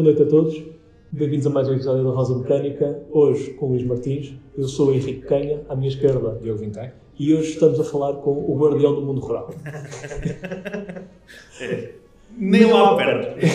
Boa 0.00 0.12
noite 0.14 0.22
a 0.22 0.26
todos. 0.26 0.62
Bem-vindos 1.12 1.46
a 1.46 1.50
mais 1.50 1.68
um 1.68 1.74
episódio 1.74 2.02
da 2.04 2.10
Rosa 2.10 2.34
Mecânica. 2.34 3.02
Hoje 3.10 3.50
com 3.50 3.66
o 3.66 3.68
Luís 3.68 3.84
Martins. 3.84 4.32
Eu 4.56 4.66
sou 4.66 4.88
o 4.88 4.94
Henrique 4.94 5.26
Canha, 5.26 5.60
à 5.68 5.76
minha 5.76 5.90
esquerda. 5.90 6.38
Diogo 6.42 6.58
Vintém. 6.58 6.90
E 7.18 7.34
hoje 7.34 7.50
estamos 7.50 7.78
a 7.78 7.84
falar 7.84 8.14
com 8.14 8.30
o 8.30 8.56
guardião 8.58 8.94
do 8.94 9.02
mundo 9.02 9.20
rural. 9.20 9.50
é. 11.60 11.90
Nem 12.34 12.64
lá 12.72 12.96
perto. 12.96 13.46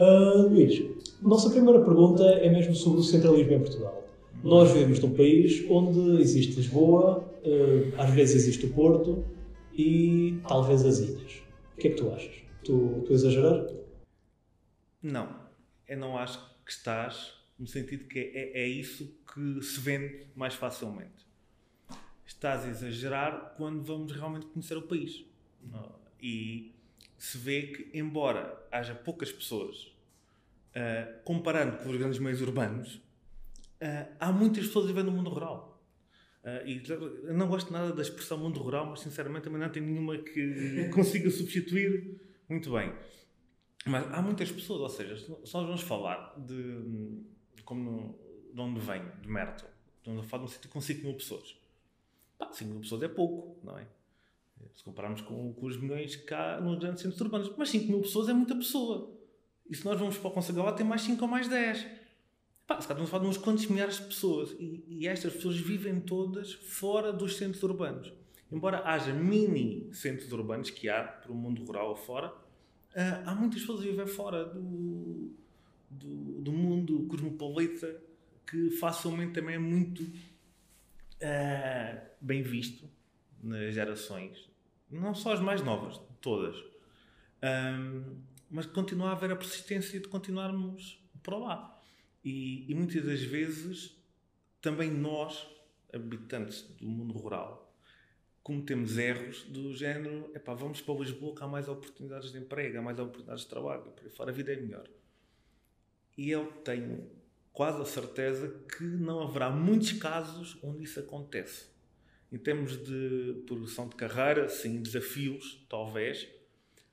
uh, 0.00 0.48
Luís, 0.50 0.82
nossa 1.22 1.48
primeira 1.48 1.78
pergunta 1.78 2.24
é 2.24 2.50
mesmo 2.50 2.74
sobre 2.74 2.98
o 2.98 3.04
centralismo 3.04 3.52
em 3.52 3.60
Portugal. 3.60 4.02
Nós 4.42 4.72
vivemos 4.72 4.98
num 4.98 5.10
país 5.10 5.64
onde 5.70 6.20
existe 6.20 6.56
Lisboa, 6.56 7.24
uh, 7.44 7.92
às 7.98 8.10
vezes 8.10 8.34
existe 8.34 8.66
o 8.66 8.70
Porto 8.70 9.22
e 9.78 10.40
talvez 10.48 10.84
as 10.84 10.98
ilhas. 10.98 11.40
O 11.76 11.80
que 11.80 11.86
é 11.86 11.90
que 11.92 11.96
tu 11.98 12.10
achas? 12.10 12.34
Tu, 12.64 13.04
tu 13.06 13.12
exagerar? 13.12 13.75
Não. 15.06 15.46
Eu 15.86 15.98
não 15.98 16.18
acho 16.18 16.38
que 16.64 16.72
estás 16.72 17.34
no 17.58 17.66
sentido 17.66 18.04
que 18.04 18.18
é, 18.18 18.62
é 18.62 18.68
isso 18.68 19.16
que 19.32 19.62
se 19.62 19.80
vende 19.80 20.26
mais 20.34 20.54
facilmente. 20.54 21.24
Estás 22.26 22.64
a 22.64 22.68
exagerar 22.68 23.54
quando 23.56 23.82
vamos 23.82 24.12
realmente 24.12 24.46
conhecer 24.46 24.76
o 24.76 24.82
país. 24.82 25.24
E 26.20 26.74
se 27.16 27.38
vê 27.38 27.68
que, 27.68 27.96
embora 27.96 28.66
haja 28.70 28.94
poucas 28.94 29.30
pessoas, 29.30 29.92
uh, 30.74 31.22
comparando 31.24 31.78
com 31.78 31.88
os 31.88 31.96
grandes 31.96 32.18
meios 32.18 32.42
urbanos, 32.42 32.96
uh, 32.96 34.12
há 34.18 34.32
muitas 34.32 34.66
pessoas 34.66 34.86
vivendo 34.86 35.06
no 35.06 35.12
mundo 35.12 35.30
rural. 35.30 35.80
Uh, 36.42 36.66
e 36.66 36.82
eu 36.88 37.34
não 37.34 37.48
gosto 37.48 37.72
nada 37.72 37.92
da 37.92 38.02
expressão 38.02 38.38
mundo 38.38 38.60
rural, 38.60 38.86
mas 38.86 39.00
sinceramente 39.00 39.44
também 39.44 39.60
não 39.60 39.68
tenho 39.68 39.86
nenhuma 39.86 40.18
que 40.18 40.88
consiga 40.92 41.30
substituir 41.30 42.20
muito 42.48 42.72
bem. 42.72 42.92
Mas 43.86 44.12
há 44.12 44.20
muitas 44.20 44.50
pessoas, 44.50 44.80
ou 44.80 44.88
seja, 44.88 45.16
se 45.16 45.30
nós 45.30 45.52
vamos 45.52 45.80
falar 45.80 46.34
de, 46.36 47.22
como 47.64 48.18
de 48.52 48.60
onde 48.60 48.80
venho, 48.80 49.12
de 49.22 49.28
Merton, 49.28 49.66
estamos 49.98 50.24
a 50.24 50.28
falar 50.28 50.42
de 50.42 50.50
um 50.50 50.52
sítio 50.52 50.68
com 50.70 50.80
5 50.80 51.02
mil 51.02 51.14
pessoas. 51.14 51.56
Pá, 52.36 52.52
5 52.52 52.68
mil 52.68 52.80
pessoas 52.80 53.02
é 53.04 53.08
pouco, 53.08 53.56
não 53.64 53.78
é? 53.78 53.86
Se 54.74 54.82
compararmos 54.82 55.20
com, 55.20 55.52
com 55.52 55.66
os 55.66 55.76
milhões 55.76 56.16
cá 56.16 56.60
nos 56.60 56.78
grandes 56.80 57.00
centros 57.00 57.20
urbanos. 57.20 57.52
Mas 57.56 57.70
5 57.70 57.86
mil 57.86 58.00
pessoas 58.00 58.28
é 58.28 58.32
muita 58.32 58.56
pessoa. 58.56 59.08
E 59.70 59.76
se 59.76 59.84
nós 59.84 59.98
vamos 59.98 60.18
para 60.18 60.28
o 60.28 60.32
Conselho 60.32 60.64
lá, 60.64 60.72
tem 60.72 60.84
mais 60.84 61.02
5 61.02 61.22
ou 61.22 61.30
mais 61.30 61.46
10. 61.46 61.86
Pá, 62.66 62.80
se 62.80 62.88
calhar 62.88 63.02
estamos 63.02 63.02
a 63.02 63.06
falar 63.06 63.22
de 63.22 63.28
uns 63.28 63.38
quantos 63.38 63.66
milhares 63.66 63.98
de 63.98 64.06
pessoas. 64.06 64.50
E, 64.58 64.84
e 64.88 65.06
estas 65.06 65.32
pessoas 65.32 65.56
vivem 65.56 66.00
todas 66.00 66.54
fora 66.54 67.12
dos 67.12 67.36
centros 67.36 67.62
urbanos. 67.62 68.12
Embora 68.50 68.82
haja 68.84 69.12
mini 69.12 69.94
centros 69.94 70.32
urbanos 70.32 70.70
que 70.70 70.88
há 70.88 71.04
para 71.04 71.30
o 71.30 71.34
mundo 71.36 71.64
rural 71.64 71.92
afora, 71.92 72.32
Uh, 72.32 72.45
há 73.24 73.34
muitas 73.34 73.60
pessoas 73.60 73.80
a 73.80 73.84
viver 73.84 74.06
fora 74.06 74.44
do, 74.44 75.34
do, 75.90 76.40
do, 76.40 76.52
mundo 76.52 77.06
cosmopolita 77.06 78.00
que 78.46 78.70
facilmente 78.70 79.32
também 79.32 79.56
é 79.56 79.58
muito 79.58 80.02
uh, 80.02 82.00
bem 82.20 82.42
visto 82.42 82.88
nas 83.42 83.74
gerações, 83.74 84.48
não 84.90 85.14
só 85.14 85.32
as 85.32 85.40
mais 85.40 85.62
novas, 85.62 86.00
todas. 86.20 86.56
Um, 87.42 88.16
mas 88.50 88.66
continua 88.66 89.10
a 89.10 89.12
haver 89.12 89.30
a 89.32 89.36
persistência 89.36 90.00
de 90.00 90.08
continuarmos 90.08 90.98
para 91.22 91.36
lá. 91.36 91.82
E, 92.24 92.70
e 92.70 92.74
muitas 92.74 93.04
das 93.04 93.22
vezes 93.22 93.96
também 94.60 94.90
nós, 94.90 95.46
habitantes 95.92 96.62
do 96.80 96.86
mundo 96.86 97.12
rural, 97.12 97.65
cometemos 98.46 98.96
erros 98.96 99.42
do 99.48 99.74
género, 99.74 100.30
epá, 100.32 100.54
vamos 100.54 100.80
para 100.80 100.94
Lisboa 100.94 101.34
que 101.34 101.42
há 101.42 101.48
mais 101.48 101.66
oportunidades 101.66 102.30
de 102.30 102.38
emprego, 102.38 102.78
há 102.78 102.80
mais 102.80 102.96
oportunidades 102.96 103.42
de 103.42 103.48
trabalho, 103.48 103.90
por 103.90 104.04
aí 104.04 104.08
fora 104.08 104.30
a 104.30 104.32
vida 104.32 104.52
é 104.52 104.56
melhor. 104.56 104.88
E 106.16 106.30
eu 106.30 106.46
tenho 106.62 107.10
quase 107.52 107.82
a 107.82 107.84
certeza 107.84 108.48
que 108.68 108.84
não 108.84 109.20
haverá 109.20 109.50
muitos 109.50 109.94
casos 109.94 110.56
onde 110.62 110.84
isso 110.84 111.00
acontece. 111.00 111.66
Em 112.30 112.38
termos 112.38 112.76
de 112.76 113.42
progressão 113.48 113.88
de 113.88 113.96
carreira, 113.96 114.48
sim, 114.48 114.80
desafios, 114.80 115.66
talvez. 115.68 116.28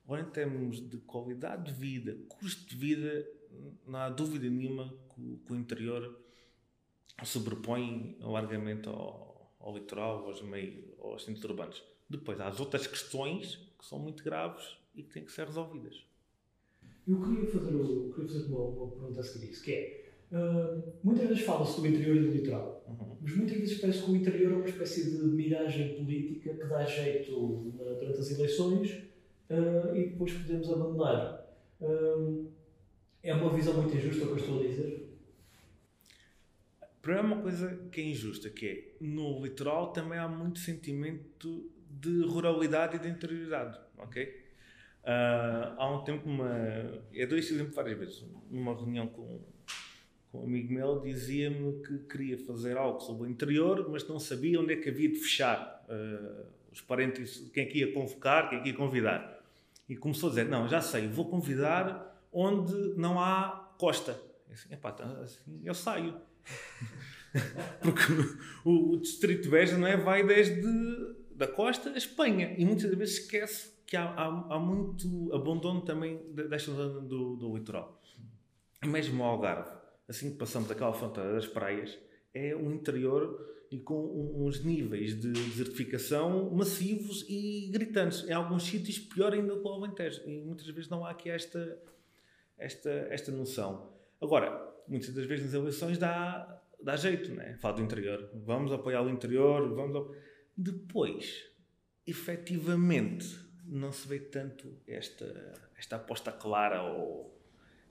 Agora, 0.06 0.24
em 0.24 0.32
termos 0.32 0.82
de 0.82 0.98
qualidade 0.98 1.72
de 1.72 1.80
vida, 1.80 2.18
custo 2.30 2.68
de 2.68 2.76
vida, 2.76 3.28
não 3.86 4.00
há 4.00 4.10
dúvida 4.10 4.50
nenhuma 4.50 4.92
que, 5.14 5.54
o 5.54 5.56
interior 5.56 6.20
sobrepõe 7.24 8.18
largamente 8.20 8.90
ao, 8.90 9.33
ao 9.64 9.74
litoral, 9.74 10.26
aos, 10.26 10.42
meio, 10.42 10.84
aos 11.02 11.24
centros 11.24 11.44
urbanos. 11.46 11.82
Depois 12.10 12.40
há 12.40 12.48
as 12.48 12.60
outras 12.60 12.86
questões 12.86 13.56
que 13.80 13.86
são 13.86 13.98
muito 13.98 14.24
graves 14.24 14.78
e 14.94 15.02
que 15.02 15.14
têm 15.14 15.24
que 15.24 15.32
ser 15.32 15.48
resolvidas. 15.48 16.06
Eu 17.08 17.20
queria 17.22 17.50
fazer, 17.50 17.74
eu 17.74 18.14
queria 18.14 18.30
fazer 18.30 18.46
uma, 18.54 18.60
uma 18.60 18.88
pergunta 18.92 19.20
a 19.20 19.24
seguir 19.24 19.52
isso, 19.52 19.64
que 19.64 19.72
é, 19.72 20.12
uh, 20.32 20.94
muitas 21.04 21.28
vezes 21.28 21.44
fala-se 21.44 21.80
do 21.80 21.88
interior 21.88 22.16
e 22.18 22.20
do 22.20 22.32
litoral, 22.32 22.84
uhum. 22.88 23.18
mas 23.22 23.36
muitas 23.36 23.58
vezes 23.58 23.80
parece 23.80 24.04
que 24.04 24.12
o 24.12 24.16
interior 24.16 24.54
é 24.54 24.56
uma 24.56 24.66
espécie 24.66 25.12
de 25.12 25.24
miragem 25.26 25.96
política 25.96 26.54
que 26.54 26.66
dá 26.66 26.86
jeito 26.86 27.74
na, 27.78 27.94
durante 27.94 28.20
as 28.20 28.32
eleições 28.32 28.92
uh, 29.50 29.96
e 29.96 30.10
depois 30.10 30.34
podemos 30.34 30.70
abandonar. 30.72 31.46
Uh, 31.82 32.52
é 33.22 33.34
uma 33.34 33.54
visão 33.54 33.74
muito 33.74 33.96
injusta 33.96 34.26
o 34.26 34.28
que 34.28 34.34
eu 34.34 34.38
estou 34.38 34.60
a 34.60 34.64
dizer? 34.64 35.03
Primeiro, 37.04 37.28
uma 37.28 37.42
coisa 37.42 37.90
que 37.92 38.00
é 38.00 38.06
injusta, 38.06 38.50
que 38.50 38.66
é 38.66 39.04
no 39.06 39.44
litoral 39.44 39.92
também 39.92 40.18
há 40.18 40.26
muito 40.26 40.60
sentimento 40.60 41.70
de 41.90 42.22
ruralidade 42.24 42.96
e 42.96 43.00
de 43.00 43.10
interioridade, 43.10 43.78
ok? 43.98 44.26
Uh, 45.04 45.76
há 45.78 45.94
um 45.94 46.06
tempo, 46.06 46.30
uma, 46.30 47.04
eu 47.12 47.28
dou 47.28 47.38
este 47.38 47.54
exemplo 47.54 47.74
várias 47.74 48.00
vezes, 48.00 48.26
numa 48.50 48.74
reunião 48.74 49.08
com, 49.08 49.42
com 50.32 50.40
um 50.40 50.44
amigo 50.46 50.74
meu, 50.74 51.02
dizia-me 51.02 51.84
que 51.84 51.98
queria 52.08 52.38
fazer 52.38 52.78
algo 52.78 53.02
sobre 53.02 53.28
o 53.28 53.30
interior, 53.30 53.86
mas 53.92 54.08
não 54.08 54.18
sabia 54.18 54.62
onde 54.62 54.72
é 54.72 54.78
que 54.78 54.88
havia 54.88 55.10
de 55.10 55.20
fechar 55.20 55.86
uh, 55.90 56.46
os 56.72 56.80
parentes, 56.80 57.52
quem 57.54 57.66
é 57.66 57.66
que 57.66 57.80
ia 57.80 57.94
convocar, 57.94 58.50
quem 58.50 58.60
é 58.60 58.62
que 58.62 58.70
ia 58.70 58.76
convidar. 58.76 59.44
E 59.90 59.98
começou 59.98 60.28
a 60.28 60.30
dizer, 60.30 60.46
não, 60.46 60.70
já 60.70 60.80
sei, 60.80 61.10
vou 61.10 61.30
convidar 61.30 62.26
onde 62.32 62.74
não 62.96 63.20
há 63.20 63.76
costa. 63.78 64.18
E 64.48 64.54
assim, 64.54 64.74
epá, 64.74 64.92
então, 64.92 65.22
assim, 65.22 65.62
eu 65.66 65.74
saio. 65.74 66.16
Porque 67.82 68.04
o, 68.64 68.94
o, 68.94 68.98
distrito 68.98 69.50
Beja 69.50 69.78
não 69.78 69.88
é, 69.88 69.98
vai 69.98 70.26
desde 70.26 70.62
da 71.36 71.48
costa 71.48 71.90
a 71.90 71.98
Espanha 71.98 72.54
e 72.58 72.66
muitas 72.66 72.94
vezes 72.94 73.20
esquece 73.20 73.74
que 73.86 73.98
há, 73.98 74.04
há, 74.04 74.56
há 74.56 74.60
muito 74.60 75.34
abandono 75.34 75.82
também 75.82 76.20
desta 76.32 76.72
zona 76.72 77.02
do, 77.02 77.36
do 77.36 77.56
litoral. 77.56 78.02
E 78.84 78.88
mesmo 78.88 79.24
o 79.24 79.26
Algarve, 79.26 79.72
assim 80.08 80.32
que 80.32 80.38
passamos 80.38 80.70
aquela 80.70 80.94
fronteira 80.94 81.34
das 81.34 81.48
praias, 81.48 81.98
é 82.34 82.56
um 82.56 82.72
interior 82.72 83.54
e 83.72 83.80
com 83.80 84.46
uns 84.46 84.64
níveis 84.64 85.20
de 85.20 85.32
desertificação 85.32 86.52
massivos 86.52 87.26
e 87.28 87.70
gritantes. 87.72 88.24
Em 88.28 88.34
alguns 88.34 88.64
sítios, 88.64 89.00
pior 89.00 89.34
ainda 89.34 89.56
que 89.56 89.68
o 89.68 89.70
Alentejo. 89.70 90.22
E 90.28 90.42
muitas 90.42 90.68
vezes 90.68 90.90
não 90.90 91.04
há 91.04 91.10
aqui 91.10 91.30
esta, 91.30 91.80
esta, 92.58 92.90
esta 93.10 93.32
noção. 93.32 93.90
Agora, 94.22 94.73
muitas 94.88 95.14
das 95.14 95.26
vezes 95.26 95.46
nas 95.46 95.54
eleições 95.54 95.98
dá, 95.98 96.62
dá 96.82 96.96
jeito, 96.96 97.34
né? 97.34 97.58
Fala 97.58 97.76
do 97.76 97.82
interior. 97.82 98.30
Vamos 98.34 98.72
apoiar 98.72 99.02
o 99.02 99.10
interior, 99.10 99.74
vamos. 99.74 100.16
Depois, 100.56 101.50
efetivamente, 102.06 103.40
não 103.66 103.92
se 103.92 104.08
vê 104.08 104.20
tanto 104.20 104.78
esta, 104.88 105.72
esta 105.78 105.96
aposta 105.96 106.32
clara 106.32 106.84
ou 106.84 107.34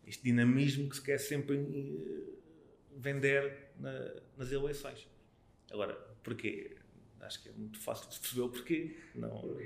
este 0.07 0.23
dinamismo 0.25 0.89
que 0.89 0.97
se 0.97 1.03
quer 1.03 1.19
sempre 1.19 1.57
eh, 1.57 2.33
vender 2.97 3.73
na, 3.79 3.93
nas 4.37 4.51
eleições. 4.53 5.09
Agora, 5.71 5.95
porquê? 6.23 6.77
Acho 7.21 7.43
que 7.43 7.49
é 7.49 7.53
muito 7.53 7.79
fácil 7.79 8.11
de 8.11 8.19
perceber 8.19 8.43
o 8.43 8.49
porquê. 8.49 8.97
Não, 9.15 9.57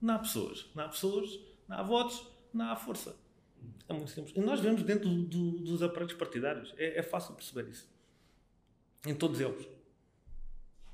não 0.00 0.14
há 0.14 0.18
pessoas. 0.18 0.70
Não 0.74 0.84
há 0.84 0.88
pessoas, 0.88 1.38
não 1.68 1.76
há 1.78 1.82
votos, 1.82 2.26
não 2.52 2.70
há 2.70 2.76
força. 2.76 3.14
É 3.88 3.92
muito 3.92 4.10
simples. 4.10 4.34
E 4.36 4.40
nós 4.40 4.60
vemos 4.60 4.82
dentro 4.82 5.08
do, 5.08 5.22
do, 5.22 5.50
dos 5.60 5.82
aparelhos 5.82 6.14
partidários. 6.14 6.74
É, 6.76 6.98
é, 6.98 7.02
fácil 7.02 7.34
perceber 7.34 7.70
isso. 7.70 7.90
Em 9.06 9.14
todos 9.14 9.40
eles. 9.40 9.68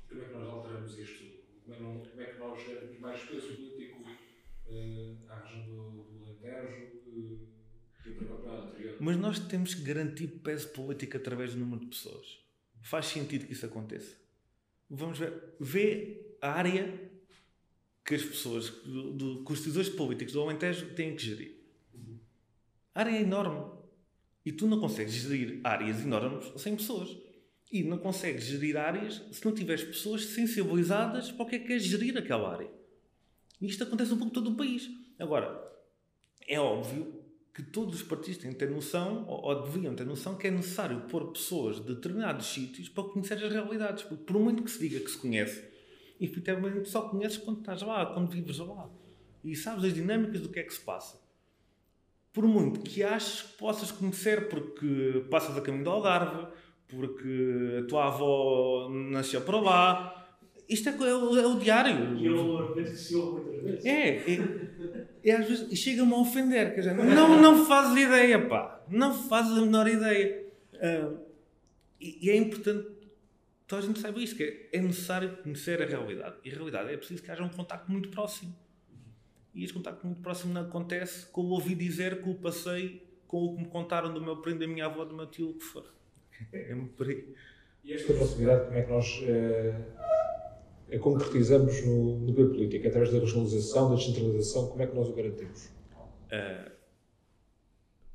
Como 0.09 0.21
é 0.21 0.25
que 0.25 0.33
nós 0.33 0.47
alteramos 0.47 0.97
isto? 0.97 1.23
Como 1.63 1.75
é, 1.75 1.79
não, 1.79 1.99
como 1.99 2.21
é 2.21 2.25
que 2.25 2.39
nós 2.39 2.63
temos 2.63 2.99
mais 2.99 3.21
peso 3.21 3.47
político 3.47 4.01
uh, 4.01 5.17
à 5.29 5.35
região 5.39 5.65
do, 5.65 6.03
do 6.03 6.25
Alentejo 6.25 6.87
uh, 7.05 7.47
e 8.05 8.11
para 8.11 8.35
o 8.35 8.61
anterior? 8.63 8.97
Mas 8.99 9.17
nós 9.17 9.39
temos 9.39 9.75
que 9.75 9.81
garantir 9.81 10.27
peso 10.27 10.69
político 10.69 11.15
através 11.15 11.53
do 11.53 11.59
número 11.59 11.81
de 11.81 11.87
pessoas. 11.87 12.39
Faz 12.81 13.05
sentido 13.05 13.45
que 13.45 13.53
isso 13.53 13.65
aconteça. 13.65 14.17
Vamos 14.89 15.19
ver. 15.19 15.55
Vê 15.59 16.35
a 16.41 16.51
área 16.51 17.09
que 18.03 18.15
as 18.15 18.23
pessoas, 18.23 18.69
do, 18.69 19.13
do, 19.13 19.45
que 19.45 19.53
os 19.53 19.59
decisores 19.59 19.89
políticos 19.89 20.33
do 20.33 20.41
Alentejo 20.41 20.95
têm 20.95 21.15
que 21.15 21.23
gerir 21.23 21.58
a 22.99 23.01
área 23.01 23.17
é 23.17 23.21
enorme. 23.21 23.65
E 24.45 24.51
tu 24.51 24.67
não 24.67 24.77
consegues 24.77 25.13
gerir 25.13 25.61
áreas 25.63 26.01
enormes 26.01 26.51
sem 26.61 26.75
pessoas. 26.75 27.17
E 27.71 27.81
não 27.81 27.97
consegues 27.97 28.43
gerir 28.43 28.75
áreas 28.75 29.23
se 29.31 29.45
não 29.45 29.53
tiveres 29.53 29.83
pessoas 29.83 30.25
sensibilizadas 30.25 31.31
para 31.31 31.45
o 31.45 31.47
que 31.47 31.55
é 31.55 31.59
que 31.59 31.73
é 31.73 31.79
gerir 31.79 32.17
aquela 32.17 32.51
área. 32.51 32.69
E 33.61 33.67
isto 33.67 33.83
acontece 33.83 34.13
um 34.13 34.17
pouco 34.17 34.31
em 34.31 34.33
todo 34.33 34.49
o 34.49 34.57
país. 34.57 34.89
Agora, 35.17 35.65
é 36.45 36.59
óbvio 36.59 37.23
que 37.53 37.63
todos 37.63 38.01
os 38.01 38.03
partidos 38.03 38.37
têm 38.37 38.51
ter 38.51 38.69
noção, 38.69 39.25
ou, 39.27 39.45
ou, 39.45 39.63
deviam 39.63 39.95
ter 39.95 40.05
noção, 40.05 40.35
que 40.35 40.47
é 40.47 40.51
necessário 40.51 41.01
pôr 41.07 41.31
pessoas 41.31 41.77
de 41.77 41.95
determinados 41.95 42.47
sítios 42.47 42.89
para 42.89 43.05
conhecer 43.05 43.35
as 43.35 43.53
realidades. 43.53 44.03
Porque 44.03 44.25
por 44.25 44.41
muito 44.41 44.63
que 44.63 44.71
se 44.71 44.79
diga 44.79 44.99
que 44.99 45.11
se 45.11 45.17
conhece, 45.17 45.63
efetivamente 46.19 46.89
só 46.89 47.03
conheces 47.03 47.37
quando 47.37 47.59
estás 47.59 47.81
lá, 47.81 48.07
quando 48.07 48.29
vives 48.29 48.57
lá. 48.57 48.89
E 49.41 49.55
sabes 49.55 49.85
as 49.85 49.93
dinâmicas 49.93 50.41
do 50.41 50.49
que 50.49 50.59
é 50.59 50.63
que 50.63 50.73
se 50.73 50.81
passa. 50.81 51.28
Por 52.31 52.45
muito 52.45 52.81
que 52.81 53.03
aches 53.03 53.41
que 53.41 53.57
possas 53.57 53.91
conhecer 53.91 54.49
porque 54.49 55.25
passas 55.29 55.57
a 55.57 55.61
caminho 55.61 55.83
do 55.83 55.89
Algarve, 55.89 56.47
porque 56.87 57.79
a 57.79 57.87
tua 57.87 58.07
avó 58.07 58.89
nasceu 58.89 59.41
para 59.41 59.59
lá. 59.59 60.15
Isto 60.67 60.89
é, 60.89 60.91
é, 60.91 61.09
é 61.09 61.47
o 61.47 61.59
diário. 61.59 62.15
E 62.17 62.25
eu 62.27 62.73
que 62.73 62.85
se 62.87 63.15
ouve 63.15 63.41
muitas 63.41 63.63
vezes. 63.63 63.85
É, 63.85 64.09
é, 64.17 64.39
é 65.23 65.35
às 65.35 65.47
vezes 65.47 65.79
chega-me 65.79 66.13
a 66.13 66.17
ofender. 66.17 66.73
Quer 66.73 66.81
dizer, 66.81 66.95
não, 66.95 67.41
não 67.41 67.65
fazes 67.65 67.97
ideia, 67.97 68.47
pá. 68.47 68.83
Não 68.89 69.13
fazes 69.13 69.57
a 69.57 69.61
menor 69.61 69.87
ideia. 69.87 70.45
Uh, 70.73 71.17
e, 71.99 72.27
e, 72.27 72.29
é 72.29 72.35
importante 72.35 72.87
que 73.67 73.75
a 73.75 73.81
gente 73.81 73.99
saiba 73.99 74.19
isto, 74.19 74.35
que 74.35 74.43
é, 74.43 74.77
é 74.77 74.81
necessário 74.81 75.37
conhecer 75.43 75.81
a 75.81 75.85
realidade. 75.85 76.35
E 76.45 76.51
a 76.51 76.55
realidade 76.55 76.93
é 76.93 76.97
preciso 76.97 77.21
que 77.21 77.31
haja 77.31 77.43
um 77.43 77.49
contacto 77.49 77.91
muito 77.91 78.09
próximo. 78.09 78.55
E 79.53 79.63
este 79.63 79.73
contacto 79.73 80.05
muito 80.05 80.21
próximo 80.21 80.53
não 80.53 80.61
acontece 80.61 81.25
com 81.27 81.41
o 81.41 81.49
ouvi 81.49 81.75
dizer, 81.75 82.21
com 82.21 82.31
o 82.31 82.35
passei, 82.35 83.07
com 83.27 83.45
o 83.45 83.55
que 83.55 83.63
me 83.63 83.69
contaram 83.69 84.13
do 84.13 84.21
meu 84.21 84.37
primo, 84.37 84.59
da 84.59 84.67
minha 84.67 84.85
avó, 84.85 85.05
do 85.05 85.15
meu 85.15 85.27
tio, 85.27 85.49
o 85.49 85.53
que 85.53 85.63
for. 85.63 85.85
É 86.53 86.73
muito 86.73 86.93
por 86.93 87.07
aí. 87.07 87.33
E 87.83 87.93
esta 87.93 88.13
proximidade, 88.13 88.65
como 88.65 88.77
é 88.77 88.81
que 88.83 88.91
nós 88.91 89.23
eh, 89.23 90.97
concretizamos 90.99 91.85
no, 91.85 92.19
no 92.19 92.33
meio 92.33 92.49
político? 92.49 92.87
Através 92.87 93.11
da 93.11 93.19
regionalização, 93.19 93.89
da 93.89 93.95
descentralização, 93.95 94.67
como 94.67 94.81
é 94.81 94.87
que 94.87 94.95
nós 94.95 95.07
o 95.09 95.13
garantimos? 95.13 95.69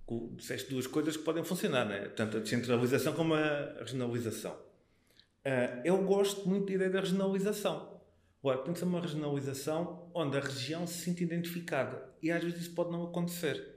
Uh, 0.09 0.27
disseste 0.37 0.71
duas 0.71 0.87
coisas 0.87 1.17
que 1.17 1.23
podem 1.23 1.43
funcionar, 1.45 1.87
né? 1.87 2.09
tanto 2.09 2.37
a 2.37 2.41
descentralização 2.41 3.15
como 3.15 3.35
a 3.35 3.77
regionalização. 3.81 4.53
Uh, 4.53 5.81
eu 5.85 5.99
gosto 6.05 6.49
muito 6.49 6.67
da 6.67 6.75
ideia 6.75 6.91
da 6.91 7.01
regionalização. 7.01 7.94
Agora, 8.44 8.58
tem 8.58 8.75
que 8.75 8.79
ser 8.79 8.85
uma 8.85 9.00
regionalização 9.00 10.06
onde 10.12 10.37
a 10.37 10.41
região 10.41 10.87
se 10.87 11.02
sinta 11.02 11.23
identificada. 11.23 12.11
E 12.20 12.31
às 12.31 12.44
vezes 12.44 12.61
isso 12.61 12.75
pode 12.75 12.93
não 12.93 13.02
acontecer. 13.05 13.75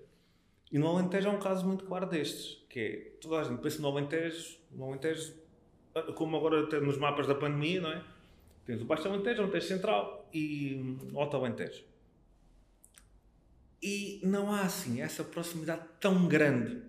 E 0.70 0.78
no 0.78 0.88
Alentejo 0.88 1.30
é 1.30 1.32
um 1.32 1.40
caso 1.40 1.66
muito 1.66 1.86
claro 1.86 2.06
destes, 2.06 2.62
que 2.68 2.80
é, 2.82 2.96
toda 3.22 3.40
a 3.40 3.44
gente 3.46 3.62
pensa 3.62 3.82
no 3.82 3.88
Alentejo, 3.88 4.58
no 4.74 4.90
Alentejo, 4.90 5.34
como 6.16 6.36
agora 6.36 6.66
até 6.66 6.82
nos 6.82 6.98
mapas 6.98 7.26
da 7.26 7.34
pandemia, 7.34 7.80
não 7.80 7.94
é? 7.94 8.04
Tens 8.66 8.82
o 8.82 8.84
Baixo 8.84 9.08
Alentejo, 9.08 9.40
o 9.40 9.44
Alentejo 9.44 9.68
Central 9.68 10.30
e 10.34 10.98
o 11.14 11.18
Alto 11.18 11.38
Alentejo. 11.38 11.86
E 13.82 14.20
não 14.22 14.52
há 14.52 14.64
assim 14.64 15.00
essa 15.00 15.24
proximidade 15.24 15.84
tão 16.02 16.28
grande 16.28 16.82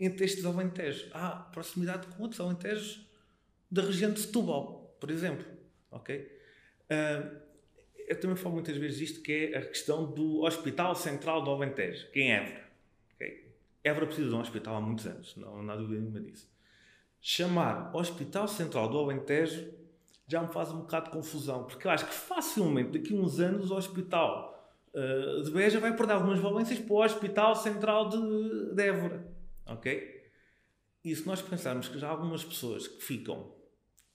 entre 0.00 0.24
estes 0.24 0.46
Alentejos. 0.46 1.10
Há 1.12 1.32
proximidade 1.52 2.06
com 2.06 2.22
outros 2.22 2.40
Alentejos 2.40 3.06
da 3.70 3.82
região 3.82 4.10
de 4.14 4.20
Setúbal, 4.20 4.96
por 4.98 5.10
exemplo. 5.10 5.44
Ok? 5.90 6.37
Uh, 6.90 7.48
eu 8.08 8.18
também 8.18 8.36
falo 8.36 8.54
muitas 8.54 8.76
vezes 8.76 9.10
isto, 9.10 9.22
que 9.22 9.50
é 9.52 9.58
a 9.58 9.66
questão 9.66 10.10
do 10.10 10.42
Hospital 10.42 10.94
Central 10.94 11.42
do 11.42 11.50
Alentejo, 11.50 12.10
que 12.10 12.20
é 12.20 12.22
em 12.22 12.32
Évora. 12.32 12.64
Okay? 13.14 13.52
Évora 13.84 14.06
precisa 14.06 14.28
de 14.28 14.34
um 14.34 14.40
hospital 14.40 14.76
há 14.76 14.80
muitos 14.80 15.06
anos, 15.06 15.36
não, 15.36 15.62
não 15.62 15.74
há 15.74 15.76
dúvida 15.76 16.00
nenhuma 16.00 16.20
disso. 16.20 16.50
Chamar 17.20 17.94
Hospital 17.94 18.48
Central 18.48 18.88
do 18.88 18.98
Alentejo 18.98 19.70
já 20.26 20.42
me 20.42 20.52
faz 20.52 20.70
um 20.70 20.80
bocado 20.80 21.06
de 21.06 21.10
confusão, 21.12 21.64
porque 21.64 21.86
eu 21.86 21.90
acho 21.90 22.06
que 22.06 22.14
facilmente 22.14 22.98
daqui 22.98 23.14
a 23.14 23.20
uns 23.20 23.40
anos 23.40 23.70
o 23.70 23.76
Hospital 23.76 24.74
uh, 24.94 25.42
de 25.42 25.50
Beja 25.50 25.78
vai 25.78 25.94
perder 25.94 26.14
algumas 26.14 26.38
valências 26.38 26.78
para 26.78 26.94
o 26.94 27.04
Hospital 27.04 27.56
Central 27.56 28.08
de, 28.08 28.74
de 28.74 28.82
Évora. 28.82 29.26
Ok? 29.66 30.18
E 31.04 31.14
se 31.14 31.26
nós 31.26 31.42
pensarmos 31.42 31.88
que 31.88 31.98
já 31.98 32.08
algumas 32.08 32.44
pessoas 32.44 32.86
que 32.88 33.02
ficam 33.02 33.54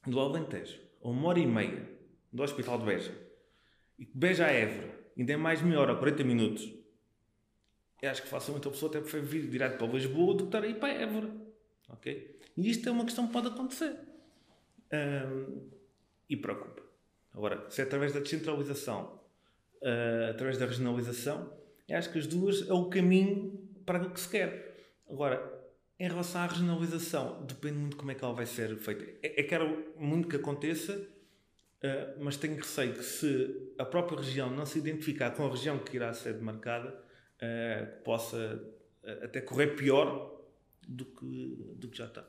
do 0.06 0.20
Alentejo 0.20 0.80
uma 1.02 1.30
hora 1.30 1.40
e 1.40 1.48
meia 1.48 1.90
do 2.34 2.44
Hospital 2.44 2.80
de 2.80 2.86
Beja 2.86 3.12
e 3.98 4.06
que 4.06 4.18
Beja 4.18 4.48
a 4.48 4.52
Évora 4.52 5.00
ainda 5.18 5.34
é 5.34 5.38
mais 5.38 5.62
meia 5.62 5.80
hora, 5.80 5.96
40 5.96 6.24
minutos, 6.24 6.74
eu 8.02 8.10
acho 8.10 8.24
que 8.24 8.28
facilmente 8.28 8.68
a 8.68 8.72
pessoa 8.72 8.90
até 8.90 9.00
prefere 9.00 9.24
vir 9.24 9.48
direto 9.48 9.78
para 9.78 9.88
Lisboa 9.88 10.34
do 10.34 10.44
que 10.44 10.50
estar 10.50 10.64
aí 10.64 10.74
para 10.74 10.90
Évora. 10.90 11.32
Ok? 11.88 12.40
E 12.58 12.70
isto 12.70 12.90
é 12.90 12.92
uma 12.92 13.06
questão 13.06 13.28
que 13.28 13.34
pode 13.34 13.48
acontecer. 13.48 13.96
Um, 14.92 15.70
e 16.30 16.36
preocupa. 16.36 16.82
Agora, 17.34 17.66
se 17.70 17.82
é 17.82 17.84
através 17.86 18.14
da 18.14 18.20
descentralização, 18.20 19.20
uh, 19.82 20.32
através 20.32 20.58
da 20.58 20.66
regionalização, 20.66 21.54
eu 21.88 21.98
acho 21.98 22.12
que 22.12 22.20
as 22.20 22.28
duas 22.28 22.68
é 22.70 22.74
o 22.74 22.90
caminho 22.90 23.58
para 23.86 24.04
o 24.04 24.12
que 24.12 24.20
se 24.20 24.30
quer. 24.30 24.76
Agora, 25.10 25.64
em 26.00 26.08
relação 26.08 26.42
à 26.42 26.48
regionalização, 26.48 27.46
depende 27.46 27.78
muito 27.78 27.92
de 27.92 27.98
como 27.98 28.12
é 28.12 28.16
que 28.16 28.24
ela 28.24 28.34
vai 28.34 28.46
ser 28.46 28.76
feita. 28.76 29.04
É, 29.24 29.40
é 29.40 29.44
quero 29.44 29.94
muito 29.98 30.28
que 30.28 30.36
aconteça, 30.36 31.08
uh, 31.84 32.14
mas 32.20 32.38
tenho 32.38 32.56
receio 32.56 32.94
que 32.94 33.04
se 33.04 33.74
a 33.78 33.86
própria 33.86 34.18
região 34.18 34.50
não 34.50 34.66
se 34.66 34.80
identificar 34.80 35.32
com 35.32 35.46
a 35.46 35.50
região 35.50 35.78
que 35.78 35.96
irá 35.96 36.14
ser 36.14 36.34
demarcada, 36.34 36.90
uh, 36.90 38.04
possa 38.04 38.62
uh, 39.04 39.26
até 39.26 39.42
correr 39.42 39.76
pior 39.76 40.32
do 40.88 41.06
que, 41.06 41.76
do 41.76 41.88
que 41.90 41.98
já 41.98 42.06
está. 42.06 42.26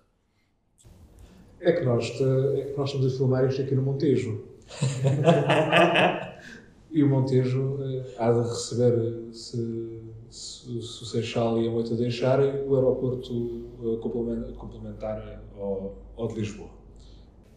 É 1.60 1.72
que, 1.72 1.82
nós, 1.82 2.10
é 2.10 2.64
que 2.64 2.76
nós 2.76 2.90
estamos 2.90 3.14
a 3.14 3.16
filmar 3.16 3.48
isto 3.48 3.62
aqui 3.62 3.74
no 3.74 3.82
Montejo. 3.82 4.44
e 6.90 7.02
o 7.02 7.08
Montejo 7.08 7.78
há 8.18 8.30
de 8.30 8.40
receber, 8.40 9.32
se, 9.32 10.02
se, 10.28 10.82
se 10.82 11.02
o 11.02 11.06
Seixal 11.06 11.62
e 11.62 11.68
a 11.68 11.70
Moita 11.70 11.94
deixarem, 11.94 12.66
o 12.66 12.74
aeroporto 12.74 13.70
complementar 14.00 15.42
ao, 15.56 15.96
ao 16.16 16.28
de 16.28 16.40
Lisboa. 16.40 16.70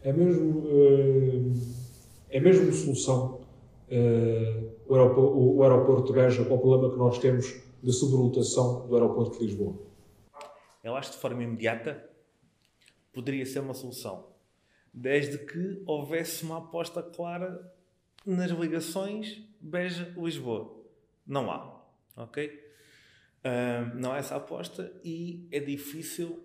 É 0.02 0.12
mesmo 0.12 0.62
é 2.30 2.40
mesmo 2.40 2.72
solução 2.72 3.40
uh, 3.90 4.78
o, 4.86 5.62
aeroporto, 5.62 6.12
de 6.12 6.12
Beja 6.12 6.44
para 6.44 6.54
o 6.54 6.58
problema 6.58 6.92
que 6.92 6.98
nós 6.98 7.18
temos 7.18 7.60
de 7.82 7.92
sobrelotação 7.92 8.86
do 8.86 8.94
aeroporto 8.94 9.38
de 9.38 9.46
Lisboa? 9.46 9.78
Eu 10.82 10.94
acho 10.94 11.10
que 11.10 11.16
de 11.16 11.22
forma 11.22 11.42
imediata 11.42 12.08
poderia 13.12 13.44
ser 13.44 13.60
uma 13.60 13.74
solução, 13.74 14.26
desde 14.92 15.38
que 15.38 15.82
houvesse 15.86 16.44
uma 16.44 16.58
aposta 16.58 17.02
clara 17.02 17.72
nas 18.24 18.50
ligações 18.50 19.42
Beja-Lisboa. 19.60 20.76
Não 21.26 21.50
há, 21.50 21.82
ok? 22.16 22.46
Uh, 23.38 23.96
não 23.96 24.12
há 24.12 24.18
essa 24.18 24.36
aposta 24.36 24.92
e 25.04 25.46
é 25.50 25.60
difícil, 25.60 26.42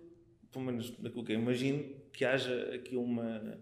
pelo 0.50 0.64
menos 0.64 0.90
daquilo 0.98 1.24
que 1.24 1.32
eu 1.32 1.38
imagino, 1.38 1.84
que 2.12 2.24
haja 2.24 2.74
aqui 2.74 2.96
uma 2.96 3.58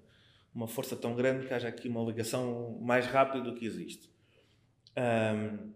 uma 0.54 0.68
força 0.68 0.94
tão 0.94 1.14
grande 1.14 1.46
que 1.46 1.54
haja 1.54 1.68
aqui 1.68 1.88
uma 1.88 2.02
ligação 2.02 2.78
mais 2.80 3.06
rápida 3.06 3.42
do 3.42 3.54
que 3.54 3.64
existe. 3.64 4.10
Um, 4.96 5.72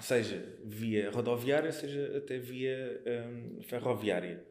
seja 0.00 0.58
via 0.64 1.10
rodoviária, 1.10 1.70
seja 1.72 2.16
até 2.16 2.38
via 2.38 3.02
um, 3.28 3.62
ferroviária. 3.62 4.44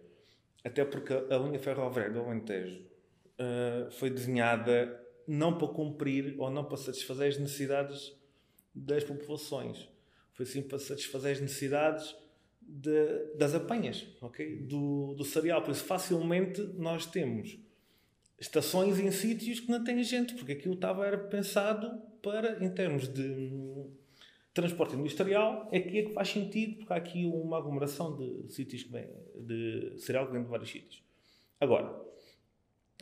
Até 0.64 0.84
porque 0.84 1.14
a 1.14 1.38
linha 1.38 1.60
ferroviária 1.60 2.14
do 2.14 2.20
Alentejo 2.20 2.82
uh, 3.40 3.92
foi 3.92 4.10
desenhada 4.10 5.02
não 5.28 5.58
para 5.58 5.68
cumprir 5.68 6.36
ou 6.38 6.50
não 6.50 6.64
para 6.64 6.78
satisfazer 6.78 7.30
as 7.30 7.38
necessidades 7.38 8.16
das 8.74 9.04
populações. 9.04 9.90
Foi 10.34 10.46
sim 10.46 10.62
para 10.62 10.78
satisfazer 10.78 11.34
as 11.34 11.40
necessidades 11.40 12.16
de, 12.62 13.36
das 13.36 13.56
apanhas, 13.56 14.08
ok? 14.22 14.64
Do, 14.68 15.14
do 15.16 15.24
cereal. 15.24 15.62
Por 15.62 15.72
isso, 15.72 15.84
facilmente 15.84 16.62
nós 16.78 17.06
temos 17.06 17.60
estações 18.40 19.00
em 19.00 19.12
sítios 19.12 19.60
que 19.60 19.70
não 19.70 19.84
têm 19.84 20.04
gente, 20.04 20.34
porque 20.36 20.54
aquilo 20.54 20.76
estava 20.76 21.06
era 21.06 21.18
pensado 21.18 22.02
para, 22.22 22.64
em 22.64 22.70
termos 22.70 23.08
de 23.08 23.52
transporte 24.54 24.96
industrial, 24.96 25.68
é 25.72 25.80
que 25.80 26.00
é 26.00 26.04
que 26.04 26.14
faz 26.14 26.30
sentido, 26.30 26.78
porque 26.78 26.94
há 26.94 26.96
aqui 26.96 27.26
uma 27.26 27.58
aglomeração 27.58 28.16
de 28.16 28.54
sítios 28.54 28.84
que 28.84 28.92
vem, 28.92 29.08
de 29.36 29.96
cereal 29.98 30.26
que 30.28 30.34
vem 30.34 30.44
de 30.44 30.50
vários 30.50 30.70
sítios. 30.70 31.04
Agora, 31.60 31.94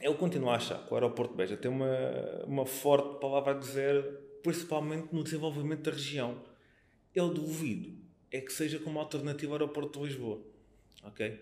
eu 0.02 0.16
continuo 0.16 0.50
a 0.50 0.56
achar 0.56 0.86
que 0.86 0.92
o 0.92 0.96
aeroporto 0.96 1.34
de 1.34 1.38
Beja 1.38 1.58
tem 1.58 1.70
uma, 1.70 2.44
uma 2.46 2.66
forte 2.66 3.20
palavra 3.20 3.52
a 3.52 3.58
dizer, 3.58 4.04
principalmente 4.42 5.14
no 5.14 5.24
desenvolvimento 5.24 5.84
da 5.84 5.92
região. 5.92 6.44
Eu 7.14 7.32
duvido 7.32 8.04
é 8.32 8.42
que 8.42 8.52
seja 8.52 8.80
como 8.80 9.00
alternativa 9.00 9.54
ao 9.54 9.60
aeroporto 9.60 10.00
de 10.00 10.08
Lisboa. 10.08 10.44
Ok? 11.04 11.40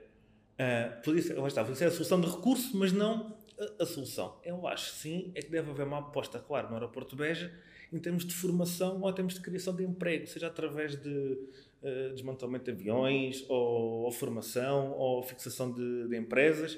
Uh, 0.62 1.01
por 1.01 1.18
isso, 1.18 1.34
está, 1.48 1.63
isso 1.63 1.84
é 1.84 1.88
a 1.88 1.91
solução 1.91 2.22
de 2.22 2.30
recurso, 2.30 2.77
mas 2.77 2.91
não 2.91 3.36
a, 3.60 3.84
a, 3.84 3.86
solução? 3.86 4.39
Eu 4.44 4.68
acho 4.68 4.94
sim, 4.94 5.32
é 5.34 5.41
que 5.41 5.50
deve 5.50 5.72
haver 5.72 5.88
uma 5.88 5.98
aposta, 5.98 6.38
claro, 6.38 6.68
no 6.68 6.75
aeroporto 6.75 7.15
Beja, 7.15 7.51
em 7.91 7.98
termos 7.98 8.24
de 8.24 8.34
formação 8.36 9.01
ou 9.01 9.10
em 9.10 9.13
termos 9.13 9.34
de 9.34 9.41
criação 9.41 9.75
de 9.75 9.84
emprego, 9.84 10.27
seja 10.27 10.48
através 10.48 10.96
de 11.01 11.10
uh, 11.10 12.13
desmantelamento 12.13 12.65
de 12.65 12.72
aviões, 12.72 13.44
ou, 13.50 14.03
ou, 14.03 14.12
formação, 14.12 14.91
ou 14.91 15.24
fixação 15.24 15.72
de, 15.74 16.08
de, 16.08 16.15
empresas. 16.15 16.77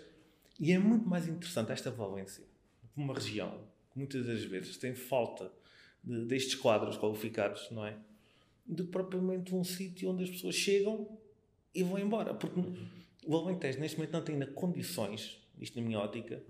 E 0.58 0.72
é 0.72 0.80
muito 0.80 1.06
mais 1.06 1.28
interessante 1.28 1.74
esta 1.74 1.92
valência, 1.92 2.46
uma 2.96 3.14
região 3.14 3.68
que 3.92 4.00
muitas 4.00 4.26
das 4.26 4.46
vezes 4.46 4.78
tem 4.78 4.96
falta 4.96 5.52
de, 6.02 6.24
destes 6.24 6.56
quadros 6.56 6.98
qualificados, 6.98 7.70
não 7.70 7.86
é? 7.86 7.98
Do 8.66 8.86
que 8.86 8.92
propriamente 8.92 9.54
um 9.54 9.64
sítio 9.64 10.10
onde 10.10 10.24
as 10.24 10.30
pessoas 10.30 10.56
chegam 10.56 11.20
e 11.76 11.84
vão 11.84 12.00
embora. 12.00 12.34
Porque 12.34 12.58
o 13.28 13.36
Alentejo, 13.36 13.80
neste 13.80 13.98
momento, 13.98 14.14
não 14.14 14.22
tem 14.22 14.36
ainda 14.36 14.48
condições, 14.48 15.42
isto 15.60 15.80
na 15.80 15.86
minha 15.86 16.00
ótica, 16.00 16.44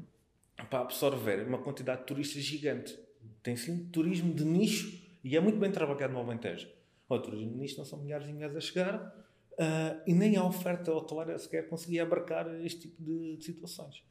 para 0.69 0.79
absorver 0.79 1.47
uma 1.47 1.57
quantidade 1.57 2.01
de 2.01 2.07
turistas 2.07 2.43
gigante. 2.43 2.97
Tem 3.41 3.55
sim 3.55 3.85
turismo 3.91 4.33
de 4.33 4.45
nicho 4.45 5.01
e 5.23 5.35
é 5.35 5.39
muito 5.39 5.57
bem 5.57 5.71
trabalhado 5.71 6.13
no 6.13 6.19
Alentejo. 6.19 6.69
O 7.09 7.19
turismo 7.19 7.51
de 7.51 7.57
nicho 7.57 7.77
não 7.77 7.85
são 7.85 7.99
milhares 7.99 8.27
e 8.27 8.33
milhares 8.33 8.55
a 8.55 8.61
chegar 8.61 9.25
uh, 9.53 10.01
e 10.07 10.13
nem 10.13 10.35
a 10.35 10.45
oferta 10.45 10.91
hoteleira 10.91 11.37
sequer 11.37 11.67
conseguia 11.67 12.03
abarcar 12.03 12.47
este 12.63 12.81
tipo 12.81 13.03
de, 13.03 13.37
de 13.37 13.43
situações. 13.43 14.03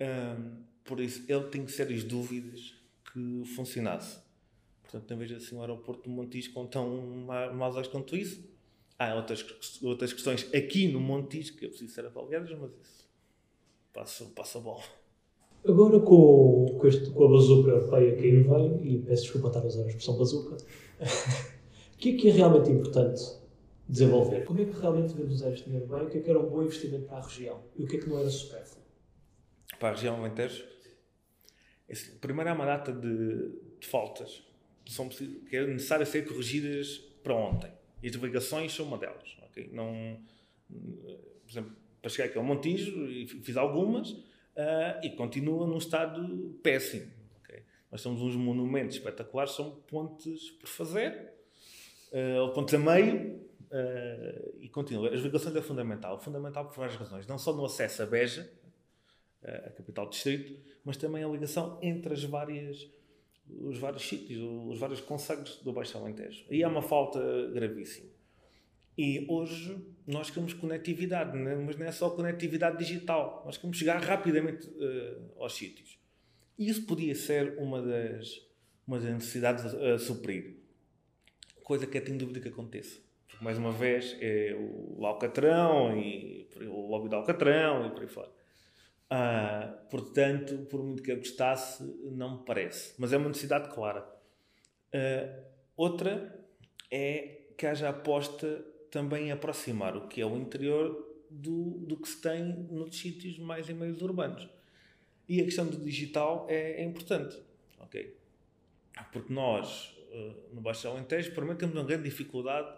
Uh, 0.00 0.62
por 0.84 1.00
isso, 1.00 1.24
ele 1.28 1.44
tem 1.44 1.66
sérias 1.68 2.02
dúvidas 2.04 2.74
que 3.12 3.44
funcionasse. 3.54 4.18
Portanto, 4.82 5.10
não 5.10 5.18
vejo 5.18 5.36
assim 5.36 5.56
o 5.56 5.60
aeroporto 5.60 6.02
de 6.02 6.08
Montijo 6.08 6.52
com 6.52 6.66
tão 6.66 7.26
maus 7.54 7.76
olhos 7.76 7.88
quanto 7.88 8.16
isso. 8.16 8.51
Há 9.02 9.16
outras, 9.16 9.44
outras 9.82 10.12
questões 10.12 10.48
aqui 10.54 10.86
no 10.86 11.00
Montijo 11.00 11.56
que 11.56 11.64
é 11.64 11.68
preciso 11.68 11.92
ser 11.92 12.06
avaliadas, 12.06 12.56
mas 12.56 12.70
isso 12.70 13.08
passa, 13.92 14.24
passa 14.26 14.58
a 14.58 14.60
bola. 14.60 14.82
Agora 15.66 15.98
com, 15.98 16.76
com, 16.78 16.86
este, 16.86 17.10
com 17.10 17.24
a 17.24 17.28
bazuca 17.28 17.70
europeia 17.70 18.14
que 18.14 18.22
aí 18.22 18.42
vem, 18.42 18.94
e 18.94 18.98
peço 19.02 19.24
desculpa 19.24 19.48
estar 19.48 19.60
a 19.60 19.66
usar 19.66 19.82
a 19.82 19.88
expressão 19.88 20.16
bazuca, 20.16 20.56
o 21.94 21.96
que 21.98 22.10
é 22.10 22.16
que 22.16 22.28
é 22.28 22.32
realmente 22.32 22.70
importante 22.70 23.22
desenvolver? 23.88 24.44
Como 24.44 24.60
é 24.60 24.66
que 24.66 24.80
realmente 24.80 25.14
devemos 25.14 25.34
usar 25.34 25.50
este 25.50 25.64
dinheiro 25.64 25.88
bem? 25.88 26.02
O 26.02 26.08
que 26.08 26.18
é 26.18 26.20
que 26.20 26.30
era 26.30 26.38
um 26.38 26.48
bom 26.48 26.62
investimento 26.62 27.06
para 27.06 27.18
a 27.18 27.22
região? 27.22 27.60
E 27.76 27.82
o 27.82 27.88
que 27.88 27.96
é 27.96 27.98
que 27.98 28.08
não 28.08 28.20
era 28.20 28.30
supérfluo? 28.30 28.84
Para 29.80 29.88
a 29.88 29.92
região 29.92 30.16
Alentejo? 30.16 30.64
Primeiro 32.20 32.50
há 32.50 32.52
uma 32.52 32.66
data 32.66 32.92
de, 32.92 33.50
de 33.80 33.86
faltas 33.88 34.44
que, 34.84 34.92
são, 34.92 35.08
que 35.08 35.56
é 35.56 35.66
necessário 35.66 36.06
ser 36.06 36.24
corrigidas 36.24 36.98
para 37.22 37.34
ontem. 37.34 37.81
E 38.02 38.08
as 38.08 38.12
delegações 38.12 38.74
são 38.74 38.86
uma 38.86 38.98
delas. 38.98 39.36
Okay? 39.50 39.70
Não, 39.72 40.18
por 40.68 41.50
exemplo, 41.50 41.72
para 42.00 42.10
chegar 42.10 42.28
aqui 42.28 42.36
ao 42.36 42.44
Montijo, 42.44 43.06
fiz 43.42 43.56
algumas, 43.56 44.10
uh, 44.10 45.04
e 45.04 45.10
continua 45.10 45.66
num 45.66 45.78
estado 45.78 46.58
péssimo. 46.62 47.10
Okay? 47.40 47.62
Nós 47.90 48.02
temos 48.02 48.20
uns 48.20 48.34
monumentos 48.34 48.96
espetaculares, 48.96 49.52
são 49.52 49.70
pontes 49.86 50.50
por 50.50 50.68
fazer, 50.68 51.32
uh, 52.10 52.52
pontes 52.52 52.74
a 52.74 52.78
meio, 52.78 53.36
uh, 53.70 54.58
e 54.60 54.68
continua. 54.68 55.14
As 55.14 55.20
ligações 55.20 55.54
é 55.54 55.62
fundamental. 55.62 56.18
Fundamental 56.20 56.66
por 56.66 56.76
várias 56.76 56.96
razões. 56.96 57.26
Não 57.26 57.38
só 57.38 57.52
no 57.52 57.64
acesso 57.64 58.02
a 58.02 58.06
Beja, 58.06 58.50
a 59.44 59.70
capital 59.70 60.06
do 60.06 60.12
distrito, 60.12 60.56
mas 60.84 60.96
também 60.96 61.24
a 61.24 61.28
ligação 61.28 61.76
entre 61.82 62.14
as 62.14 62.22
várias 62.22 62.88
os 63.48 63.78
vários 63.78 64.08
sítios, 64.08 64.40
os 64.40 64.78
vários 64.78 65.00
conselhos 65.00 65.56
do 65.62 65.72
Baixo 65.72 65.96
Alentejo. 65.98 66.44
Aí 66.50 66.62
há 66.62 66.68
uma 66.68 66.82
falta 66.82 67.20
gravíssima. 67.52 68.10
E 68.96 69.24
hoje 69.28 69.76
nós 70.06 70.30
queremos 70.30 70.52
conectividade, 70.52 71.36
né? 71.36 71.54
mas 71.54 71.76
não 71.76 71.86
é 71.86 71.92
só 71.92 72.10
conectividade 72.10 72.78
digital. 72.78 73.42
Nós 73.44 73.56
queremos 73.56 73.78
chegar 73.78 73.98
rapidamente 74.02 74.68
uh, 74.68 75.42
aos 75.42 75.54
sítios. 75.54 75.98
E 76.58 76.68
isso 76.68 76.84
podia 76.84 77.14
ser 77.14 77.58
uma 77.58 77.80
das, 77.80 78.40
uma 78.86 78.98
das 78.98 79.10
necessidades 79.10 79.64
a, 79.64 79.94
a 79.94 79.98
suprir. 79.98 80.56
Coisa 81.62 81.86
que 81.86 81.96
é 81.96 82.00
tenho 82.00 82.18
dúvida 82.18 82.40
que 82.40 82.48
aconteça. 82.48 83.00
Porque, 83.26 83.42
mais 83.42 83.56
uma 83.56 83.72
vez, 83.72 84.16
é 84.20 84.54
o 84.58 85.06
Alcatrão 85.06 85.96
e 85.96 86.48
o 86.66 86.88
lobby 86.88 87.08
do 87.08 87.16
Alcatrão 87.16 87.86
e 87.86 87.90
por 87.90 88.02
aí 88.02 88.08
fora. 88.08 88.30
Uh, 89.12 89.90
portanto, 89.90 90.56
por 90.70 90.82
muito 90.82 91.02
que 91.02 91.12
eu 91.12 91.18
gostasse, 91.18 91.84
não 92.12 92.38
me 92.38 92.44
parece. 92.46 92.94
Mas 92.98 93.12
é 93.12 93.18
uma 93.18 93.28
necessidade 93.28 93.68
clara. 93.68 94.00
Uh, 94.88 95.44
outra 95.76 96.42
é 96.90 97.42
que 97.58 97.66
haja 97.66 97.90
aposta 97.90 98.64
também 98.90 99.30
aproximar 99.30 99.96
o 99.98 100.08
que 100.08 100.22
é 100.22 100.26
o 100.26 100.34
interior 100.36 101.26
do, 101.28 101.78
do 101.80 101.96
que 101.98 102.08
se 102.08 102.22
tem 102.22 102.42
nos 102.42 102.98
sítios 102.98 103.38
mais 103.38 103.68
em 103.68 103.74
meios 103.74 104.00
urbanos. 104.00 104.48
E 105.28 105.42
a 105.42 105.44
questão 105.44 105.66
do 105.66 105.76
digital 105.76 106.46
é, 106.48 106.80
é 106.80 106.84
importante, 106.84 107.38
ok? 107.80 108.16
Porque 109.12 109.32
nós, 109.32 109.94
uh, 110.10 110.54
no 110.54 110.62
Baixo 110.62 110.88
Alentejo, 110.88 111.34
primeiro 111.34 111.58
temos 111.58 111.74
uma 111.74 111.84
grande 111.84 112.04
dificuldade 112.04 112.74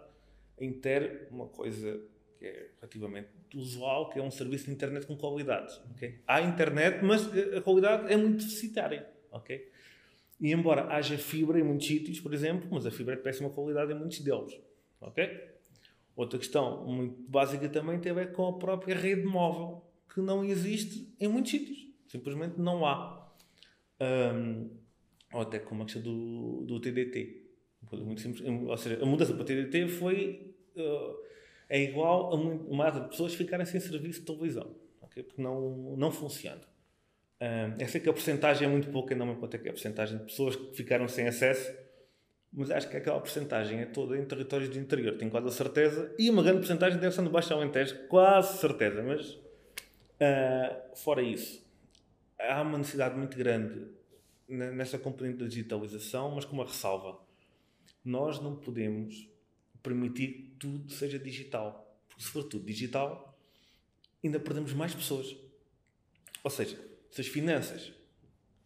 em 0.59 0.73
ter 0.73 1.29
uma 1.31 1.47
coisa 1.47 2.01
é 2.47 2.69
relativamente 2.79 3.29
usual, 3.53 4.09
que 4.09 4.19
é 4.19 4.23
um 4.23 4.31
serviço 4.31 4.65
de 4.65 4.71
internet 4.71 5.05
com 5.05 5.15
qualidade, 5.15 5.73
ok? 5.91 6.19
Há 6.27 6.41
internet, 6.41 7.03
mas 7.03 7.27
a 7.55 7.61
qualidade 7.61 8.11
é 8.11 8.17
muito 8.17 8.45
deficitária, 8.45 9.07
ok? 9.31 9.71
E 10.39 10.51
embora 10.51 10.87
haja 10.93 11.17
fibra 11.17 11.59
em 11.59 11.63
muitos 11.63 11.87
sítios, 11.87 12.19
por 12.19 12.33
exemplo, 12.33 12.67
mas 12.71 12.85
a 12.85 12.91
fibra 12.91 13.13
é 13.13 13.17
de 13.17 13.23
péssima 13.23 13.49
qualidade 13.49 13.91
em 13.91 13.95
muitos 13.95 14.19
deles, 14.19 14.59
ok? 14.99 15.55
Outra 16.15 16.39
questão 16.39 16.85
muito 16.85 17.21
básica 17.29 17.67
também 17.67 17.99
tem 17.99 18.11
a 18.11 18.15
ver 18.15 18.31
com 18.31 18.47
a 18.47 18.53
própria 18.53 18.95
rede 18.95 19.25
móvel, 19.25 19.83
que 20.13 20.21
não 20.21 20.45
existe 20.45 21.13
em 21.19 21.27
muitos 21.27 21.51
sítios. 21.51 21.85
Simplesmente 22.07 22.59
não 22.59 22.85
há. 22.85 23.29
Um, 23.99 24.69
ou 25.33 25.41
até 25.41 25.59
como 25.59 25.83
a 25.83 25.85
questão 25.85 26.01
do, 26.01 26.63
do 26.65 26.79
TDT. 26.79 27.43
Muito 27.91 28.21
simples. 28.21 28.41
Ou 28.41 28.77
seja, 28.77 29.03
a 29.03 29.05
mudança 29.05 29.33
para 29.33 29.41
o 29.41 29.45
TDT 29.45 29.89
foi. 29.89 30.55
Uh, 30.75 31.25
é 31.69 31.81
igual 31.81 32.31
a 32.31 32.35
uma 32.35 32.89
de 32.89 33.09
pessoas 33.09 33.33
ficarem 33.33 33.65
sem 33.65 33.79
serviço 33.79 34.19
de 34.21 34.25
televisão. 34.25 34.75
Okay? 35.01 35.23
Porque 35.23 35.41
não, 35.41 35.95
não 35.97 36.11
funciona. 36.11 36.61
Um, 37.41 37.81
eu 37.81 37.87
sei 37.87 37.99
que 37.99 38.09
a 38.09 38.13
porcentagem 38.13 38.67
é 38.67 38.71
muito 38.71 38.89
pouca, 38.89 39.13
não 39.15 39.25
me 39.25 39.35
conta 39.35 39.57
que 39.57 39.67
a 39.67 39.71
porcentagem 39.71 40.17
de 40.17 40.23
pessoas 40.23 40.55
que 40.55 40.75
ficaram 40.75 41.07
sem 41.07 41.27
acesso 41.27 41.85
mas 42.55 42.71
acho 42.71 42.89
que 42.89 42.95
aquela 42.95 43.19
porcentagem 43.19 43.81
é 43.81 43.85
toda 43.85 44.17
em 44.17 44.23
territórios 44.23 44.69
do 44.69 44.79
interior, 44.79 45.17
tenho 45.17 45.29
quase 45.29 45.47
a 45.47 45.51
certeza, 45.51 46.15
e 46.17 46.29
uma 46.29 46.41
grande 46.41 46.59
porcentagem 46.59 46.97
deve 46.97 47.13
ser 47.13 47.21
no 47.21 47.29
Baixo 47.29 47.53
Alentejo, 47.53 48.07
quase 48.07 48.59
certeza, 48.59 49.03
mas 49.03 49.31
uh, 49.31 50.95
fora 50.95 51.21
isso, 51.21 51.61
há 52.39 52.61
uma 52.61 52.77
necessidade 52.77 53.17
muito 53.17 53.37
grande 53.37 53.87
nessa 54.47 54.97
componente 54.97 55.39
da 55.39 55.47
digitalização, 55.47 56.33
mas 56.33 56.45
com 56.45 56.53
uma 56.53 56.63
ressalva. 56.63 57.19
Nós 58.05 58.39
não 58.39 58.55
podemos 58.55 59.27
permitir 59.85 60.27
que 60.27 60.55
tudo 60.59 60.91
seja 60.91 61.17
digital, 61.17 61.97
porque 62.09 62.23
se 62.23 62.29
for 62.29 62.43
tudo 62.43 62.65
digital, 62.65 63.37
ainda 64.23 64.39
perdemos 64.39 64.73
mais 64.73 64.93
pessoas. 64.93 65.35
Ou 66.43 66.49
seja, 66.49 66.77
se 67.09 67.21
as 67.21 67.27
finanças 67.27 67.91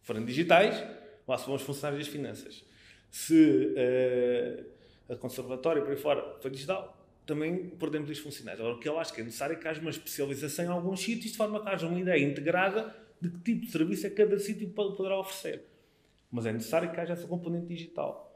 forem 0.02 0.24
digitais, 0.24 0.76
lá 1.28 1.38
se 1.38 1.46
vão 1.46 1.54
os 1.54 1.62
funcionários 1.62 2.04
das 2.04 2.12
finanças 2.12 2.64
se 3.10 3.74
uh, 3.76 5.12
a 5.12 5.16
conservatória 5.16 5.82
por 5.82 5.90
aí 5.90 5.96
fora 5.96 6.36
foi 6.40 6.50
digital, 6.50 6.96
também 7.26 7.70
perdemos 7.70 8.08
os 8.08 8.18
funcionários. 8.18 8.60
Agora, 8.60 8.76
o 8.76 8.80
que 8.80 8.88
eu 8.88 8.98
acho 8.98 9.12
que 9.12 9.20
é 9.20 9.24
necessário 9.24 9.54
é 9.54 9.58
que 9.58 9.66
haja 9.66 9.80
uma 9.80 9.90
especialização 9.90 10.64
em 10.64 10.68
alguns 10.68 11.00
sítios, 11.00 11.32
de 11.32 11.36
forma 11.36 11.60
que 11.60 11.68
haja 11.68 11.86
uma 11.86 11.98
ideia 11.98 12.24
integrada 12.24 12.94
de 13.20 13.28
que 13.28 13.38
tipo 13.40 13.66
de 13.66 13.72
serviço 13.72 14.06
é 14.06 14.10
cada 14.10 14.38
sítio 14.38 14.68
poderá 14.70 15.18
oferecer. 15.18 15.64
Mas 16.30 16.46
é 16.46 16.52
necessário 16.52 16.90
que 16.90 17.00
haja 17.00 17.12
essa 17.12 17.26
componente 17.26 17.66
digital. 17.66 18.29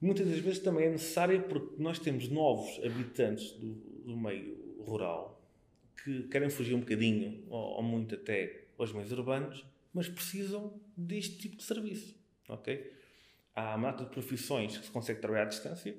Muitas 0.00 0.28
das 0.28 0.38
vezes 0.38 0.58
também 0.60 0.86
é 0.86 0.90
necessária 0.90 1.40
porque 1.40 1.82
nós 1.82 1.98
temos 1.98 2.28
novos 2.28 2.78
habitantes 2.84 3.52
do, 3.52 3.74
do 4.04 4.16
meio 4.16 4.56
rural 4.80 5.42
que 6.04 6.22
querem 6.24 6.48
fugir 6.48 6.74
um 6.74 6.80
bocadinho, 6.80 7.44
ou, 7.48 7.76
ou 7.76 7.82
muito 7.82 8.14
até, 8.14 8.66
aos 8.78 8.92
meios 8.92 9.10
urbanos, 9.10 9.66
mas 9.92 10.08
precisam 10.08 10.80
deste 10.96 11.38
tipo 11.38 11.56
de 11.56 11.64
serviço. 11.64 12.16
Ok? 12.48 12.98
há 13.58 13.74
uma 13.74 13.90
de 13.90 14.06
profissões 14.06 14.76
que 14.78 14.86
se 14.86 14.90
consegue 14.90 15.20
trabalhar 15.20 15.44
à 15.44 15.46
distância. 15.46 15.94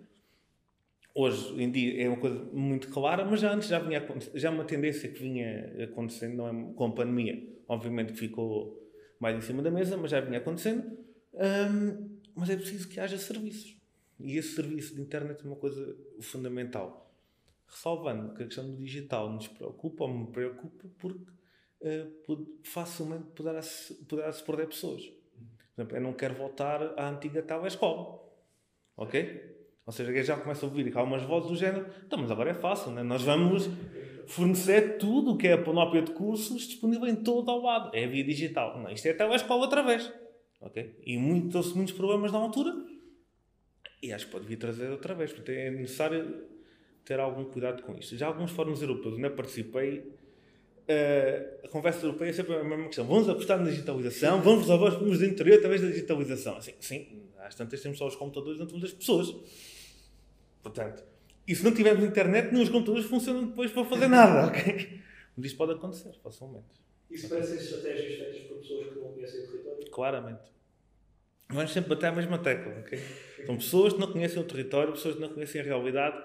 Hoje 1.13 1.61
em 1.61 1.69
dia 1.69 2.03
é 2.03 2.07
uma 2.07 2.17
coisa 2.17 2.39
muito 2.53 2.87
clara, 2.89 3.25
mas 3.25 3.41
já 3.41 3.53
antes 3.53 3.67
já 3.67 3.79
vinha 3.79 4.05
já 4.35 4.49
uma 4.49 4.63
tendência 4.63 5.09
que 5.09 5.19
vinha 5.19 5.83
acontecendo, 5.83 6.37
não 6.37 6.47
é, 6.47 6.73
com 6.73 6.85
a 6.85 6.91
pandemia, 6.91 7.43
obviamente 7.67 8.13
que 8.13 8.19
ficou 8.19 8.79
mais 9.19 9.35
em 9.35 9.41
cima 9.41 9.61
da 9.61 9.69
mesa, 9.69 9.97
mas 9.97 10.11
já 10.11 10.21
vinha 10.21 10.37
acontecendo. 10.37 10.97
Um, 11.33 12.19
mas 12.35 12.49
é 12.49 12.55
preciso 12.55 12.87
que 12.87 12.99
haja 12.99 13.17
serviços. 13.17 13.75
E 14.19 14.37
esse 14.37 14.55
serviço 14.55 14.95
de 14.95 15.01
internet 15.01 15.41
é 15.41 15.47
uma 15.47 15.55
coisa 15.55 15.95
fundamental. 16.21 17.13
Ressalvando 17.67 18.33
que 18.33 18.43
a 18.43 18.45
questão 18.45 18.69
do 18.69 18.75
digital 18.75 19.31
nos 19.31 19.47
preocupa 19.47 20.03
ou 20.03 20.13
me 20.13 20.27
preocupa 20.31 20.89
porque 20.97 21.31
uh, 21.81 22.59
facilmente 22.63 23.27
poderá-se 23.35 23.93
poderá 24.05 24.31
-se 24.31 24.43
perder 24.43 24.67
pessoas 24.67 25.19
exemplo, 25.79 25.97
eu 25.97 26.01
não 26.01 26.13
quero 26.13 26.35
voltar 26.35 26.81
à 26.97 27.09
antiga 27.09 27.41
telescola. 27.41 28.19
Ok? 28.97 29.57
Ou 29.85 29.93
seja, 29.93 30.23
já 30.23 30.37
começa 30.37 30.65
a 30.65 30.69
ouvir 30.69 30.95
algumas 30.95 31.23
vozes 31.23 31.49
do 31.49 31.55
género, 31.55 31.87
então, 32.05 32.19
mas 32.19 32.29
agora 32.29 32.51
é 32.51 32.53
fácil, 32.53 32.91
né? 32.91 33.01
nós 33.01 33.23
vamos 33.23 33.69
fornecer 34.27 34.97
tudo 34.99 35.31
o 35.31 35.37
que 35.37 35.47
é 35.47 35.53
a 35.53 35.57
panóplia 35.57 36.03
de 36.03 36.11
cursos 36.11 36.67
disponível 36.67 37.07
em 37.07 37.15
todo 37.15 37.49
ao 37.49 37.61
lado. 37.61 37.89
É 37.95 38.05
via 38.05 38.23
digital. 38.23 38.79
Não, 38.79 38.91
isto 38.91 39.07
é 39.07 39.11
a 39.11 39.17
telescola 39.17 39.61
outra 39.61 39.81
vez. 39.81 40.11
Ok? 40.61 40.99
E 41.03 41.17
muito, 41.17 41.49
trouxe 41.49 41.75
muitos 41.75 41.93
problemas 41.93 42.31
na 42.31 42.37
altura 42.37 42.75
e 44.01 44.13
acho 44.13 44.25
que 44.27 44.31
pode 44.31 44.45
vir 44.45 44.57
trazer 44.57 44.89
outra 44.89 45.13
vez. 45.13 45.31
Portanto, 45.31 45.55
é 45.55 45.69
necessário 45.69 46.43
ter 47.03 47.19
algum 47.19 47.45
cuidado 47.45 47.83
com 47.83 47.95
isto. 47.97 48.15
Já 48.15 48.27
alguns 48.27 48.51
fóruns 48.51 48.81
europeus 48.81 49.15
onde 49.15 49.25
eu 49.25 49.31
participei 49.31 49.99
uh, 50.89 51.65
a 51.65 51.67
conversa 51.69 52.05
europeia 52.05 52.29
é 52.29 52.33
sempre 52.33 52.55
a 52.55 52.63
mesma 52.63 52.85
questão. 52.85 53.05
Vamos 53.05 53.29
apostar 53.29 53.59
na 53.59 53.69
digitalização, 53.69 54.41
vamos 54.41 54.61
resolver 54.61 54.85
os 54.85 54.93
problemas 54.95 55.19
do 55.19 55.25
interior 55.25 55.57
através 55.57 55.81
da 55.81 55.87
digitalização. 55.87 56.57
Assim, 56.57 56.73
sim, 56.79 57.23
às 57.39 57.55
tantas 57.55 57.81
temos 57.81 57.97
só 57.97 58.07
os 58.07 58.15
computadores, 58.15 58.59
não 58.59 58.67
temos 58.67 58.83
as 58.83 58.93
pessoas. 58.93 59.35
Portanto, 60.61 61.03
E 61.47 61.55
se 61.55 61.63
não 61.63 61.73
tivermos 61.73 62.03
internet, 62.03 62.51
nem 62.51 62.61
os 62.61 62.69
computadores 62.69 63.07
funcionam 63.07 63.47
depois 63.47 63.71
para 63.71 63.85
fazer 63.85 64.07
nada, 64.07 64.47
ok? 64.49 64.99
Mas 65.35 65.45
isto 65.47 65.57
pode 65.57 65.73
acontecer 65.73 66.13
facilmente. 66.21 66.79
Isso 67.09 67.27
parecem 67.27 67.57
estratégias 67.57 68.19
feitas 68.19 68.41
por 68.41 68.57
pessoas 68.57 68.87
que 68.89 68.99
não 68.99 69.13
conhecem 69.13 69.43
o 69.43 69.47
território? 69.47 69.89
Claramente. 69.89 70.58
Vamos 71.51 71.71
sempre 71.73 71.89
bater 71.89 72.07
a 72.07 72.11
mesma 72.11 72.37
tecla, 72.37 72.73
ok? 72.79 72.99
São 73.45 73.57
pessoas 73.57 73.93
que 73.93 73.99
não 73.99 74.11
conhecem 74.11 74.39
o 74.39 74.45
território, 74.45 74.93
pessoas 74.93 75.15
que 75.15 75.21
não 75.21 75.29
conhecem 75.29 75.61
a 75.61 75.63
realidade 75.63 76.21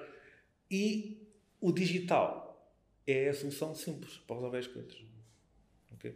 e 0.70 1.26
o 1.60 1.72
digital 1.72 2.70
é 3.06 3.30
a 3.30 3.34
solução 3.34 3.74
simples 3.74 4.18
para 4.26 4.36
resolver 4.36 4.58
as 4.58 4.66
coisas. 4.66 4.94
Ok? 5.94 6.14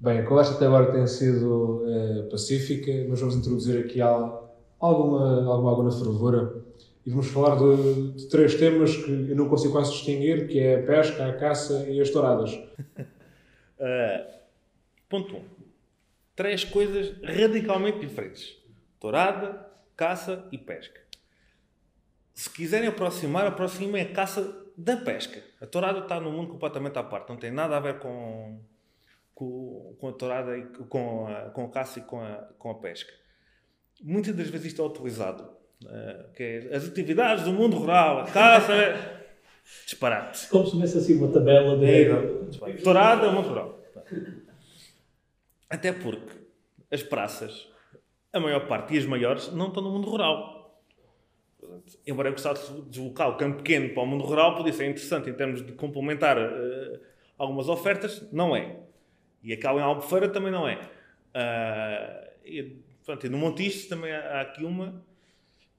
Bem, 0.00 0.18
a 0.18 0.26
conversa 0.26 0.54
até 0.54 0.66
agora 0.66 0.92
tem 0.92 1.06
sido 1.06 1.84
eh, 1.88 2.28
pacífica, 2.30 2.92
mas 3.08 3.20
vamos 3.20 3.36
introduzir 3.36 3.84
aqui 3.84 4.00
al- 4.02 4.54
alguma, 4.78 5.46
alguma 5.46 5.84
na 5.84 5.90
fervura 5.90 6.62
e 7.06 7.10
vamos 7.10 7.28
falar 7.28 7.56
de, 7.56 8.12
de 8.12 8.28
três 8.28 8.54
temas 8.54 8.94
que 8.96 9.10
eu 9.30 9.34
não 9.34 9.48
consigo 9.48 9.72
quase 9.72 9.92
distinguir, 9.92 10.46
que 10.46 10.58
é 10.60 10.80
a 10.80 10.82
pesca, 10.86 11.26
a 11.26 11.32
caça 11.32 11.86
e 11.88 12.00
as 12.02 12.10
touradas. 12.10 12.52
Uh, 12.52 14.38
ponto 15.08 15.34
1. 15.34 15.38
Um. 15.38 15.57
Três 16.38 16.62
coisas 16.62 17.20
radicalmente 17.20 17.98
diferentes: 17.98 18.56
tourada, 19.00 19.68
caça 19.96 20.46
e 20.52 20.56
pesca. 20.56 21.00
Se 22.32 22.48
quiserem 22.48 22.88
aproximar, 22.88 23.44
aproximem 23.44 24.00
a 24.00 24.12
caça 24.12 24.56
da 24.76 24.96
pesca. 24.98 25.42
A 25.60 25.66
tourada 25.66 25.98
está 25.98 26.20
num 26.20 26.30
mundo 26.30 26.52
completamente 26.52 26.96
à 26.96 27.02
parte, 27.02 27.28
não 27.28 27.36
tem 27.36 27.50
nada 27.50 27.76
a 27.76 27.80
ver 27.80 27.98
com, 27.98 28.60
com, 29.34 29.96
com 29.98 30.08
a 30.10 30.12
tourada, 30.12 30.56
e 30.56 30.62
com 30.62 31.26
a, 31.26 31.50
com 31.50 31.64
a 31.64 31.70
caça 31.70 31.98
e 31.98 32.02
com 32.02 32.20
a, 32.20 32.36
com 32.56 32.70
a 32.70 32.74
pesca. 32.76 33.12
Muitas 34.00 34.36
das 34.36 34.48
vezes 34.48 34.68
isto 34.68 34.80
é 34.80 34.86
utilizado, 34.86 35.42
uh, 35.42 36.32
que 36.34 36.44
é 36.44 36.76
as 36.76 36.86
atividades 36.86 37.46
do 37.46 37.52
mundo 37.52 37.76
rural, 37.78 38.20
a 38.20 38.30
caça. 38.30 38.72
é 38.72 39.18
Disparate. 39.84 40.48
Como 40.50 40.64
se 40.66 40.74
houvesse 40.76 40.98
assim 40.98 41.18
uma 41.18 41.32
tabela 41.32 41.76
de. 41.76 41.84
É, 41.84 42.82
Tourada, 42.84 43.32
mundo 43.32 43.48
rural. 43.48 43.82
Até 45.68 45.92
porque 45.92 46.32
as 46.90 47.02
praças, 47.02 47.68
a 48.32 48.40
maior 48.40 48.66
parte 48.66 48.94
e 48.94 48.98
as 48.98 49.04
maiores, 49.04 49.52
não 49.52 49.68
estão 49.68 49.82
no 49.82 49.90
mundo 49.90 50.08
rural. 50.08 50.82
Embora 52.06 52.28
eu 52.28 52.32
gostasse 52.32 52.72
de 52.72 52.82
deslocar 52.82 53.28
o 53.28 53.36
campo 53.36 53.58
pequeno 53.58 53.92
para 53.92 54.02
o 54.02 54.06
mundo 54.06 54.24
rural, 54.24 54.56
podia 54.56 54.72
ser 54.72 54.88
interessante 54.88 55.28
em 55.28 55.34
termos 55.34 55.64
de 55.64 55.72
complementar 55.72 56.38
uh, 56.38 57.00
algumas 57.36 57.68
ofertas, 57.68 58.26
não 58.32 58.56
é. 58.56 58.80
E 59.42 59.52
aquela 59.52 59.80
em 59.80 59.84
Albufeira 59.84 60.28
também 60.28 60.50
não 60.50 60.66
é. 60.66 60.76
Uh, 61.34 62.28
e, 62.44 62.82
e 63.22 63.28
no 63.28 63.38
Montijo 63.38 63.88
também 63.88 64.12
há, 64.12 64.38
há 64.38 64.40
aqui 64.40 64.64
uma 64.64 65.04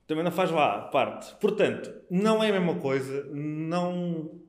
também 0.09 0.23
não 0.23 0.31
faz 0.31 0.49
lá 0.49 0.81
parte. 0.81 1.35
Portanto, 1.35 1.93
não 2.09 2.43
é 2.43 2.49
a 2.49 2.53
mesma 2.53 2.79
coisa, 2.79 3.25
não. 3.31 4.41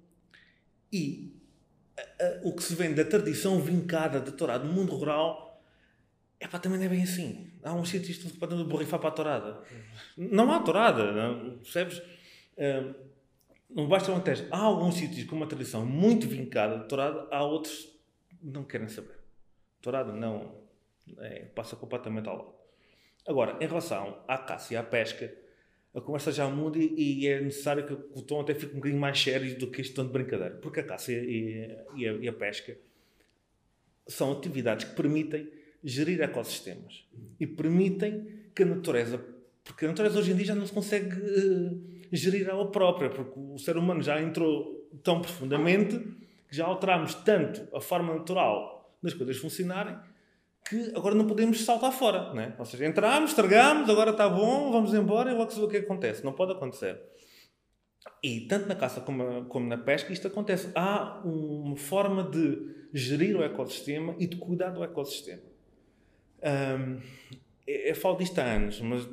E 0.91 1.35
a, 1.37 1.40
a, 1.40 1.40
o 2.43 2.53
que 2.55 2.63
se 2.63 2.75
vem 2.75 2.95
da 2.95 3.05
tradição 3.05 3.61
vincada 3.61 4.21
de 4.21 4.33
tourada 4.33 4.65
no 4.65 4.73
mundo 4.73 4.95
rural 4.95 5.51
é 6.41 6.49
pá, 6.49 6.59
também 6.59 6.79
não 6.79 6.87
é 6.87 6.89
bem 6.89 7.03
assim. 7.03 7.53
Há 7.63 7.75
uns 7.75 7.91
sítios 7.91 8.17
que 8.17 8.33
podem 8.39 8.65
borrifar 8.65 8.99
para 8.99 9.11
a 9.11 9.13
tourada. 9.13 9.63
Não 10.17 10.51
há 10.51 10.61
tourada, 10.61 11.13
não, 11.13 11.59
percebes? 11.59 11.99
Uh, 11.99 12.95
não 13.69 13.87
basta 13.87 14.11
um 14.11 14.21
teste. 14.21 14.47
Há 14.51 14.59
alguns 14.59 14.95
sítios 14.95 15.27
com 15.27 15.37
uma 15.37 15.47
tradição 15.47 15.85
muito 15.85 16.27
vincada 16.27 16.79
de 16.79 16.89
tourada, 16.89 17.29
há 17.31 17.45
outros 17.45 17.93
que 18.29 18.47
não 18.47 18.65
querem 18.65 18.89
saber. 18.89 19.19
Tourada 19.83 20.13
não. 20.13 20.59
É, 21.19 21.41
passa 21.55 21.77
completamente 21.77 22.29
ao 22.29 22.37
lado. 22.37 22.55
Agora, 23.27 23.57
em 23.63 23.67
relação 23.67 24.23
à 24.27 24.39
caça 24.39 24.73
e 24.73 24.77
à 24.77 24.83
pesca, 24.83 25.33
a 25.95 26.01
conversa 26.01 26.31
já 26.31 26.49
muda 26.49 26.79
e 26.79 27.27
é 27.27 27.41
necessário 27.41 27.85
que 27.85 27.93
o 27.93 28.23
tom 28.23 28.41
até 28.41 28.55
fique 28.55 28.73
um 28.73 28.77
bocadinho 28.77 29.01
mais 29.01 29.21
sério 29.21 29.59
do 29.59 29.67
que 29.69 29.81
este 29.81 29.93
tom 29.93 30.07
de 30.07 30.13
brincadeira. 30.13 30.55
Porque 30.57 30.81
a 30.81 30.85
caça 30.85 31.13
e, 31.13 31.69
e, 31.97 32.09
a, 32.09 32.13
e 32.13 32.29
a, 32.29 32.33
pesca 32.33 32.79
são 34.07 34.33
atividades 34.33 34.89
que 34.89 34.95
permitem 34.95 35.51
gerir 35.83 36.21
ecossistemas 36.21 37.05
e 37.41 37.47
permitem 37.47 38.27
que 38.55 38.63
a 38.63 38.67
natureza. 38.67 39.25
Porque 39.65 39.85
a 39.85 39.89
natureza 39.89 40.19
hoje 40.19 40.31
em 40.31 40.37
dia 40.37 40.47
já 40.47 40.55
não 40.55 40.67
se 40.67 40.73
consegue 40.73 41.17
uh, 41.17 41.83
gerir 42.13 42.49
ela 42.49 42.71
própria, 42.71 43.11
porque 43.11 43.33
o 43.37 43.59
ser 43.59 43.77
humano 43.77 44.01
já 44.01 44.21
entrou 44.23 44.89
tão 45.03 45.21
profundamente 45.21 45.99
que 46.49 46.57
já 46.57 46.67
alteramos 46.67 47.15
tanto 47.15 47.67
a 47.77 47.81
forma 47.81 48.15
natural 48.15 48.97
das 49.03 49.15
coisas 49.15 49.39
funcionarem 49.39 49.97
que 50.71 50.93
agora 50.95 51.17
não 51.17 51.27
podemos 51.27 51.65
saltar 51.65 51.91
fora, 51.91 52.33
né? 52.33 52.55
Ou 52.57 52.65
seja, 52.65 52.87
entramos, 52.87 53.31
estragamos, 53.31 53.91
agora 53.91 54.13
está 54.13 54.29
bom, 54.29 54.71
vamos 54.71 54.95
embora 54.95 55.33
e 55.33 55.35
logo 55.35 55.51
se 55.51 55.59
vê 55.59 55.65
o 55.65 55.69
que 55.69 55.77
acontece. 55.79 56.25
Não 56.25 56.33
pode 56.33 56.53
acontecer. 56.53 56.97
E 58.23 58.43
tanto 58.43 58.69
na 58.69 58.77
caça 58.77 59.01
como, 59.01 59.47
como 59.47 59.67
na 59.67 59.77
pesca 59.77 60.13
isto 60.13 60.29
acontece. 60.29 60.71
Há 60.77 61.23
uma 61.25 61.77
forma 61.77 62.23
de 62.23 62.87
gerir 62.95 63.37
o 63.37 63.43
ecossistema 63.43 64.15
e 64.17 64.29
de 64.29 64.37
cuidar 64.37 64.71
do 64.71 64.85
ecossistema. 64.85 65.43
Um, 66.41 67.01
eu 67.67 67.97
falo 67.97 68.19
disto 68.19 68.39
há 68.39 68.45
anos, 68.45 68.81
mas 68.81 69.09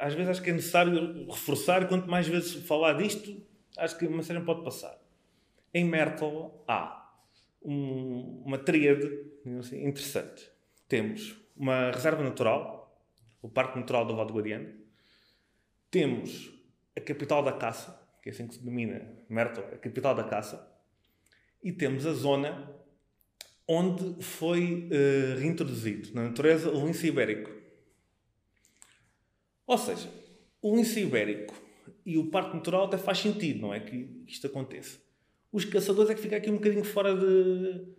às 0.00 0.14
vezes 0.14 0.30
acho 0.30 0.42
que 0.42 0.50
é 0.50 0.52
necessário 0.52 1.30
reforçar. 1.30 1.86
Quanto 1.86 2.10
mais 2.10 2.26
vezes 2.26 2.54
falar 2.66 2.94
disto, 2.94 3.40
acho 3.76 3.96
que 3.96 4.04
a 4.04 4.10
mensagem 4.10 4.44
pode 4.44 4.64
passar. 4.64 5.00
Em 5.72 5.84
Myrtle 5.84 6.50
há 6.66 7.08
um, 7.62 8.42
uma 8.44 8.58
tríade 8.58 9.08
assim, 9.60 9.86
interessante 9.86 10.57
temos 10.88 11.36
uma 11.56 11.90
reserva 11.90 12.22
natural, 12.22 12.98
o 13.42 13.48
Parque 13.48 13.78
Natural 13.78 14.06
do 14.06 14.16
Vale 14.16 14.28
do 14.28 14.34
Guadiana, 14.34 14.74
temos 15.90 16.50
a 16.96 17.00
capital 17.00 17.42
da 17.42 17.52
caça, 17.52 18.00
que 18.22 18.30
é 18.30 18.32
assim 18.32 18.46
que 18.46 18.54
se 18.54 18.60
denomina 18.60 19.06
Myrtle, 19.28 19.64
a 19.64 19.78
capital 19.78 20.14
da 20.14 20.24
caça, 20.24 20.66
e 21.62 21.72
temos 21.72 22.06
a 22.06 22.12
zona 22.12 22.74
onde 23.66 24.22
foi 24.22 24.88
uh, 24.88 25.38
reintroduzido 25.38 26.14
na 26.14 26.24
natureza 26.24 26.70
o 26.70 26.86
lince 26.86 27.06
ibérico. 27.06 27.50
Ou 29.66 29.76
seja, 29.76 30.10
o 30.62 30.74
lince 30.74 31.00
ibérico 31.00 31.54
e 32.04 32.16
o 32.16 32.30
Parque 32.30 32.56
Natural 32.56 32.86
até 32.86 32.96
faz 32.96 33.18
sentido, 33.18 33.60
não 33.60 33.74
é? 33.74 33.80
Que 33.80 34.24
isto 34.26 34.46
aconteça. 34.46 34.98
Os 35.52 35.64
caçadores 35.64 36.10
é 36.10 36.14
que 36.14 36.22
ficam 36.22 36.38
aqui 36.38 36.50
um 36.50 36.54
bocadinho 36.54 36.84
fora 36.84 37.14
de. 37.14 37.97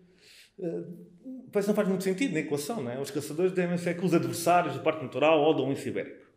Parece 1.51 1.65
que 1.65 1.67
não 1.67 1.75
faz 1.75 1.87
muito 1.87 2.03
sentido 2.03 2.33
na 2.33 2.39
equação, 2.39 2.83
não 2.83 2.91
é? 2.91 2.99
Os 2.99 3.11
caçadores 3.11 3.51
devem 3.51 3.77
ser 3.77 3.97
que 3.97 4.05
os 4.05 4.13
adversários 4.13 4.75
do 4.75 4.81
Parque 4.81 5.03
Natural 5.03 5.39
ou 5.39 5.53
do 5.53 5.65
lince 5.65 5.89
ibérico. 5.89 6.27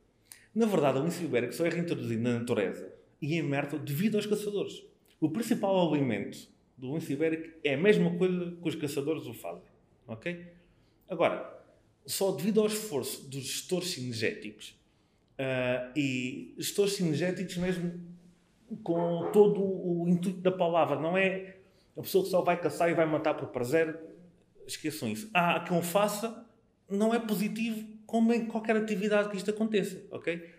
Na 0.55 0.67
verdade, 0.67 0.99
o 0.99 1.05
lince 1.05 1.25
ibérico 1.25 1.55
só 1.55 1.67
é 1.67 1.69
reintroduzido 1.69 2.23
na 2.23 2.39
natureza 2.39 2.93
e 3.21 3.35
em 3.35 3.43
Mértola 3.43 3.83
devido 3.83 4.17
aos 4.17 4.27
caçadores. 4.27 4.85
O 5.21 5.31
principal 5.31 5.89
alimento 5.89 6.49
do 6.77 6.95
lince 6.95 7.13
ibérico 7.13 7.59
é 7.63 7.75
a 7.75 7.79
mesma 7.79 8.17
coisa 8.17 8.57
que 8.61 8.69
os 8.69 8.75
caçadores 8.75 9.27
o 9.27 9.35
fazem, 9.35 9.71
ok? 10.07 10.47
Agora, 11.09 11.63
só 12.07 12.33
devido 12.33 12.61
ao 12.61 12.67
esforço 12.67 13.29
dos 13.29 13.45
gestores 13.45 13.91
cinegéticos 13.91 14.77
uh, 15.39 15.93
e 15.97 16.55
gestores 16.59 16.95
cinegéticos 16.95 17.57
mesmo 17.57 18.01
com 18.83 19.31
todo 19.33 19.63
o 19.63 20.09
intuito 20.09 20.41
da 20.41 20.51
palavra, 20.51 20.99
não 20.99 21.17
é 21.17 21.57
a 21.97 22.01
pessoa 22.01 22.25
que 22.25 22.31
só 22.31 22.41
vai 22.41 22.59
caçar 22.59 22.91
e 22.91 22.95
vai 22.95 23.07
matar 23.07 23.35
por 23.35 23.49
prazer, 23.49 23.99
esqueçam 24.66 25.09
isso. 25.09 25.29
Há 25.33 25.61
quem 25.61 25.77
o 25.79 25.83
faça, 25.83 26.46
não 26.88 27.14
é 27.14 27.18
positivo 27.18 27.87
como 28.07 28.33
em 28.33 28.46
qualquer 28.46 28.77
atividade 28.77 29.31
que 29.31 29.37
isto 29.37 29.51
aconteça, 29.51 30.03
ok? 30.11 30.51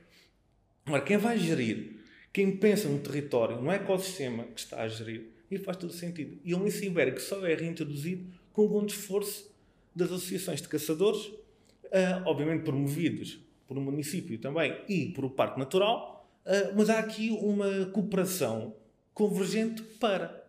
Agora, 0.85 1.03
quem 1.03 1.17
vai 1.17 1.37
gerir, 1.37 1.99
quem 2.31 2.57
pensa 2.57 2.89
no 2.89 2.99
território, 2.99 3.61
no 3.61 3.71
ecossistema 3.71 4.43
que 4.45 4.59
está 4.59 4.81
a 4.81 4.87
gerir, 4.87 5.33
e 5.49 5.57
faz 5.57 5.77
todo 5.77 5.93
sentido. 5.93 6.39
E 6.43 6.53
o 6.53 6.63
lince 6.63 6.85
ibérico 6.85 7.21
só 7.21 7.45
é 7.45 7.53
reintroduzido 7.53 8.25
com 8.51 8.67
um 8.67 8.85
esforço 8.85 9.51
das 9.95 10.11
associações 10.11 10.61
de 10.61 10.67
caçadores, 10.67 11.25
uh, 11.25 12.23
obviamente 12.25 12.63
promovidos 12.63 13.39
por 13.67 13.77
um 13.77 13.81
município 13.81 14.37
também 14.39 14.75
e 14.89 15.07
por 15.09 15.23
o 15.23 15.27
um 15.27 15.31
Parque 15.31 15.59
Natural, 15.59 16.27
uh, 16.45 16.75
mas 16.75 16.89
há 16.89 16.99
aqui 16.99 17.29
uma 17.29 17.85
cooperação 17.87 18.75
convergente 19.13 19.83
para. 19.99 20.43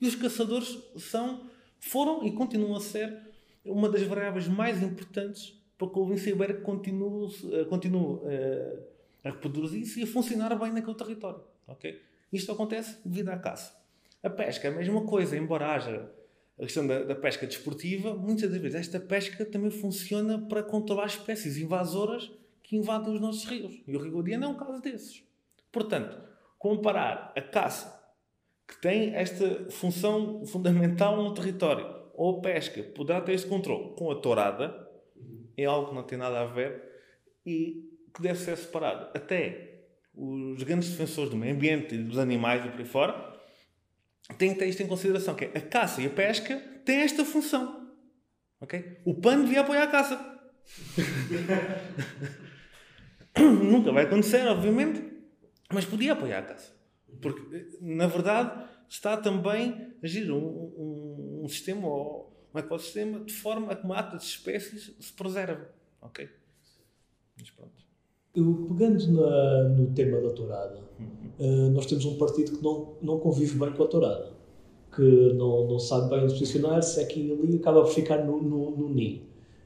E 0.00 0.06
os 0.06 0.14
caçadores 0.14 0.78
são 0.96 1.49
foram 1.80 2.24
e 2.24 2.32
continuam 2.32 2.76
a 2.76 2.80
ser 2.80 3.18
uma 3.64 3.88
das 3.88 4.02
variáveis 4.02 4.46
mais 4.46 4.82
importantes 4.82 5.58
para 5.76 5.88
que 5.88 5.98
o 5.98 6.08
lince 6.08 6.30
ibérico 6.30 6.62
continue, 6.62 7.28
continue 7.68 8.16
uh, 8.16 8.82
a 9.24 9.30
reproduzir-se 9.30 10.00
e 10.00 10.02
a 10.02 10.06
funcionar 10.06 10.54
bem 10.58 10.72
naquele 10.72 10.96
território. 10.96 11.42
Okay? 11.66 12.00
Isto 12.32 12.52
acontece 12.52 12.98
devido 13.04 13.30
à 13.30 13.38
caça. 13.38 13.74
A 14.22 14.28
pesca 14.28 14.68
é 14.68 14.70
a 14.70 14.74
mesma 14.74 15.04
coisa, 15.04 15.36
embora 15.36 15.74
haja 15.74 16.10
a 16.58 16.62
questão 16.62 16.86
da, 16.86 17.02
da, 17.02 17.14
pesca 17.14 17.46
desportiva, 17.46 18.14
muitas 18.14 18.50
das 18.50 18.60
vezes 18.60 18.78
esta 18.78 19.00
pesca 19.00 19.46
também 19.46 19.70
funciona 19.70 20.38
para 20.38 20.62
controlar 20.62 21.06
espécies 21.06 21.56
invasoras 21.56 22.30
que 22.62 22.76
invadem 22.76 23.14
os 23.14 23.20
nossos 23.20 23.44
rios. 23.44 23.82
E 23.86 23.96
o 23.96 24.00
Rio 24.00 24.12
Guadiana 24.12 24.44
é 24.44 24.48
um 24.48 24.56
caso 24.56 24.82
desses. 24.82 25.24
Portanto, 25.72 26.20
comparar 26.58 27.32
a 27.34 27.40
caça 27.40 27.99
que 28.70 28.80
tem 28.80 29.16
esta 29.16 29.68
função 29.68 30.46
fundamental 30.46 31.16
no 31.16 31.34
território, 31.34 31.92
ou 32.14 32.38
a 32.38 32.40
pesca 32.40 32.80
poderá 32.84 33.20
ter 33.20 33.32
este 33.32 33.48
controle 33.48 33.96
com 33.96 34.12
a 34.12 34.14
tourada, 34.14 34.88
é 35.56 35.64
algo 35.64 35.88
que 35.88 35.94
não 35.96 36.04
tem 36.04 36.16
nada 36.16 36.40
a 36.40 36.46
ver 36.46 36.80
e 37.44 37.90
que 38.14 38.22
deve 38.22 38.38
ser 38.38 38.56
separado. 38.56 39.10
Até 39.12 39.86
os 40.14 40.62
grandes 40.62 40.90
defensores 40.90 41.30
do 41.30 41.36
meio 41.36 41.52
ambiente 41.52 41.96
e 41.96 41.98
dos 41.98 42.16
animais 42.16 42.64
e 42.64 42.68
por 42.68 42.78
aí 42.78 42.86
fora 42.86 43.40
têm 44.38 44.52
que 44.52 44.60
ter 44.60 44.68
isto 44.68 44.84
em 44.84 44.86
consideração, 44.86 45.34
que 45.34 45.46
é 45.46 45.48
a 45.48 45.60
caça 45.60 46.00
e 46.00 46.06
a 46.06 46.10
pesca 46.10 46.56
têm 46.84 47.00
esta 47.00 47.24
função. 47.24 47.90
Okay? 48.60 48.98
O 49.04 49.14
PAN 49.14 49.42
devia 49.42 49.62
apoiar 49.62 49.82
a 49.82 49.88
caça. 49.88 50.40
Nunca 53.36 53.90
vai 53.90 54.04
acontecer, 54.04 54.46
obviamente, 54.46 55.02
mas 55.72 55.84
podia 55.84 56.12
apoiar 56.12 56.38
a 56.38 56.42
caça. 56.42 56.79
Porque, 57.20 57.78
na 57.80 58.06
verdade, 58.06 58.68
está 58.88 59.16
também 59.16 59.72
a 60.02 60.04
agir 60.04 60.30
um, 60.30 60.36
um, 60.36 61.40
um 61.44 61.48
sistema 61.48 61.86
ou 61.86 62.30
um 62.54 62.58
ecossistema 62.58 63.20
de 63.20 63.32
forma 63.32 63.72
a 63.72 63.76
que 63.76 63.84
uma 63.84 63.96
ata 63.96 64.16
de 64.16 64.24
espécies 64.24 64.94
se 64.98 65.12
preserve. 65.12 65.64
Ok? 66.02 66.28
Mas 67.38 67.50
pronto. 67.50 67.90
Eu, 68.34 68.66
pegando 68.68 69.12
na, 69.12 69.68
no 69.70 69.92
tema 69.92 70.20
da 70.20 70.30
tourada, 70.30 70.80
uhum. 70.98 71.06
uh, 71.38 71.70
nós 71.70 71.86
temos 71.86 72.04
um 72.04 72.16
partido 72.16 72.56
que 72.56 72.62
não, 72.62 72.96
não 73.02 73.18
convive 73.18 73.58
bem 73.58 73.72
com 73.72 73.82
a 73.82 73.86
tourada, 73.88 74.32
que 74.94 75.32
não, 75.34 75.66
não 75.66 75.78
sabe 75.78 76.10
bem 76.10 76.24
onde 76.24 76.34
posicionar-se, 76.34 77.00
é 77.00 77.04
que 77.06 77.32
ali 77.32 77.56
acaba 77.56 77.82
por 77.82 77.90
ficar 77.92 78.24
no, 78.24 78.40
no, 78.40 78.70
no 78.76 78.88
ninho. 78.88 79.22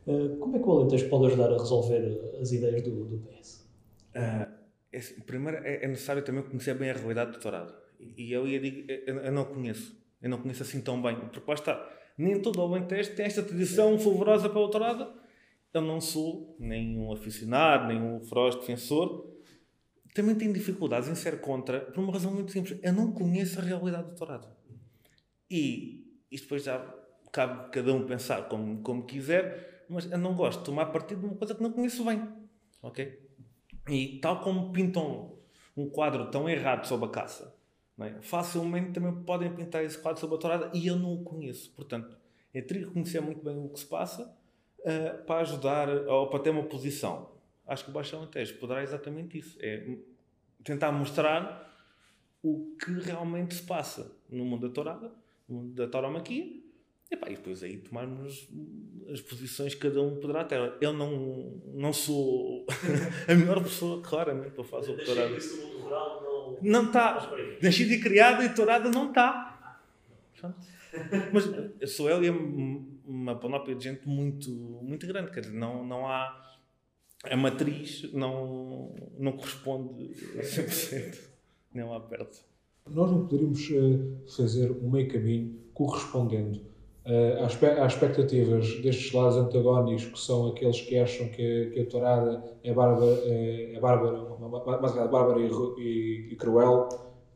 Uh, 0.06 0.36
como 0.36 0.56
é 0.56 0.58
que 0.58 0.66
o 0.66 0.72
Alentejo 0.72 1.08
pode 1.08 1.26
ajudar 1.26 1.52
a 1.52 1.58
resolver 1.58 2.38
as 2.40 2.52
ideias 2.52 2.82
do, 2.82 3.04
do 3.04 3.18
PS? 3.18 3.66
Uh, 4.14 4.16
ah, 4.16 4.48
é, 4.96 5.22
primeiro 5.26 5.58
é, 5.64 5.84
é, 5.84 5.88
necessário 5.88 6.22
também 6.22 6.42
conhecer 6.42 6.74
bem 6.74 6.90
a 6.90 6.94
realidade 6.94 7.32
do 7.32 7.38
tourada. 7.38 7.74
E, 7.98 8.28
e 8.28 8.32
eu 8.32 8.46
ia 8.46 8.60
dizer, 8.60 9.04
eu, 9.06 9.16
eu, 9.18 9.32
não 9.32 9.44
conheço. 9.44 9.96
Eu 10.20 10.30
não 10.30 10.38
conheço 10.38 10.62
assim 10.62 10.80
tão 10.80 11.00
bem. 11.00 11.16
Porque 11.16 11.42
lá 11.46 11.54
está, 11.54 11.90
nem 12.16 12.40
todo 12.40 12.58
o 12.58 12.62
Alentejo 12.62 13.14
tem 13.14 13.26
esta 13.26 13.42
tradição 13.42 13.98
favorosa 13.98 14.48
para 14.48 14.64
a 14.64 14.68
tourada 14.68 15.24
eu 15.74 15.82
não 15.82 16.00
sou 16.00 16.56
nenhum 16.58 17.12
aficionado, 17.12 17.88
nenhum 17.88 18.20
feroz 18.20 18.54
defensor. 18.54 19.28
Também 20.14 20.36
tenho 20.36 20.52
dificuldades 20.52 21.08
em 21.08 21.16
ser 21.16 21.40
contra, 21.40 21.80
por 21.80 21.98
uma 21.98 22.12
razão 22.12 22.32
muito 22.32 22.52
simples. 22.52 22.78
Eu 22.80 22.92
não 22.92 23.10
conheço 23.10 23.58
a 23.58 23.62
realidade 23.62 24.10
do 24.10 24.14
Torado. 24.14 24.46
E 25.50 26.22
isto 26.30 26.44
depois 26.44 26.62
já 26.62 26.78
cabe 27.32 27.70
cada 27.72 27.92
um 27.92 28.06
pensar 28.06 28.48
como, 28.48 28.80
como 28.82 29.04
quiser, 29.04 29.84
mas 29.88 30.08
eu 30.08 30.16
não 30.16 30.36
gosto 30.36 30.60
de 30.60 30.66
tomar 30.66 30.86
partido 30.86 31.20
de 31.20 31.26
uma 31.26 31.34
coisa 31.34 31.56
que 31.56 31.62
não 31.62 31.72
conheço 31.72 32.04
bem. 32.04 32.22
Ok? 32.80 33.20
E 33.88 34.18
tal 34.20 34.40
como 34.40 34.72
pintam 34.72 35.38
um 35.76 35.88
quadro 35.88 36.30
tão 36.30 36.48
errado 36.48 36.86
sobre 36.86 37.06
a 37.06 37.10
caça, 37.10 37.54
é? 38.00 38.20
facilmente 38.22 38.92
também 38.92 39.14
podem 39.24 39.54
pintar 39.54 39.84
esse 39.84 39.98
quadro 39.98 40.20
sobre 40.20 40.36
a 40.36 40.38
tourada 40.38 40.70
e 40.74 40.86
eu 40.86 40.96
não 40.96 41.14
o 41.14 41.22
conheço. 41.22 41.70
Portanto, 41.72 42.16
eu 42.52 42.66
teria 42.66 42.86
que 42.86 42.92
conhecer 42.92 43.20
muito 43.20 43.44
bem 43.44 43.56
o 43.56 43.68
que 43.68 43.80
se 43.80 43.86
passa 43.86 44.36
uh, 44.80 45.24
para 45.24 45.40
ajudar 45.40 45.88
ou 46.08 46.28
para 46.28 46.40
ter 46.40 46.50
uma 46.50 46.64
posição. 46.64 47.32
Acho 47.66 47.84
que 47.84 47.90
o 47.90 47.92
Baixo 47.92 48.16
Alentejo 48.16 48.58
poderá 48.58 48.82
exatamente 48.82 49.38
isso. 49.38 49.58
É 49.60 49.96
tentar 50.62 50.92
mostrar 50.92 51.72
o 52.42 52.76
que 52.78 52.92
realmente 52.92 53.54
se 53.54 53.62
passa 53.62 54.16
no 54.28 54.44
mundo 54.44 54.68
da 54.68 54.74
tourada, 54.74 55.12
no 55.48 55.56
mundo 55.56 55.74
da 55.74 55.86
tauromaquia, 55.88 56.63
e, 57.14 57.16
pá, 57.16 57.28
e 57.30 57.36
depois 57.36 57.62
aí 57.62 57.78
tomarmos 57.78 58.48
as 59.10 59.20
posições 59.20 59.74
que 59.74 59.80
cada 59.80 60.02
um 60.02 60.16
poderá 60.16 60.44
ter. 60.44 60.74
Eu 60.80 60.92
não, 60.92 61.60
não 61.72 61.92
sou 61.92 62.66
a 63.26 63.34
melhor 63.34 63.62
pessoa, 63.62 64.02
claramente, 64.02 64.50
para 64.50 64.64
fazer 64.64 64.92
o 64.92 65.04
tourada. 65.04 65.36
Não 66.60 66.86
está. 66.86 67.32
Nascido 67.62 67.92
e 67.92 68.00
criado 68.00 68.42
e 68.42 68.48
tourada 68.54 68.90
não 68.90 69.08
está. 69.08 69.80
Mas 71.32 71.90
sou 71.92 72.08
eu 72.08 72.22
e 72.22 72.30
uma 73.04 73.36
panóplia 73.36 73.74
de 73.74 73.84
gente 73.84 74.08
muito, 74.08 74.50
muito 74.50 75.06
grande. 75.06 75.30
Quer 75.30 75.40
dizer, 75.40 75.54
não, 75.54 75.84
não 75.86 76.06
há. 76.06 76.42
A 77.24 77.36
matriz 77.36 78.12
não, 78.12 78.94
não 79.18 79.32
corresponde 79.32 80.12
a 80.38 80.42
100%, 80.42 81.18
nem 81.72 81.82
lá 81.82 81.98
perto. 81.98 82.44
Nós 82.86 83.10
não 83.10 83.26
poderíamos 83.26 83.66
uh, 83.70 84.22
fazer 84.36 84.70
um 84.70 84.90
meio 84.90 85.10
caminho 85.10 85.58
correspondendo 85.72 86.73
às, 87.44 87.62
às 87.62 87.92
expectativas 87.92 88.80
destes 88.80 89.12
lados 89.12 89.36
antagónicos, 89.36 90.06
que 90.06 90.18
são 90.18 90.48
aqueles 90.48 90.80
que 90.80 90.96
acham 90.98 91.28
que, 91.28 91.70
que 91.72 91.80
a 91.80 91.86
tourada 91.86 92.42
é 92.62 92.72
bárbara, 92.72 93.20
é, 93.24 93.74
é 93.74 93.80
bárbara, 93.80 94.24
mais 94.80 94.94
bárbara 94.94 95.40
e, 95.40 95.50
e, 95.78 96.28
e, 96.32 96.36
cruel, 96.36 96.88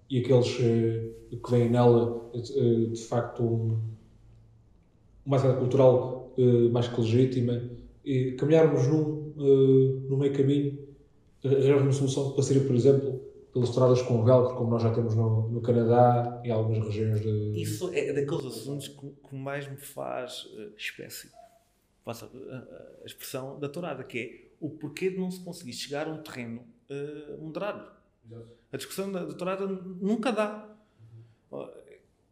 e 0.09 0.21
aqueles 0.21 0.59
uh, 0.59 1.37
que 1.37 1.51
veem 1.51 1.69
nela 1.69 2.31
de 2.33 3.03
facto 3.03 3.43
um 3.43 3.79
uma 5.27 5.37
atividade 5.37 5.61
cultural 5.61 6.33
mais 6.73 6.89
que 6.89 7.01
legítima, 7.01 7.61
e 8.03 8.33
caminharmos 8.33 8.87
num, 8.87 9.35
no 10.09 10.17
meio 10.17 10.33
caminho, 10.33 10.79
arranjarmos 11.45 11.83
uma 11.83 11.93
solução 11.93 12.31
que 12.31 12.37
passaria, 12.37 12.65
por 12.65 12.75
exemplo, 12.75 13.18
pelas 13.59 13.71
estradas 13.71 14.03
com 14.03 14.25
velcro, 14.25 14.57
como 14.57 14.71
nós 14.71 14.83
já 14.83 14.93
temos 14.93 15.15
no, 15.15 15.49
no 15.49 15.61
Canadá 15.61 16.41
e 16.45 16.51
algumas 16.51 16.87
regiões 16.87 17.21
de. 17.21 17.61
Isso 17.61 17.91
é 17.93 18.13
daqueles 18.13 18.47
assuntos 18.47 18.89
que, 18.89 19.11
que 19.11 19.35
mais 19.35 19.69
me 19.69 19.77
faz 19.77 20.45
uh, 20.45 20.73
espécie. 20.77 21.31
Faça 22.05 22.27
a, 22.27 23.03
a, 23.03 23.07
expressão 23.07 23.59
da 23.59 23.69
tourada, 23.69 24.05
que 24.05 24.19
é 24.19 24.49
o 24.61 24.71
porquê 24.71 25.11
de 25.11 25.19
não 25.19 25.31
se 25.31 25.41
conseguir 25.41 25.73
chegar 25.73 26.07
a 26.07 26.11
um 26.11 26.23
terreno 26.23 26.65
uh, 26.91 27.43
moderado. 27.43 27.91
Exato. 28.25 28.49
A 28.73 28.77
discussão 28.77 29.11
da, 29.11 29.25
da 29.25 29.35
tourada 29.35 29.67
nunca 29.67 30.31
dá. 30.31 30.69
Uhum. 31.51 31.69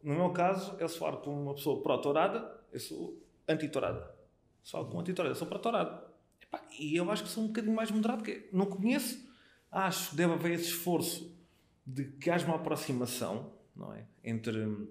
No 0.03 0.15
meu 0.15 0.29
caso, 0.29 0.75
eu 0.79 0.87
se 0.87 0.97
falar 0.97 1.17
com 1.17 1.31
uma 1.31 1.55
pessoa 1.55 1.81
pró-tourada, 1.81 2.49
eu 2.71 2.79
sou 2.79 3.21
anti-tourada. 3.47 4.15
Só 4.63 4.83
com 4.85 4.99
anti-tourada, 4.99 5.33
eu 5.33 5.37
sou 5.37 5.47
para 5.47 5.59
tourada. 5.59 6.03
E 6.79 6.95
eu 6.95 7.09
acho 7.11 7.23
que 7.23 7.29
sou 7.29 7.43
um 7.43 7.47
bocadinho 7.47 7.75
mais 7.75 7.91
moderado, 7.91 8.23
que 8.23 8.47
não 8.53 8.67
conheço. 8.67 9.26
Acho 9.71 10.11
que 10.11 10.15
deve 10.15 10.33
haver 10.33 10.51
esse 10.53 10.65
esforço 10.65 11.35
de 11.85 12.05
que 12.05 12.29
haja 12.29 12.45
uma 12.45 12.55
aproximação 12.55 13.53
não 13.75 13.93
é? 13.93 14.05
entre 14.23 14.57
uh, 14.59 14.87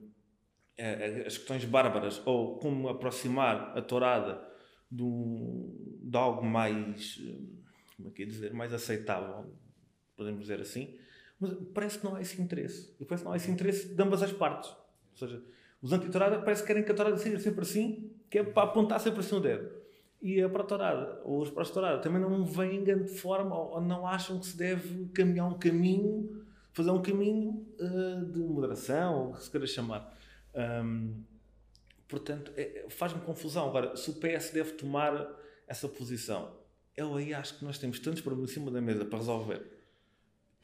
as 1.26 1.36
questões 1.36 1.64
bárbaras 1.64 2.22
ou 2.24 2.58
como 2.58 2.88
aproximar 2.88 3.76
a 3.76 3.82
tourada 3.82 4.46
um, 4.92 5.98
de 6.02 6.16
algo 6.16 6.44
mais, 6.44 7.16
uh, 7.16 7.48
como 7.96 8.08
é 8.08 8.12
que 8.12 8.24
dizer, 8.24 8.52
mais 8.52 8.72
aceitável, 8.72 9.52
podemos 10.16 10.40
dizer 10.40 10.60
assim. 10.60 10.98
Mas 11.38 11.52
parece 11.74 11.98
que 11.98 12.04
não 12.04 12.14
há 12.14 12.20
esse 12.22 12.40
interesse. 12.40 12.94
E 12.98 13.04
parece 13.04 13.22
que 13.22 13.26
não 13.26 13.32
há 13.32 13.36
esse 13.36 13.50
interesse 13.50 13.94
de 13.94 14.02
ambas 14.02 14.22
as 14.22 14.32
partes. 14.32 14.70
Ou 14.70 15.18
seja, 15.18 15.42
os 15.82 15.92
anti-tourada 15.92 16.40
parece 16.40 16.62
que 16.62 16.68
querem 16.68 16.82
que 16.82 16.92
a 16.92 16.94
tourada 16.94 17.16
seja 17.18 17.38
sempre 17.38 17.62
assim, 17.62 18.10
que 18.30 18.38
é 18.38 18.44
para 18.44 18.62
apontar 18.62 19.00
sempre 19.00 19.20
assim 19.20 19.36
o 19.36 19.40
dedo. 19.40 19.70
E 20.20 20.40
a 20.40 20.48
para-tourada, 20.48 21.20
ou 21.24 21.42
os 21.42 21.50
para-tourada, 21.50 22.00
também 22.00 22.20
não 22.20 22.44
vêm 22.44 22.80
de 22.80 22.86
grande 22.86 23.08
forma, 23.08 23.54
ou 23.54 23.80
não 23.80 24.06
acham 24.06 24.38
que 24.38 24.46
se 24.46 24.56
deve 24.56 25.06
caminhar 25.08 25.46
um 25.46 25.58
caminho, 25.58 26.44
fazer 26.72 26.90
um 26.90 27.02
caminho 27.02 27.66
uh, 27.78 28.24
de 28.24 28.40
moderação, 28.40 29.14
ou 29.14 29.30
o 29.30 29.34
que 29.34 29.44
se 29.44 29.50
queira 29.50 29.66
chamar. 29.66 30.16
Um, 30.54 31.22
portanto, 32.08 32.52
é, 32.56 32.86
faz-me 32.88 33.20
confusão. 33.20 33.68
Agora, 33.68 33.96
se 33.96 34.10
o 34.10 34.14
PS 34.14 34.50
deve 34.50 34.72
tomar 34.72 35.28
essa 35.68 35.88
posição, 35.88 36.56
eu 36.96 37.14
aí 37.14 37.34
acho 37.34 37.58
que 37.58 37.64
nós 37.64 37.78
temos 37.78 37.98
tantos 37.98 38.22
problemas 38.22 38.50
em 38.50 38.54
cima 38.54 38.70
da 38.70 38.80
mesa 38.80 39.04
para 39.04 39.18
resolver 39.18 39.76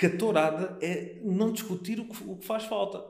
que 0.02 0.06
a 0.06 0.16
tourada 0.16 0.76
é 0.84 1.20
não 1.22 1.52
discutir 1.52 2.00
o 2.00 2.08
que, 2.08 2.24
o 2.24 2.36
que 2.36 2.44
faz 2.44 2.64
falta. 2.64 3.04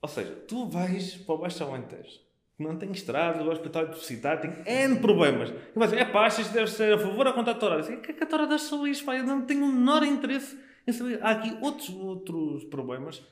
Ou 0.00 0.08
seja, 0.08 0.34
tu 0.48 0.66
vais 0.66 1.16
para 1.16 1.34
o 1.34 1.38
Baixo 1.38 1.62
Alentejo, 1.62 2.18
não 2.58 2.76
tem 2.76 2.90
estrada, 2.92 3.42
o 3.42 3.50
hospital 3.50 3.86
deficitário, 3.86 4.42
tem 4.42 4.84
N 4.84 5.00
problemas. 5.00 5.50
E 5.50 5.78
vais 5.78 5.90
dizer, 5.90 6.02
é 6.02 6.04
pá, 6.04 6.28
que 6.30 6.42
deve 6.44 6.70
ser 6.70 6.94
a 6.94 6.98
favor 6.98 7.26
ou 7.26 7.32
contra 7.32 7.52
a 7.52 7.56
Torada? 7.56 7.82
O 7.82 8.00
que 8.00 8.10
é 8.10 8.14
que 8.14 8.22
a 8.22 8.26
Torada 8.26 8.54
achou 8.54 8.86
isto? 8.86 9.04
Pá? 9.04 9.16
Eu 9.16 9.24
não 9.24 9.42
tenho 9.42 9.64
o 9.64 9.72
menor 9.72 10.02
interesse 10.04 10.58
em 10.86 10.92
saber. 10.92 11.18
Há 11.22 11.30
aqui 11.30 11.56
outros, 11.60 11.90
outros 11.90 12.64
problemas 12.64 13.22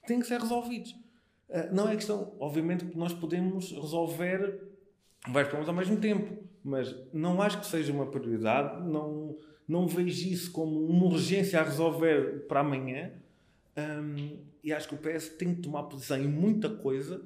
que 0.00 0.06
têm 0.06 0.20
que 0.20 0.26
ser 0.26 0.40
resolvidos. 0.40 0.92
Uh, 1.48 1.74
não 1.74 1.88
é 1.88 1.96
questão, 1.96 2.32
obviamente, 2.38 2.84
que 2.84 2.96
nós 2.96 3.12
podemos 3.12 3.72
resolver 3.72 4.60
vários 5.26 5.50
problemas 5.50 5.68
ao 5.68 5.74
mesmo 5.74 5.96
tempo, 5.96 6.42
mas 6.64 6.94
não 7.12 7.42
acho 7.42 7.60
que 7.60 7.66
seja 7.66 7.92
uma 7.92 8.06
prioridade, 8.06 8.88
não, 8.88 9.36
não 9.68 9.86
vejo 9.86 10.28
isso 10.28 10.52
como 10.52 10.86
uma 10.86 11.06
urgência 11.06 11.60
a 11.60 11.62
resolver 11.62 12.46
para 12.46 12.60
amanhã. 12.60 13.12
E 14.62 14.72
acho 14.72 14.88
que 14.88 14.94
o 14.94 14.98
PS 14.98 15.30
tem 15.30 15.54
que 15.54 15.62
tomar 15.62 15.84
posição 15.84 16.18
em 16.18 16.28
muita 16.28 16.68
coisa. 16.68 17.22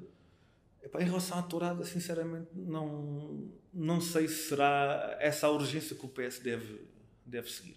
Epá, 0.85 1.01
em 1.01 1.05
relação 1.05 1.39
à 1.39 1.41
tourada, 1.41 1.83
sinceramente, 1.83 2.47
não, 2.53 3.49
não 3.73 3.99
sei 3.99 4.27
se 4.27 4.49
será 4.49 5.17
essa 5.19 5.47
a 5.47 5.51
urgência 5.51 5.95
que 5.95 6.05
o 6.05 6.09
PS 6.09 6.39
deve, 6.39 6.81
deve 7.25 7.49
seguir. 7.49 7.75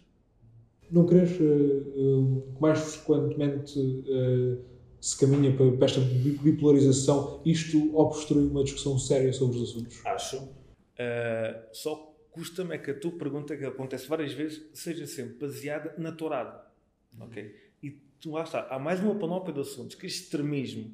Não 0.90 1.06
crees 1.06 1.38
uh, 1.40 1.42
uh, 1.42 2.52
que 2.54 2.60
mais 2.60 2.96
frequentemente 2.96 3.78
uh, 3.78 4.62
se 5.00 5.18
caminha 5.18 5.56
para, 5.56 5.72
para 5.72 5.86
esta 5.86 6.00
bipolarização, 6.00 7.40
isto 7.46 7.96
obstrui 7.96 8.46
uma 8.46 8.62
discussão 8.62 8.98
séria 8.98 9.32
sobre 9.32 9.56
os 9.56 9.70
assuntos? 9.70 10.04
Acho. 10.04 10.48
só 11.72 12.14
custa-me 12.30 12.74
é 12.74 12.78
que 12.78 12.90
a 12.90 12.98
tua 12.98 13.12
pergunta, 13.12 13.56
que 13.56 13.64
acontece 13.64 14.06
várias 14.06 14.32
vezes, 14.34 14.62
seja 14.74 15.06
sempre 15.06 15.46
baseada 15.46 15.94
na 15.96 16.12
tourada. 16.12 16.62
Ok? 17.20 17.68
lá 18.26 18.42
está, 18.42 18.66
há 18.68 18.78
mais 18.80 19.00
uma 19.00 19.14
panóplia 19.14 19.54
de 19.54 19.60
assuntos 19.60 19.94
que 19.94 20.04
este 20.04 20.24
extremismo 20.24 20.92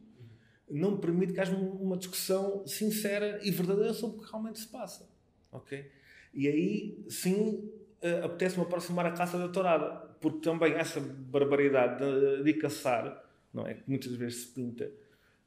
não 0.71 0.97
permite 0.97 1.33
que 1.33 1.41
haja 1.41 1.55
uma 1.55 1.97
discussão 1.97 2.67
sincera 2.67 3.41
e 3.43 3.51
verdadeira 3.51 3.93
sobre 3.93 4.19
o 4.19 4.23
que 4.23 4.31
realmente 4.31 4.59
se 4.59 4.69
passa. 4.69 5.09
Ok? 5.53 5.91
E 6.33 6.49
aí, 6.49 7.05
sim, 7.09 7.71
uh, 8.03 8.25
apetece-me 8.25 8.63
aproximar 8.63 9.07
a 9.07 9.13
caça 9.13 9.39
da 9.39 9.49
tourada, 9.49 10.09
porque 10.21 10.41
também 10.41 10.73
essa 10.73 11.01
barbaridade 11.01 12.05
de, 12.05 12.43
de 12.43 12.55
caçar, 12.55 13.25
não 13.53 13.67
é? 13.67 13.75
Que 13.75 13.83
muitas 13.87 14.13
vezes 14.17 14.43
se 14.43 14.49
pinta, 14.49 14.91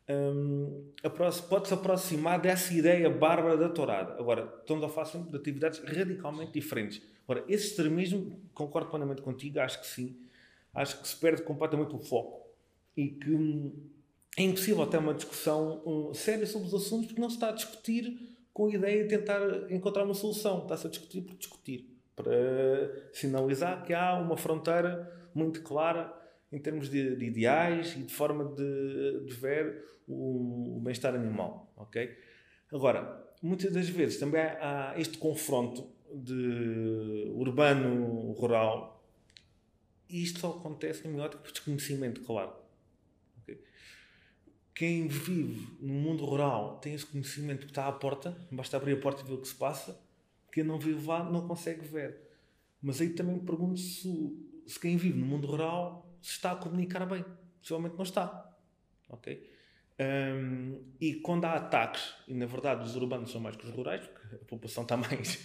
um, 0.09 0.85
pode-se 1.49 1.73
aproximar 1.73 2.39
dessa 2.39 2.73
ideia 2.73 3.09
bárbara 3.09 3.57
da 3.57 3.67
tourada. 3.67 4.13
Agora, 4.13 4.53
estamos 4.59 4.83
a 4.83 4.89
falar 4.89 5.25
de 5.25 5.35
atividades 5.35 5.79
radicalmente 5.79 6.53
diferentes. 6.53 7.01
Agora, 7.27 7.43
esse 7.49 7.67
extremismo, 7.67 8.39
concordo 8.53 8.89
plenamente 8.89 9.21
contigo, 9.21 9.59
acho 9.59 9.81
que 9.81 9.87
sim. 9.87 10.17
Acho 10.73 11.01
que 11.01 11.07
se 11.07 11.15
perde 11.17 11.41
completamente 11.41 11.93
o 11.93 11.99
foco 11.99 12.47
e 12.95 13.09
que 13.09 13.31
hum, 13.31 13.73
é 14.37 14.43
impossível 14.43 14.85
ter 14.85 14.99
uma 14.99 15.15
discussão 15.15 16.13
séria 16.13 16.45
sobre 16.45 16.67
os 16.67 16.73
assuntos 16.75 17.07
porque 17.07 17.19
não 17.19 17.29
se 17.29 17.37
está 17.37 17.49
a 17.49 17.53
discutir 17.53 18.37
com 18.53 18.67
a 18.67 18.69
ideia 18.69 19.03
de 19.03 19.09
tentar 19.09 19.41
encontrar 19.71 20.03
uma 20.03 20.13
solução. 20.13 20.61
Está-se 20.61 20.85
a 20.85 20.89
discutir 20.91 21.21
por 21.21 21.35
discutir, 21.35 21.99
para 22.15 23.09
sinalizar 23.11 23.83
que 23.83 23.93
há 23.95 24.13
uma 24.13 24.37
fronteira 24.37 25.11
muito 25.33 25.63
clara 25.63 26.13
em 26.51 26.59
termos 26.59 26.87
de, 26.87 27.15
de 27.15 27.25
ideais 27.25 27.95
e 27.97 28.03
de 28.03 28.13
forma 28.13 28.45
de, 28.45 29.25
de 29.25 29.33
ver 29.33 29.83
o, 30.07 30.77
o 30.77 30.79
bem-estar 30.81 31.15
animal. 31.15 31.73
Okay? 31.75 32.15
Agora, 32.71 33.27
muitas 33.41 33.73
das 33.73 33.89
vezes 33.89 34.19
também 34.19 34.41
há 34.41 34.93
este 34.97 35.17
confronto 35.17 35.89
de 36.13 37.31
urbano-rural 37.33 39.03
e 40.07 40.21
isto 40.21 40.39
só 40.39 40.51
acontece 40.51 41.07
no 41.07 41.19
ótica 41.19 41.41
por 41.41 41.51
desconhecimento, 41.51 42.21
claro. 42.21 42.66
Quem 44.77 45.07
vive 45.07 45.75
no 45.81 45.91
mundo 45.91 46.23
rural 46.23 46.77
tem 46.77 46.93
esse 46.93 47.03
conhecimento 47.03 47.65
que 47.65 47.71
está 47.71 47.87
à 47.87 47.91
porta, 47.91 48.37
basta 48.51 48.77
abrir 48.77 48.93
a 48.93 49.01
porta 49.01 49.23
e 49.23 49.25
ver 49.25 49.33
o 49.33 49.41
que 49.41 49.47
se 49.47 49.55
passa. 49.55 49.99
Quem 50.51 50.63
não 50.63 50.77
vive 50.77 51.03
lá 51.07 51.23
não 51.23 51.47
consegue 51.47 51.81
ver. 51.81 52.15
Mas 52.79 53.01
aí 53.01 53.09
também 53.09 53.37
me 53.37 53.41
pergunto 53.41 53.79
se, 53.79 54.61
se 54.67 54.79
quem 54.79 54.95
vive 54.95 55.17
no 55.17 55.25
mundo 55.25 55.47
rural 55.47 56.07
se 56.21 56.33
está 56.33 56.51
a 56.51 56.55
comunicar 56.55 57.03
bem. 57.07 57.25
Possivelmente 57.59 57.95
não 57.95 58.03
está. 58.03 58.55
Ok? 59.09 59.49
Um, 59.99 60.79
e 61.01 61.15
quando 61.15 61.45
há 61.45 61.53
ataques, 61.53 62.13
e 62.27 62.35
na 62.35 62.45
verdade 62.45 62.83
os 62.83 62.95
urbanos 62.95 63.31
são 63.31 63.41
mais 63.41 63.55
que 63.55 63.65
os 63.65 63.71
rurais, 63.71 64.05
porque 64.05 64.35
a 64.35 64.45
população 64.45 64.83
está 64.83 64.95
mais. 64.95 65.43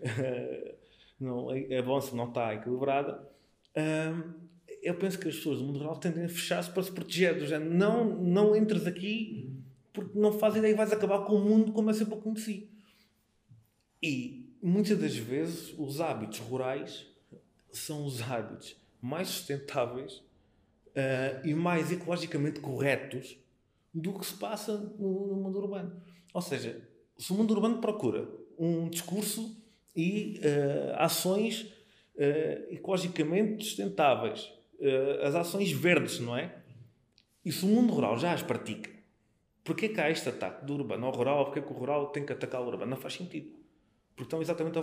não, 1.18 1.48
a 1.48 1.78
avança 1.78 2.14
não 2.14 2.28
está 2.28 2.52
equilibrada. 2.52 3.26
Um, 3.74 4.53
eu 4.84 4.94
penso 4.94 5.18
que 5.18 5.28
as 5.28 5.36
pessoas 5.36 5.58
do 5.58 5.64
mundo 5.64 5.78
rural 5.78 5.96
tendem 5.96 6.24
a 6.24 6.28
fechar-se 6.28 6.70
para 6.70 6.82
se 6.82 6.92
proteger. 6.92 7.38
Do 7.38 7.46
género, 7.46 7.74
não, 7.74 8.04
não 8.04 8.54
entres 8.54 8.86
aqui 8.86 9.50
porque 9.94 10.18
não 10.18 10.32
fazes 10.32 10.58
ideia 10.58 10.72
e 10.72 10.76
vais 10.76 10.92
acabar 10.92 11.24
com 11.24 11.36
o 11.36 11.40
mundo 11.40 11.72
como 11.72 11.88
eu 11.88 11.94
sempre 11.94 12.14
o 12.14 12.18
conheci. 12.18 12.68
E 14.02 14.54
muitas 14.62 14.98
das 14.98 15.16
vezes 15.16 15.74
os 15.78 16.00
hábitos 16.00 16.38
rurais 16.40 17.06
são 17.72 18.04
os 18.04 18.20
hábitos 18.20 18.76
mais 19.00 19.28
sustentáveis 19.28 20.16
uh, 20.16 21.46
e 21.46 21.54
mais 21.54 21.90
ecologicamente 21.90 22.60
corretos 22.60 23.38
do 23.92 24.12
que 24.12 24.26
se 24.26 24.34
passa 24.34 24.76
no, 24.76 25.28
no, 25.28 25.36
mundo 25.36 25.58
urbano. 25.58 26.02
Ou 26.34 26.42
seja, 26.42 26.86
se 27.16 27.32
o 27.32 27.36
mundo 27.36 27.54
urbano 27.54 27.80
procura 27.80 28.28
um 28.58 28.88
discurso 28.90 29.56
e 29.96 30.40
uh, 30.40 30.96
ações 30.96 31.62
uh, 32.16 32.74
ecologicamente 32.74 33.64
sustentáveis, 33.64 34.52
uh, 34.80 35.26
as 35.26 35.34
ações 35.34 35.70
verdes, 35.72 36.20
não 36.20 36.36
é? 36.36 36.62
E 37.44 37.52
se 37.52 37.64
o 37.64 37.68
mundo 37.68 37.92
rural 37.92 38.16
já 38.16 38.32
as 38.32 38.42
pratica, 38.42 38.90
porquê 39.62 39.88
que 39.88 40.00
há 40.00 40.10
este 40.10 40.28
ataque 40.28 40.64
do 40.64 40.74
urbano 40.74 41.06
ao 41.06 41.12
rural? 41.12 41.44
Porquê 41.46 41.60
que 41.60 41.72
o 41.72 41.76
rural 41.76 42.08
tem 42.08 42.24
que 42.24 42.32
atacar 42.32 42.62
o 42.62 42.66
urbano? 42.66 42.90
Não 42.90 42.96
faz 42.96 43.14
sentido. 43.14 43.54
Porque 44.14 44.24
estão 44.24 44.40
exatamente. 44.40 44.78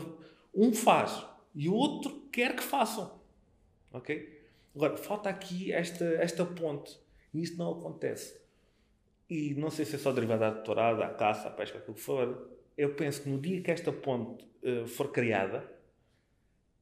Um 0.54 0.74
faz 0.74 1.26
e 1.56 1.68
o 1.68 1.74
outro 1.74 2.28
quer 2.32 2.56
que 2.56 2.64
façam. 2.64 3.20
Ok? 3.92 4.42
Agora, 4.76 4.96
falta 4.98 5.30
aqui 5.30 5.72
esta, 5.72 6.06
esta 6.16 6.46
ponte. 6.46 7.00
E 7.34 7.42
isso 7.42 7.58
não 7.58 7.72
acontece. 7.72 8.40
E 9.30 9.54
não 9.56 9.70
sei 9.70 9.86
se 9.86 9.96
é 9.96 10.00
só 10.00 10.12
derivada 10.12 10.52
da 10.52 10.62
tourada, 10.62 11.06
a 11.06 11.10
caça, 11.14 11.48
a 11.48 11.52
pesca, 11.52 11.78
aquilo 11.78 11.96
que 11.96 12.02
for. 12.02 12.50
Eu 12.78 12.96
penso 12.96 13.24
que 13.24 13.30
no 13.30 13.40
dia 13.40 13.62
que 13.62 13.72
esta 13.72 13.92
ponte 13.92 14.46
uh, 14.64 14.88
for 14.88 15.12
criada, 15.12 15.70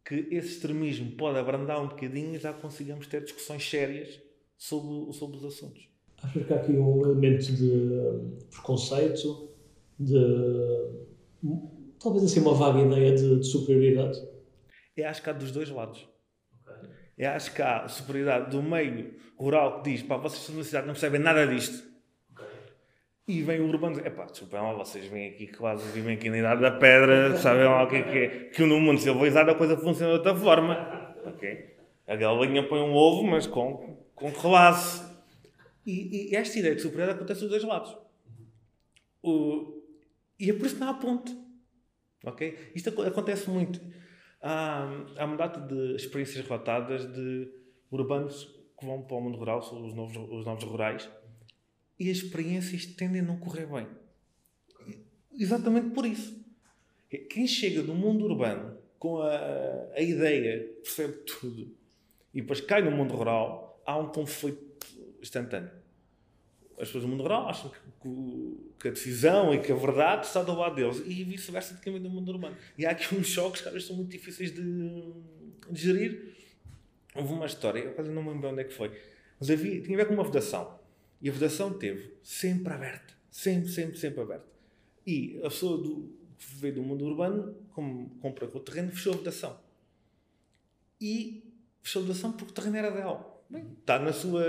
que 0.06 0.28
esse 0.32 0.54
extremismo 0.54 1.12
pode 1.12 1.38
abrandar 1.38 1.82
um 1.82 1.88
bocadinho 1.88 2.36
e 2.36 2.40
já 2.40 2.54
consigamos 2.54 3.08
ter 3.08 3.24
discussões 3.24 3.68
sérias 3.68 4.20
sobre, 4.58 5.14
sobre 5.14 5.38
os 5.38 5.46
assuntos. 5.46 5.88
Achas 6.22 6.46
que 6.46 6.54
há 6.54 6.58
aqui 6.58 6.72
um 6.74 7.02
elemento 7.06 7.52
de 7.54 8.48
preconceito, 8.50 9.50
de 9.98 10.20
talvez 12.00 12.26
assim 12.26 12.42
uma 12.42 12.54
vaga 12.54 12.80
ideia 12.80 13.16
de, 13.16 13.40
de 13.40 13.46
superioridade? 13.46 14.20
Eu 14.98 15.08
acho 15.08 15.22
que 15.22 15.30
há 15.30 15.34
dos 15.34 15.52
dois 15.52 15.70
lados. 15.70 16.08
Okay. 16.68 16.90
Eu 17.18 17.30
acho 17.32 17.54
que 17.54 17.62
há 17.62 17.88
superioridade 17.88 18.52
do 18.52 18.62
meio 18.62 19.14
rural 19.38 19.82
que 19.82 19.92
diz: 19.92 20.04
pá, 20.04 20.18
vocês 20.18 20.42
estão 20.42 20.56
na 20.56 20.64
cidade 20.64 20.88
não 20.88 20.94
percebem 20.94 21.22
nada 21.22 21.48
disto 21.48 21.89
e 23.30 23.44
vem 23.44 23.60
o 23.60 23.68
urbano 23.68 23.96
dizer, 23.96 24.08
epá, 24.08 24.26
desculpem 24.26 24.60
lá, 24.60 24.74
vocês 24.74 25.06
vêm 25.06 25.30
aqui 25.30 25.46
quase, 25.46 25.88
vivem 25.92 26.16
aqui 26.16 26.32
na 26.32 26.40
Idade 26.40 26.62
da 26.62 26.72
Pedra, 26.72 27.38
sabem 27.38 27.66
lá 27.66 27.84
o 27.84 27.88
que 27.88 27.98
é 27.98 28.02
que 28.02 28.18
é, 28.18 28.28
que 28.50 28.66
no 28.66 28.80
mundo 28.80 29.00
civilizado 29.00 29.52
a 29.52 29.56
coisa 29.56 29.78
funciona 29.78 30.14
de 30.14 30.18
outra 30.18 30.36
forma. 30.36 31.16
Ok? 31.24 31.78
A 32.08 32.16
galinha 32.16 32.68
põe 32.68 32.80
um 32.80 32.92
ovo, 32.92 33.24
mas 33.24 33.46
com, 33.46 34.04
com 34.16 34.32
relaço. 34.32 35.08
E, 35.86 36.32
e 36.32 36.36
esta 36.36 36.58
ideia 36.58 36.74
de 36.74 36.82
superioridade 36.82 37.20
acontece 37.20 37.42
dos 37.42 37.52
dois 37.52 37.64
lados. 37.64 37.96
O, 39.22 39.80
e 40.40 40.50
é 40.50 40.54
por 40.54 40.66
isso 40.66 40.74
que 40.74 40.82
não 40.82 40.90
há 40.90 40.96
ponto. 40.96 41.32
Ok? 42.26 42.72
Isto 42.74 43.00
acontece 43.04 43.48
muito. 43.48 43.80
Há, 44.42 44.90
há 45.18 45.26
uma 45.26 45.38
data 45.38 45.62
de 45.62 45.96
experiências 45.96 46.44
relatadas 46.44 47.06
de 47.06 47.48
urbanos 47.92 48.46
que 48.80 48.88
vão 48.88 49.04
para 49.04 49.18
o 49.18 49.22
mundo 49.22 49.38
rural, 49.38 49.60
os 49.60 49.94
novos, 49.94 50.18
os 50.18 50.46
novos 50.48 50.64
rurais, 50.64 51.08
e 52.00 52.10
as 52.10 52.18
experiências 52.18 52.86
tendem 52.86 53.22
a 53.22 53.24
não 53.24 53.38
correr 53.38 53.66
bem. 53.66 53.88
Exatamente 55.38 55.90
por 55.90 56.06
isso. 56.06 56.40
Quem 57.30 57.46
chega 57.46 57.82
do 57.84 57.94
mundo 57.94 58.26
urbano 58.26 58.78
com 58.98 59.22
a, 59.22 59.92
a 59.96 60.02
ideia, 60.02 60.68
percebe 60.84 61.14
tudo, 61.26 61.76
e 62.34 62.42
depois 62.42 62.62
cai 62.62 62.82
no 62.82 62.92
mundo 62.92 63.16
rural, 63.16 63.82
há 63.86 63.98
um 63.98 64.10
conflito 64.10 64.88
instantâneo. 65.22 65.72
As 66.74 66.88
pessoas 66.88 67.04
do 67.04 67.10
mundo 67.10 67.24
rural 67.24 67.50
acham 67.50 67.72
que, 68.02 68.58
que 68.80 68.88
a 68.88 68.92
decisão 68.92 69.54
e 69.54 69.60
que 69.60 69.72
a 69.72 69.76
verdade 69.76 70.28
está 70.28 70.44
do 70.44 70.54
lado 70.54 70.76
deles, 70.76 71.02
e 71.06 71.24
vice-versa 71.24 71.74
de 71.74 71.92
vem 71.92 72.02
do 72.02 72.10
mundo 72.10 72.30
urbano. 72.30 72.56
E 72.78 72.86
há 72.86 72.92
aqui 72.92 73.14
uns 73.16 73.28
choques 73.28 73.62
que 73.62 73.68
às 73.68 73.74
vezes 73.74 73.88
são 73.88 73.98
muito 73.98 74.12
difíceis 74.12 74.54
de, 74.54 74.62
de 75.70 75.82
gerir. 75.82 76.36
Houve 77.16 77.34
uma 77.34 77.46
história, 77.46 77.80
eu 77.80 77.94
quase 77.94 78.12
não 78.12 78.24
me 78.24 78.30
lembro 78.30 78.50
onde 78.50 78.62
é 78.62 78.64
que 78.64 78.74
foi, 78.74 78.92
mas 79.40 79.50
havia, 79.50 79.82
tinha 79.82 79.98
a 79.98 80.02
ver 80.02 80.08
com 80.08 80.14
uma 80.14 80.24
vedação. 80.24 80.79
E 81.22 81.30
a 81.30 81.32
vedação 81.32 81.78
teve 81.78 82.14
sempre 82.24 82.74
aberta. 82.74 83.14
Sempre, 83.30 83.70
sempre, 83.70 83.98
sempre 83.98 84.22
aberta. 84.22 84.48
E 85.06 85.40
a 85.40 85.50
pessoa 85.50 85.78
do, 85.78 86.12
que 86.38 86.56
veio 86.56 86.76
do 86.76 86.84
mundo 86.84 87.06
urbano, 87.06 87.56
como 87.74 88.10
compra 88.22 88.48
com 88.48 88.58
o 88.58 88.62
terreno, 88.62 88.92
fechou 88.92 89.14
a 89.14 89.18
vedação. 89.18 89.60
E 91.00 91.44
fechou 91.82 92.02
a 92.02 92.06
vedação 92.06 92.32
porque 92.32 92.52
o 92.52 92.56
terreno 92.56 92.78
era 92.78 92.92
dela. 92.92 93.44
Bem, 93.50 93.76
está 93.80 94.00
na 94.00 94.14
sua 94.14 94.44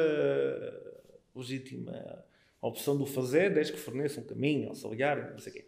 legítima 1.35 2.25
opção 2.61 2.97
de 2.97 3.03
o 3.03 3.07
fazer, 3.07 3.53
desde 3.55 3.73
que 3.73 3.79
forneça 3.79 4.21
um 4.21 4.25
caminho, 4.25 4.69
auxiliar, 4.69 5.33
não 5.33 5.39
sei 5.39 5.53
o 5.53 5.55
quê, 5.57 5.65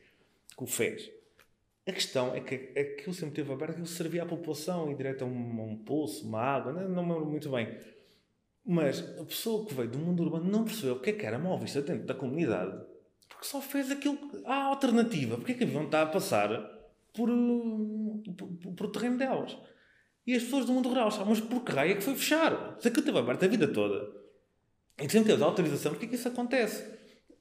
que 0.56 0.62
o 0.62 0.66
fez. 0.66 1.10
A 1.86 1.92
questão 1.92 2.34
é 2.34 2.40
que 2.40 2.78
aquilo 2.78 3.14
sempre 3.14 3.34
teve 3.34 3.52
aberto, 3.52 3.72
aquilo 3.72 3.86
servia 3.86 4.22
à 4.22 4.26
população, 4.26 4.90
em 4.90 4.96
direto 4.96 5.22
a 5.22 5.26
um, 5.26 5.72
um 5.72 5.76
poço, 5.76 6.26
uma 6.26 6.40
água, 6.40 6.72
não, 6.72 6.88
não 6.88 7.02
me 7.04 7.12
lembro 7.12 7.30
muito 7.30 7.50
bem. 7.50 7.76
Mas 8.64 9.00
a 9.18 9.24
pessoa 9.24 9.66
que 9.66 9.74
veio 9.74 9.90
do 9.90 9.98
mundo 9.98 10.22
urbano 10.22 10.50
não 10.50 10.64
percebeu 10.64 10.94
o 10.94 11.00
que 11.00 11.10
é 11.10 11.12
que 11.12 11.26
era 11.26 11.38
mal 11.38 11.58
vista 11.58 11.82
dentro 11.82 12.06
da 12.06 12.14
comunidade 12.14 12.92
porque 13.42 13.46
só 13.46 13.60
fez 13.60 13.90
aquilo. 13.90 14.18
Há 14.44 14.64
alternativa. 14.66 15.36
Porque 15.36 15.52
é 15.52 15.54
que 15.56 15.64
haviam 15.64 15.84
estar 15.84 16.02
a 16.02 16.06
passar 16.06 16.48
por, 17.12 17.28
por, 18.36 18.74
por, 18.76 18.90
terreno 18.92 19.18
delas? 19.18 19.56
E 20.24 20.34
as 20.34 20.44
pessoas 20.44 20.64
do 20.64 20.72
mundo 20.72 20.88
rural 20.88 21.08
mas 21.26 21.40
por 21.40 21.64
que 21.64 21.72
raio 21.72 21.92
é 21.92 21.94
que 21.96 22.02
foi 22.02 22.14
fechar? 22.14 22.76
Se 22.78 22.86
aquilo 22.86 23.00
esteve 23.00 23.18
aberto 23.18 23.44
a 23.44 23.48
vida 23.48 23.66
toda 23.66 24.22
e 24.98 25.10
sempre 25.10 25.32
teve 25.32 25.42
autorização, 25.42 25.92
porque 25.92 26.06
é 26.06 26.08
que 26.08 26.14
isso 26.14 26.28
acontece? 26.28 26.88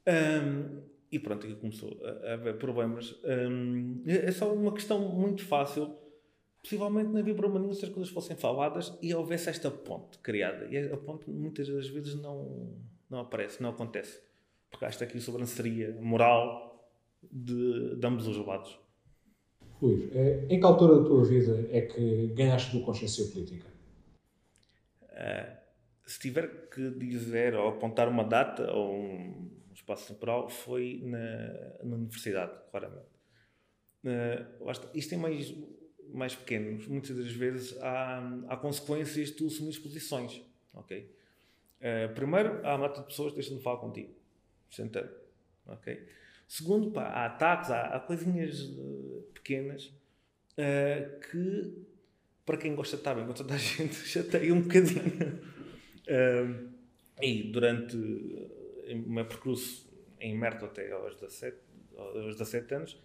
Um, 0.07 0.81
e 1.11 1.19
pronto, 1.19 1.45
aqui 1.45 1.55
começou 1.55 1.95
a, 2.03 2.33
haver 2.33 2.57
problemas. 2.57 3.13
Um, 3.23 4.01
é 4.07 4.31
só 4.31 4.51
uma 4.51 4.73
questão 4.73 4.99
muito 4.99 5.45
fácil 5.45 5.95
possivelmente 6.61 7.09
na 7.09 7.21
Vibromaninha 7.21 7.73
se 7.73 7.85
as 7.85 7.91
coisas 7.91 8.11
fossem 8.11 8.35
faladas 8.35 8.97
e 9.01 9.13
houvesse 9.13 9.49
esta 9.49 9.71
ponte 9.71 10.19
criada. 10.19 10.67
E 10.69 10.77
a 10.77 10.97
ponte 10.97 11.29
muitas 11.29 11.67
das 11.67 11.87
vezes 11.87 12.15
não, 12.15 12.77
não 13.09 13.19
aparece, 13.19 13.61
não 13.61 13.69
acontece. 13.69 14.21
Porque 14.69 14.85
há 14.85 14.89
aqui 14.89 15.19
sobranceria 15.19 15.97
moral 15.99 16.89
de, 17.31 17.95
de 17.97 18.07
ambos 18.07 18.27
os 18.27 18.37
lados. 18.45 18.79
Luís, 19.81 20.15
é, 20.15 20.45
em 20.49 20.59
que 20.59 20.65
altura 20.65 20.99
da 20.99 21.05
tua 21.05 21.25
vida 21.25 21.67
é 21.71 21.81
que 21.81 22.27
ganhaste 22.27 22.77
do 22.77 22.85
consciência 22.85 23.25
política? 23.31 23.67
Uh, 25.01 25.57
se 26.05 26.19
tiver 26.19 26.69
que 26.69 26.91
dizer 26.91 27.55
ou 27.55 27.69
apontar 27.69 28.07
uma 28.07 28.23
data 28.23 28.71
ou 28.71 28.93
um 28.93 29.51
espaço 29.73 30.13
temporal, 30.13 30.49
foi 30.49 31.01
na, 31.03 31.83
na 31.83 31.95
universidade, 31.95 32.53
claramente. 32.69 33.09
Uh, 34.03 34.71
isto 34.93 35.09
tem 35.09 35.19
mais 35.19 35.53
mais 36.13 36.35
pequenos, 36.35 36.87
muitas 36.87 37.15
das 37.15 37.31
vezes 37.31 37.77
há, 37.81 38.19
há 38.47 38.57
consequências 38.57 39.29
de 39.29 39.33
tu 39.33 39.47
assumir 39.47 39.79
posições. 39.79 40.41
Ok? 40.73 41.09
Uh, 41.79 42.13
primeiro, 42.13 42.65
há 42.65 42.77
mata 42.77 43.01
de 43.01 43.07
pessoas 43.07 43.31
que 43.31 43.39
deixam 43.39 43.57
de 43.57 43.63
falar 43.63 43.77
contigo. 43.77 44.13
Sentando. 44.69 45.11
Ok? 45.65 46.07
Segundo, 46.47 46.91
pá, 46.91 47.03
há 47.03 47.25
ataques, 47.25 47.71
há, 47.71 47.81
há 47.95 47.99
coisinhas 47.99 48.61
uh, 48.61 49.25
pequenas 49.33 49.85
uh, 49.85 51.19
que, 51.19 51.85
para 52.45 52.57
quem 52.57 52.75
gosta 52.75 52.95
de 52.95 53.01
estar 53.01 53.15
bem 53.15 53.25
com 53.25 53.33
toda 53.33 53.53
a 53.53 53.57
gente, 53.57 53.95
chateia 53.95 54.53
um 54.53 54.61
bocadinho. 54.61 55.41
e 57.21 57.43
durante 57.51 57.95
o 57.95 59.09
meu 59.09 59.25
percurso 59.25 59.89
em 60.19 60.37
Merto 60.37 60.65
até 60.65 60.91
aos 60.91 61.15
17, 61.15 61.57
aos 61.97 62.35
17 62.37 62.75
anos, 62.75 62.97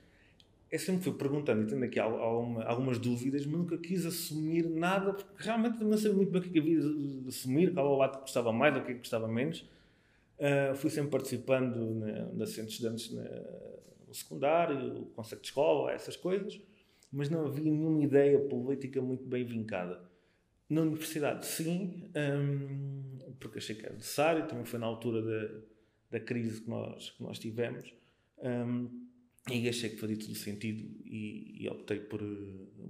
eu 0.70 0.78
sempre 0.78 1.02
fui 1.02 1.12
perguntando 1.12 1.62
e 1.62 1.66
tendo 1.66 1.84
aqui 1.84 1.98
alguma, 1.98 2.64
algumas 2.64 2.98
dúvidas, 2.98 3.46
mas 3.46 3.58
nunca 3.58 3.78
quis 3.78 4.04
assumir 4.04 4.68
nada, 4.68 5.14
porque 5.14 5.42
realmente 5.42 5.82
não 5.82 5.96
sabia 5.96 6.16
muito 6.16 6.32
bem 6.32 6.40
o 6.40 6.44
que 6.44 6.58
é 6.58 6.60
havia 6.60 6.80
de 6.80 7.28
assumir, 7.28 7.72
qual 7.72 7.86
o 7.86 7.96
lado 7.96 8.16
que 8.16 8.20
gostava 8.22 8.52
mais 8.52 8.74
ou 8.74 8.82
o 8.82 8.84
que 8.84 8.92
é 8.92 8.94
gostava 8.94 9.28
menos. 9.28 9.60
Uh, 10.38 10.74
fui 10.74 10.90
sempre 10.90 11.10
participando 11.10 11.94
na, 11.94 12.26
na 12.32 12.46
centro 12.46 12.66
de 12.66 12.72
estudantes 12.72 13.12
na, 13.12 13.22
no 14.06 14.14
secundário, 14.14 15.02
o 15.02 15.06
conceito 15.06 15.42
de 15.42 15.48
escola, 15.48 15.92
essas 15.92 16.16
coisas, 16.16 16.60
mas 17.12 17.30
não 17.30 17.46
havia 17.46 17.64
nenhuma 17.64 18.02
ideia 18.02 18.38
política 18.38 19.00
muito 19.00 19.24
bem 19.24 19.44
vincada. 19.44 20.00
Na 20.68 20.80
universidade, 20.80 21.46
sim, 21.46 22.10
um, 22.16 23.18
porque 23.38 23.58
achei 23.58 23.76
que 23.76 23.86
era 23.86 23.94
necessário, 23.94 24.48
também 24.48 24.64
foi 24.64 24.80
na 24.80 24.86
altura 24.86 25.22
da, 25.22 25.60
da 26.10 26.20
crise 26.20 26.60
que 26.60 26.68
nós, 26.68 27.10
que 27.10 27.22
nós 27.22 27.38
tivemos. 27.38 27.94
Um, 28.38 29.06
e 29.50 29.68
achei 29.68 29.90
que 29.90 29.96
fazia 29.96 30.18
todo 30.18 30.34
sentido 30.34 30.82
e, 31.04 31.64
e, 31.64 31.68
optei 31.68 32.00
por, 32.00 32.20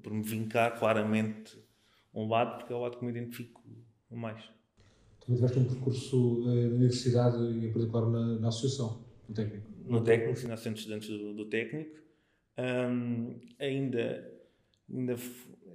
por 0.02 0.12
me 0.12 0.22
vincar 0.22 0.78
claramente 0.78 1.58
um 2.14 2.28
lado, 2.28 2.58
porque 2.58 2.72
é 2.72 2.76
o 2.76 2.80
lado 2.80 2.98
que 2.98 3.04
me 3.04 3.10
identifico 3.10 3.62
mais. 4.10 4.42
Também 5.20 5.36
tiveste 5.36 5.58
um 5.58 5.64
percurso 5.64 6.42
eh, 6.48 6.68
na 6.68 6.74
universidade 6.76 7.36
e 7.36 7.66
em 7.66 7.72
particular 7.72 8.08
na, 8.08 8.38
na 8.38 8.48
associação, 8.48 9.04
no 9.28 9.34
técnico? 9.34 9.70
No 9.84 10.02
técnico, 10.02 10.38
sim, 10.38 10.48
de 10.48 10.78
Estudantes 10.78 11.08
do, 11.08 11.34
do 11.34 11.44
Técnico. 11.46 11.96
Um, 12.58 13.38
ainda, 13.58 14.32
ainda 14.90 15.16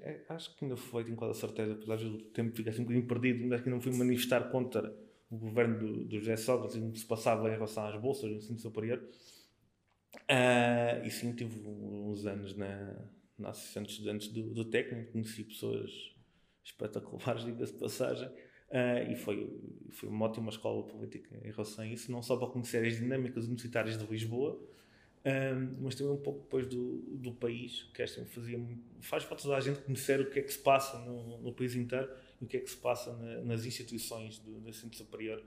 é, 0.01 0.21
acho 0.29 0.55
que 0.55 0.65
ainda 0.65 0.75
foi, 0.75 1.03
tenho 1.03 1.15
quase 1.15 1.37
a 1.37 1.41
certeza, 1.47 1.73
apesar 1.73 1.97
do 1.97 2.17
tempo 2.17 2.55
ficar 2.55 2.71
assim 2.71 2.81
um 2.81 2.85
bocadinho 2.85 3.07
perdido, 3.07 3.43
ainda 3.43 3.59
que 3.59 3.69
não 3.69 3.79
fui 3.79 3.95
manifestar 3.95 4.49
contra 4.49 4.93
o 5.29 5.37
governo 5.37 5.79
do, 5.79 6.05
do 6.05 6.19
José 6.19 6.35
Sócrates 6.37 6.75
e 6.75 6.79
o 6.79 6.91
que 6.91 6.99
se 6.99 7.05
passava 7.05 7.47
em 7.49 7.51
relação 7.51 7.85
às 7.85 8.01
bolsas 8.01 8.29
no 8.29 8.37
ensino 8.37 8.57
superior. 8.57 9.01
Uh, 10.15 11.05
e 11.05 11.11
sim, 11.11 11.33
tive 11.33 11.67
uns 11.67 12.25
anos 12.25 12.55
na, 12.55 12.95
na 13.37 13.49
Associação 13.49 13.83
de 13.83 13.91
Estudantes 13.91 14.27
do, 14.27 14.49
do 14.49 14.65
Técnico, 14.65 15.11
conheci 15.11 15.43
pessoas 15.43 16.13
espetaculares, 16.63 17.43
diga-se 17.45 17.73
de 17.73 17.79
passagem, 17.79 18.27
uh, 18.27 19.11
e 19.11 19.15
foi, 19.15 19.59
foi 19.91 20.09
uma 20.09 20.25
ótima 20.25 20.49
escola 20.49 20.83
política 20.83 21.35
em 21.43 21.51
relação 21.51 21.83
a 21.83 21.87
isso, 21.87 22.11
não 22.11 22.21
só 22.21 22.37
para 22.37 22.47
conhecer 22.47 22.85
as 22.85 22.95
dinâmicas 22.95 23.45
universitárias 23.45 23.97
de 23.97 24.05
Lisboa, 24.05 24.53
uh, 24.53 25.81
mas 25.81 25.95
também 25.95 26.13
um 26.13 26.21
pouco 26.21 26.41
depois 26.41 26.67
do, 26.67 26.97
do 27.17 27.33
país, 27.33 27.83
que 27.93 28.01
esta 28.01 28.25
fazia 28.25 28.59
faz 29.01 29.23
falta 29.23 29.43
toda 29.43 29.57
a 29.57 29.61
gente 29.61 29.81
conhecer 29.81 30.19
o 30.19 30.29
que 30.29 30.39
é 30.39 30.43
que 30.43 30.51
se 30.51 30.59
passa 30.59 30.99
no, 30.99 31.39
no 31.39 31.53
país 31.53 31.75
inteiro 31.75 32.09
e 32.41 32.45
o 32.45 32.47
que 32.47 32.57
é 32.57 32.59
que 32.59 32.69
se 32.69 32.77
passa 32.77 33.15
na, 33.15 33.41
nas 33.41 33.65
instituições 33.65 34.39
do, 34.39 34.59
do 34.59 34.69
ensino 34.69 34.93
superior 34.93 35.41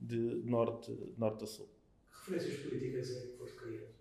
de 0.00 0.16
norte, 0.44 0.92
norte 1.16 1.44
a 1.44 1.46
sul. 1.46 1.68
Que 2.24 2.32
referências 2.32 2.68
políticas 2.68 3.16
é 3.16 3.20
que 3.20 3.36
foste? 3.38 3.99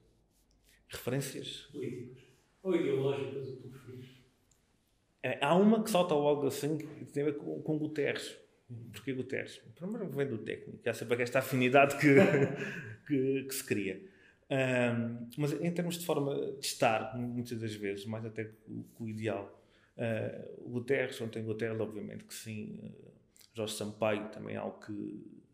Referências 0.89 1.67
políticas 1.71 2.23
ou 2.61 2.75
ideológicas, 2.75 3.47
o 3.47 3.55
que 3.55 3.61
tu 3.63 3.69
preferires. 3.69 4.09
É, 5.21 5.37
há 5.43 5.55
uma 5.55 5.83
que 5.83 5.89
salta 5.89 6.13
logo 6.13 6.47
assim 6.47 6.77
que 6.77 7.05
tem 7.05 7.23
a 7.23 7.27
ver 7.27 7.37
com, 7.37 7.61
com 7.61 7.77
Guterres. 7.77 8.37
Porquê 8.91 9.13
Guterres? 9.13 9.57
Primeiro 9.75 10.09
vem 10.09 10.27
do 10.27 10.37
técnico, 10.37 10.87
há 10.87 10.93
sempre 10.93 11.21
esta 11.23 11.39
afinidade 11.39 11.97
que, 11.97 12.15
que, 13.07 13.43
que 13.43 13.53
se 13.53 13.63
cria. 13.63 14.01
Um, 14.49 15.27
mas 15.37 15.53
em 15.53 15.71
termos 15.71 15.99
de 15.99 16.05
forma 16.05 16.33
de 16.35 16.65
estar, 16.65 17.15
muitas 17.15 17.59
das 17.59 17.73
vezes, 17.75 18.05
mais 18.05 18.25
até 18.25 18.45
que 18.45 18.85
o, 18.99 19.07
ideal, 19.07 19.61
uh, 19.95 20.69
Guterres, 20.69 21.21
ontem 21.21 21.43
Guterres, 21.43 21.79
obviamente 21.79 22.23
que 22.23 22.33
sim, 22.33 22.79
uh, 22.83 23.11
Jorge 23.53 23.75
Sampaio 23.75 24.29
também 24.29 24.55
é 24.55 24.57
algo 24.57 24.79
que, 24.79 24.93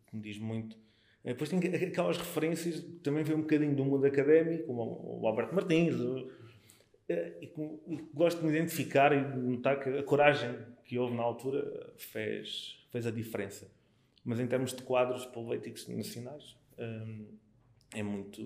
que 0.07 0.15
me 0.15 0.21
diz 0.21 0.37
muito. 0.37 0.77
Eh, 1.25 1.33
depois 1.33 1.49
tem 1.49 1.59
aquelas 1.59 2.17
referências, 2.17 2.79
também 3.01 3.23
vem 3.23 3.35
um 3.35 3.41
bocadinho 3.41 3.75
do 3.75 3.83
mundo 3.83 4.05
académico, 4.05 4.67
como 4.67 5.21
o 5.21 5.27
Alberto 5.27 5.55
Martins, 5.55 5.95
eh, 7.09 7.33
e, 7.41 7.45
e 7.45 7.97
gosto 8.13 8.39
de 8.39 8.45
me 8.45 8.51
identificar 8.55 9.11
e 9.11 9.23
de 9.33 9.37
notar 9.39 9.79
que 9.79 9.89
a 9.89 10.03
coragem 10.03 10.55
que 10.83 10.99
houve 10.99 11.15
na 11.15 11.23
altura 11.23 11.93
fez, 11.97 12.85
fez 12.91 13.07
a 13.07 13.11
diferença. 13.11 13.67
Mas 14.23 14.39
em 14.39 14.47
termos 14.47 14.73
de 14.73 14.83
quadros 14.83 15.25
políticos 15.25 15.87
nacionais, 15.87 16.55
hum, 16.77 17.25
é 17.93 18.03
muito. 18.03 18.43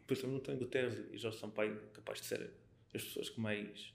Depois 0.00 0.20
também 0.20 0.36
não 0.36 0.42
tenho 0.42 0.58
Guterres 0.58 0.98
e 1.12 1.16
Jorge 1.16 1.38
Sampaio 1.38 1.76
capaz 1.92 2.20
de 2.20 2.26
ser 2.26 2.50
as 2.94 3.02
pessoas 3.02 3.30
que 3.30 3.40
mais, 3.40 3.94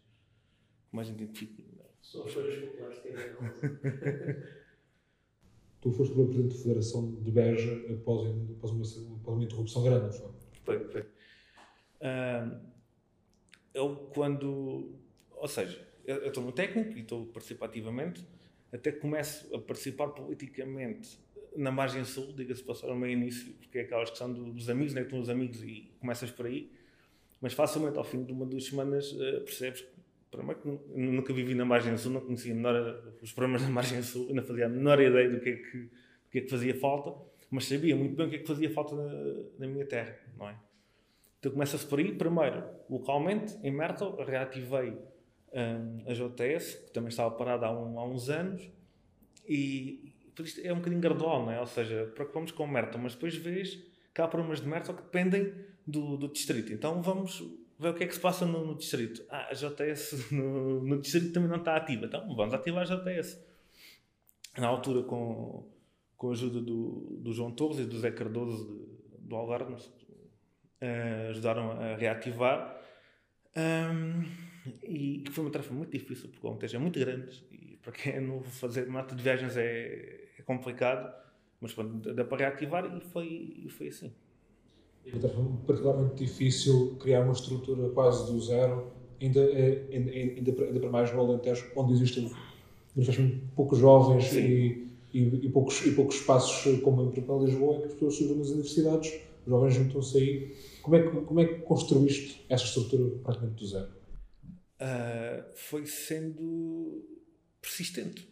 que 0.90 0.96
mais 0.96 1.10
identifico. 1.10 1.62
São 2.02 2.24
as 2.24 2.34
folhas 2.34 2.58
populares 2.60 3.00
que 3.00 3.10
têm 3.10 3.14
tu 5.82 5.92
foste 5.92 6.14
o 6.14 6.26
presidente 6.26 6.56
da 6.56 6.62
Federação 6.62 7.14
de 7.22 7.32
Beja 7.32 7.74
após, 7.94 8.28
após, 8.58 8.72
uma, 8.72 9.16
após 9.16 9.38
uma 9.38 9.44
interrupção 9.44 9.84
grande, 9.84 10.06
não 10.06 10.12
foi? 10.12 10.32
Foi, 10.64 10.88
foi. 10.90 11.02
Uh, 11.02 12.60
eu 13.74 13.96
quando. 14.14 14.96
Ou 15.32 15.48
seja, 15.48 15.80
eu 16.06 16.28
estou 16.28 16.44
no 16.44 16.52
técnico 16.52 16.98
e 16.98 17.02
estou 17.02 17.26
participativamente, 17.28 18.26
até 18.72 18.92
começo 18.92 19.54
a 19.56 19.60
participar 19.60 20.10
politicamente 20.10 21.20
na 21.56 21.72
margem 21.72 22.04
sul, 22.06 22.34
diga-se 22.34 22.64
passar 22.64 22.88
o 22.90 22.96
meu 22.96 23.10
início, 23.10 23.54
porque 23.54 23.80
é 23.80 23.82
aquelas 23.82 24.10
questão 24.10 24.32
dos 24.32 24.70
amigos, 24.70 24.94
né? 24.94 25.02
estão 25.02 25.20
os 25.20 25.30
amigos 25.30 25.64
e 25.64 25.92
começas 26.00 26.30
por 26.32 26.46
aí, 26.46 26.72
mas 27.42 27.54
facilmente 27.54 27.98
ao 27.98 28.04
fim 28.04 28.24
de 28.24 28.32
uma 28.32 28.46
duas 28.46 28.66
semanas 28.66 29.12
uh, 29.12 29.42
percebes 29.44 29.82
que 29.82 29.97
Primeiro 30.38 30.86
nunca 30.96 31.34
vivi 31.34 31.56
na 31.56 31.66
margem 31.66 31.98
sul, 31.98 32.12
não 32.12 32.22
conhecia 32.22 32.54
menor, 32.54 33.14
os 33.22 33.32
problemas 33.34 33.64
da 33.64 33.70
margem 33.70 34.02
sul, 34.04 34.34
não 34.34 34.44
fazia 34.44 34.68
a 34.68 34.70
menor 34.70 35.02
ideia 35.02 35.30
do 35.30 35.40
que 35.40 35.50
é 35.50 35.56
que, 35.56 35.78
do 35.78 36.30
que, 36.32 36.38
é 36.38 36.42
que 36.42 36.50
fazia 36.50 36.76
falta, 36.76 37.14
mas 37.50 37.66
sabia 37.66 37.96
muito 37.96 38.16
bem 38.16 38.28
o 38.28 38.30
que 38.30 38.36
é 38.36 38.40
que 38.40 38.48
fazia 38.48 38.70
falta 38.70 38.96
na, 38.96 39.10
na 39.60 39.68
minha 39.68 39.86
terra, 39.86 40.16
não 40.38 40.50
é? 40.50 40.56
Então 41.40 41.52
começa-se 41.52 41.86
por 41.86 42.00
aí, 42.00 42.14
primeiro, 42.14 42.64
localmente, 42.90 43.58
em 43.64 43.72
Mertel, 43.72 44.16
reativei 44.24 44.98
um, 45.54 46.04
a 46.10 46.14
JTS, 46.14 46.86
que 46.86 46.92
também 46.92 47.10
estava 47.10 47.32
parada 47.32 47.68
há, 47.68 47.72
um, 47.72 48.00
há 48.00 48.06
uns 48.06 48.30
anos, 48.30 48.70
e 49.48 50.14
isto 50.40 50.62
é 50.64 50.72
um 50.72 50.78
bocadinho 50.78 51.02
gradual, 51.02 51.46
não 51.46 51.52
é? 51.52 51.60
Ou 51.60 51.68
seja, 51.68 52.12
preocupamos 52.14 52.52
com 52.52 52.68
Mertel, 52.68 53.00
mas 53.00 53.14
depois 53.14 53.36
vês 53.36 53.80
que 54.14 54.22
há 54.22 54.28
problemas 54.28 54.62
de 54.62 54.68
Mertel 54.68 54.96
que 54.96 55.04
dependem 55.04 55.54
do, 55.86 56.18
do 56.18 56.28
distrito. 56.28 56.74
Então 56.74 57.02
vamos 57.02 57.44
ver 57.80 57.90
o 57.90 57.94
que 57.94 58.04
é 58.04 58.08
que 58.08 58.14
se 58.14 58.20
passa 58.20 58.46
no, 58.46 58.66
no 58.66 58.76
distrito. 58.76 59.24
Ah, 59.30 59.50
a 59.50 59.54
JS 59.54 60.32
no, 60.32 60.84
no, 60.84 61.00
distrito 61.00 61.34
também 61.34 61.50
não 61.50 61.58
está 61.58 61.76
ativa. 61.76 62.06
Então 62.06 62.36
vamos 62.36 62.54
ativar 62.54 62.84
a 62.84 62.96
JS. 62.96 63.40
Na 64.58 64.68
altura, 64.68 65.04
com, 65.04 65.70
com 66.16 66.30
a 66.30 66.32
ajuda 66.32 66.60
do, 66.62 67.20
do 67.22 67.34
João 67.34 67.52
Torres 67.52 67.80
e 67.80 67.86
do 67.86 68.00
Zé 68.00 68.12
Cardoso 68.12 68.66
de, 68.66 69.28
do 69.28 69.36
Algarve, 69.36 69.74
uh, 69.74 71.30
ajudaram 71.30 71.72
a 71.72 71.96
reativar. 71.96 72.76
Um, 73.56 74.24
e 74.84 75.24
foi 75.32 75.44
uma 75.44 75.52
tarefa 75.52 75.74
muito 75.74 75.92
difícil, 75.92 76.30
porque 76.30 76.46
o 76.46 76.50
Alentejo 76.50 76.76
é 76.76 76.80
muito 76.80 77.00
grande 77.00 77.44
e 77.52 77.78
para 77.78 77.92
quem 77.92 78.14
é 78.14 78.20
novo 78.20 78.50
fazer 78.50 78.88
mata 78.88 79.16
de 79.16 79.24
viagens 79.24 79.56
é, 79.56 80.30
é 80.38 80.42
complicado, 80.44 81.12
mas 81.60 81.74
pronto, 81.74 82.14
dá 82.14 82.24
para 82.26 82.50
reativar 82.50 82.86
e 82.86 83.02
foi, 83.02 83.66
foi 83.70 83.88
assim. 83.88 84.14
Então, 85.14 85.30
foi 85.30 85.44
particularmente 85.66 86.16
difícil 86.16 86.98
criar 87.00 87.22
uma 87.22 87.34
estrutura 87.34 87.90
quase 87.90 88.32
do 88.32 88.40
zero, 88.42 88.92
ainda, 89.22 89.40
é, 89.40 89.86
ainda, 89.92 90.12
ainda, 90.12 90.80
para 90.80 90.90
mais 90.90 91.14
no 91.14 91.20
Alentejo, 91.22 91.72
onde 91.76 91.94
existem 91.94 92.32
poucos 93.56 93.80
jovens 93.80 94.34
e, 94.34 94.88
e, 95.14 95.20
e, 95.20 95.50
poucos, 95.50 95.86
e 95.86 95.92
poucos 95.92 96.16
espaços 96.16 96.82
como 96.82 97.04
em 97.04 97.12
Portugal 97.12 97.44
Lisboa, 97.44 97.78
em 97.78 97.80
que 97.82 97.86
as 97.88 97.94
pessoas 97.94 98.14
estudam 98.14 98.38
nas 98.38 98.50
universidades, 98.50 99.14
os 99.46 99.50
jovens 99.50 99.74
juntam-se 99.74 100.18
aí. 100.18 100.56
Como 100.82 100.96
é, 100.96 101.04
que, 101.04 101.22
como 101.22 101.40
é 101.40 101.46
que 101.46 101.60
construíste 101.62 102.46
essa 102.50 102.66
estrutura 102.66 103.18
praticamente 103.24 103.60
do 103.60 103.68
zero? 103.68 103.90
Uh, 104.80 105.44
foi 105.56 105.86
sendo 105.86 107.04
persistente. 107.62 108.28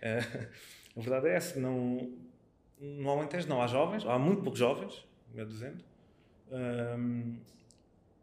É? 0.00 0.20
Uh, 0.20 0.48
a 0.96 1.00
verdade 1.00 1.28
é 1.28 1.36
essa. 1.36 1.60
Não, 1.60 2.10
no 2.80 3.10
Alentejo 3.10 3.48
não 3.48 3.60
há 3.60 3.66
jovens, 3.66 4.04
há 4.06 4.18
muito 4.18 4.42
poucos 4.42 4.58
jovens, 4.58 5.04
meu 5.34 5.46
dizendo. 5.46 5.91
Um, 6.52 7.36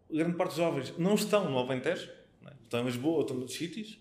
grande 0.10 0.36
parte 0.38 0.50
dos 0.50 0.58
jovens 0.58 0.98
não 0.98 1.16
estão 1.16 1.50
no 1.50 1.58
Alentejo, 1.58 2.10
é? 2.46 2.54
estão 2.64 2.82
em 2.82 2.86
Lisboa, 2.86 3.22
estão 3.22 3.36
noutros 3.36 3.58
sítios. 3.58 4.00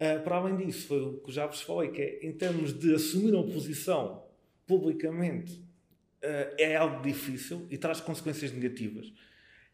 Uh, 0.00 0.22
para 0.22 0.36
além 0.36 0.56
disso, 0.56 0.88
foi 0.88 1.00
o 1.00 1.18
que 1.18 1.32
já 1.32 1.46
vos 1.46 1.60
falei, 1.62 1.90
que 1.90 2.02
é, 2.02 2.26
em 2.26 2.32
termos 2.32 2.72
de 2.72 2.94
assumir 2.94 3.34
uma 3.34 3.44
posição 3.44 4.24
publicamente, 4.66 5.54
uh, 5.54 6.54
é 6.58 6.76
algo 6.76 7.02
difícil 7.02 7.66
e 7.70 7.78
traz 7.78 8.00
consequências 8.00 8.52
negativas. 8.52 9.12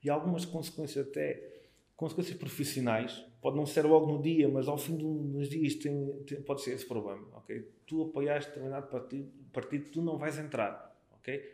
E 0.02 0.10
algumas 0.10 0.44
consequências 0.44 1.06
até 1.06 1.54
consequências 1.96 2.36
profissionais, 2.36 3.24
pode 3.40 3.56
não 3.56 3.66
ser 3.66 3.84
logo 3.84 4.10
no 4.10 4.20
dia, 4.20 4.48
mas 4.48 4.68
ao 4.68 4.76
fim 4.76 4.96
dos 4.96 5.48
dias 5.48 5.74
tem, 5.76 6.12
tem, 6.26 6.42
pode 6.42 6.62
ser 6.62 6.72
esse 6.72 6.86
problema, 6.86 7.26
ok? 7.34 7.70
Tu 7.86 8.02
apoiaste 8.02 8.50
determinado 8.50 8.88
partido, 8.88 9.30
partido, 9.52 9.90
tu 9.90 10.02
não 10.02 10.18
vais 10.18 10.38
entrar, 10.38 10.94
ok? 11.12 11.52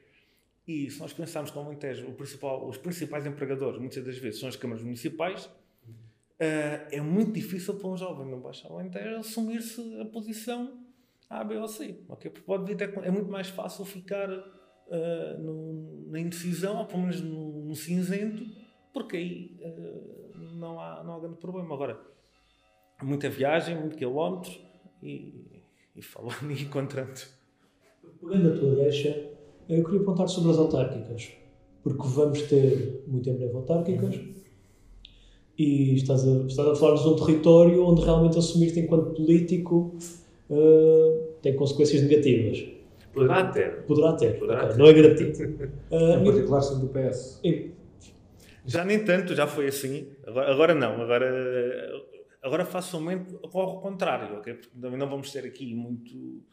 E 0.67 0.91
se 0.91 1.01
nós 1.01 1.13
pensarmos 1.13 1.51
que 1.51 1.59
o 1.59 1.61
Alentejo, 1.61 2.13
principal, 2.13 2.69
os 2.69 2.77
principais 2.77 3.27
empregadores, 3.27 3.81
muitas 3.81 4.05
das 4.05 4.19
vezes, 4.19 4.41
são 4.41 4.49
as 4.49 4.57
câmaras 4.57 4.83
municipais, 4.83 5.47
uh, 5.47 6.87
é 6.91 7.01
muito 7.01 7.33
difícil 7.33 7.75
para 7.75 7.89
um 7.89 7.97
jovem 7.97 8.27
no 8.27 8.41
Baixo 8.41 8.67
Alentejo 8.73 9.17
assumir-se 9.17 10.01
a 10.01 10.05
posição 10.05 10.85
A, 11.29 11.43
B 11.43 11.57
ou 11.57 11.67
C, 11.67 11.99
ok? 12.09 12.31
Porque 12.31 12.47
pode 12.47 12.73
vir, 12.73 12.81
é 13.03 13.11
muito 13.11 13.31
mais 13.31 13.49
fácil 13.49 13.85
ficar 13.85 14.31
uh, 14.31 15.39
no, 15.39 16.11
na 16.11 16.21
indecisão, 16.21 16.79
ou 16.79 16.87
pelo 16.87 17.03
menos 17.03 17.21
no, 17.21 17.65
no 17.65 17.75
cinzento, 17.75 18.45
porque 18.93 19.17
aí 19.17 19.61
uh, 19.61 20.39
não, 20.55 20.81
há, 20.81 21.03
não 21.03 21.15
há 21.15 21.21
grande 21.21 21.39
problema. 21.39 21.75
Agora, 21.75 22.01
muita 23.03 23.29
viagem, 23.29 23.77
muito 23.77 23.97
quilómetro 23.97 24.53
e, 25.03 25.63
e 25.97 26.03
falando 26.03 26.51
e 26.51 26.63
encontrando. 26.63 27.21
Pegando 28.21 28.53
a 28.53 28.59
tua 28.59 28.75
deixa, 28.77 29.30
eu 29.71 29.85
queria 29.85 30.01
perguntar 30.01 30.27
sobre 30.27 30.51
as 30.51 30.59
autárquicas, 30.59 31.31
porque 31.83 32.03
vamos 32.09 32.43
ter 32.43 33.05
muito 33.07 33.29
em 33.31 33.35
breve 33.35 33.55
autárquicas 33.55 34.17
uhum. 34.17 34.35
e 35.57 35.95
estás 35.95 36.27
a, 36.27 36.47
estás 36.47 36.69
a 36.69 36.75
falar 36.75 37.01
de 37.01 37.09
um 37.09 37.17
território 37.17 37.85
onde 37.85 38.03
realmente 38.03 38.37
assumir-te 38.37 38.81
enquanto 38.81 39.15
político 39.15 39.97
uh, 40.51 41.35
tem 41.41 41.55
consequências 41.55 42.03
negativas. 42.03 42.67
Poderá 43.13 43.47
ter. 43.47 43.83
Poderá 43.87 44.13
ter, 44.15 44.39
Poderá 44.39 44.65
okay. 44.65 44.73
ter. 44.73 44.79
não 44.79 44.87
é 44.87 44.93
garantido. 44.93 45.71
Uh, 45.91 46.21
em 46.21 46.25
particular 46.25 46.61
sendo 46.61 46.87
do 46.87 46.89
PS. 46.89 47.41
Já 48.65 48.85
nem 48.85 49.05
tanto, 49.05 49.35
já 49.35 49.49
foi 49.49 49.67
assim. 49.67 50.07
Agora, 50.25 50.53
agora 50.53 50.75
não, 50.75 51.03
agora, 51.03 52.03
agora 52.41 52.65
facilmente 52.65 53.35
ocorre 53.43 53.79
o 53.79 53.81
contrário, 53.81 54.37
ok? 54.37 54.55
Porque 54.55 54.79
também 54.81 54.97
não 54.97 55.09
vamos 55.09 55.33
ter 55.33 55.45
aqui 55.45 55.75
muito. 55.75 56.45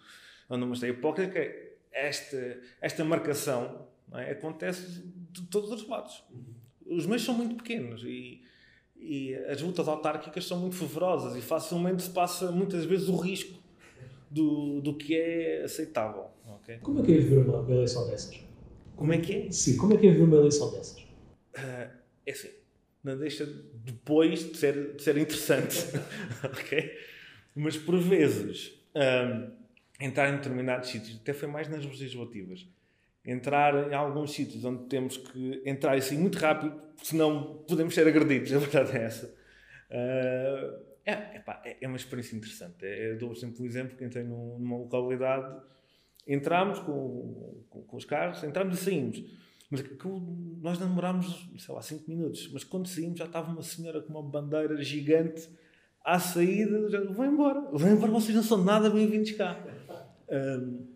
Não 0.50 0.60
vamos 0.60 0.80
ter 0.80 0.90
hipócrita, 0.90 1.38
é 1.38 1.67
esta, 2.06 2.60
esta 2.82 3.04
marcação 3.04 3.88
é? 4.14 4.32
acontece 4.32 5.04
de 5.32 5.42
todos 5.48 5.72
os 5.72 5.88
lados. 5.88 6.24
Os 6.86 7.06
meios 7.06 7.24
são 7.24 7.34
muito 7.34 7.56
pequenos 7.56 8.04
e, 8.04 8.42
e 8.96 9.36
as 9.36 9.62
lutas 9.62 9.88
autárquicas 9.88 10.46
são 10.46 10.60
muito 10.60 10.76
fervorosas 10.76 11.36
e 11.36 11.42
facilmente 11.42 12.04
se 12.04 12.10
passa 12.10 12.52
muitas 12.52 12.86
vezes 12.86 13.10
o 13.10 13.18
risco 13.18 13.60
do, 14.30 14.82
do 14.82 14.96
que 14.96 15.16
é 15.16 15.64
aceitável. 15.64 16.28
Okay? 16.62 16.78
Como 16.78 17.00
é 17.00 17.04
que 17.04 17.14
é 17.14 17.18
viver 17.18 17.40
uma 17.48 17.72
eleição 17.74 18.08
dessas? 18.08 18.40
Como 18.96 19.14
é 19.14 19.18
que 19.18 19.34
é? 19.34 19.52
Sim, 19.52 19.78
como 19.78 19.94
é 19.94 19.98
que 19.98 20.08
é 20.08 20.12
viver 20.12 20.24
uma 20.24 20.38
eleição 20.38 20.72
dessas? 20.72 21.00
Uh, 21.00 21.90
é 22.26 22.32
assim, 22.32 22.50
não 23.04 23.18
deixa 23.18 23.46
depois 23.86 24.52
de 24.52 24.58
ser, 24.58 24.96
de 24.96 25.02
ser 25.02 25.18
interessante, 25.18 25.78
ok? 26.44 26.92
Mas 27.56 27.78
por 27.78 27.98
vezes, 27.98 28.74
um, 28.96 29.52
entrar 30.00 30.30
em 30.30 30.38
determinados 30.38 30.90
sítios, 30.90 31.20
até 31.22 31.34
foi 31.34 31.48
mais 31.48 31.68
nas 31.68 31.86
legislativas, 31.86 32.68
entrar 33.26 33.92
em 33.92 33.96
alguns 33.96 34.32
sítios 34.32 34.64
onde 34.64 34.86
temos 34.86 35.18
que 35.18 35.62
entrar 35.66 35.96
assim 35.98 36.18
muito 36.18 36.38
rápido, 36.38 36.80
senão 37.04 37.64
podemos 37.68 37.94
ser 37.94 38.08
agredidos, 38.08 38.52
a 38.54 38.60
verdade 38.60 38.98
é 38.98 39.04
essa. 39.04 39.28
Uh, 39.90 40.88
é, 41.06 41.38
epá, 41.38 41.62
é, 41.66 41.78
é, 41.82 41.88
uma 41.88 41.96
experiência 41.96 42.36
interessante. 42.36 42.86
É, 42.86 43.12
eu 43.12 43.18
dou 43.18 43.34
sempre 43.34 43.64
um 43.64 43.66
exemplo 43.66 43.98
que 43.98 44.04
entrei 44.04 44.24
numa 44.24 44.78
localidade, 44.78 45.62
entramos 46.28 46.80
com, 46.80 47.64
com, 47.70 47.82
com 47.84 47.98
os 47.98 48.06
carros, 48.06 48.44
entramos 48.44 48.80
e 48.80 48.84
saímos 48.84 49.24
mas 49.70 49.84
nós 50.62 50.78
demorámos, 50.78 51.50
sei 51.58 51.76
lá, 51.76 51.82
5 51.82 52.10
minutos. 52.10 52.50
Mas 52.54 52.64
quando 52.64 52.88
saímos 52.88 53.20
já 53.20 53.26
estava 53.26 53.52
uma 53.52 53.62
senhora 53.62 54.02
com 54.02 54.10
uma 54.12 54.24
bandeira 54.24 54.82
gigante 54.82 55.50
à 56.04 56.20
saída. 56.20 56.90
Já, 56.90 57.02
vão 57.04 57.26
embora, 57.26 57.62
vão 57.74 57.92
embora, 57.92 58.12
vocês 58.12 58.36
não 58.36 58.44
são 58.44 58.64
nada 58.64 58.90
bem-vindos 58.90 59.32
cá. 59.32 59.62
Um, 60.30 60.88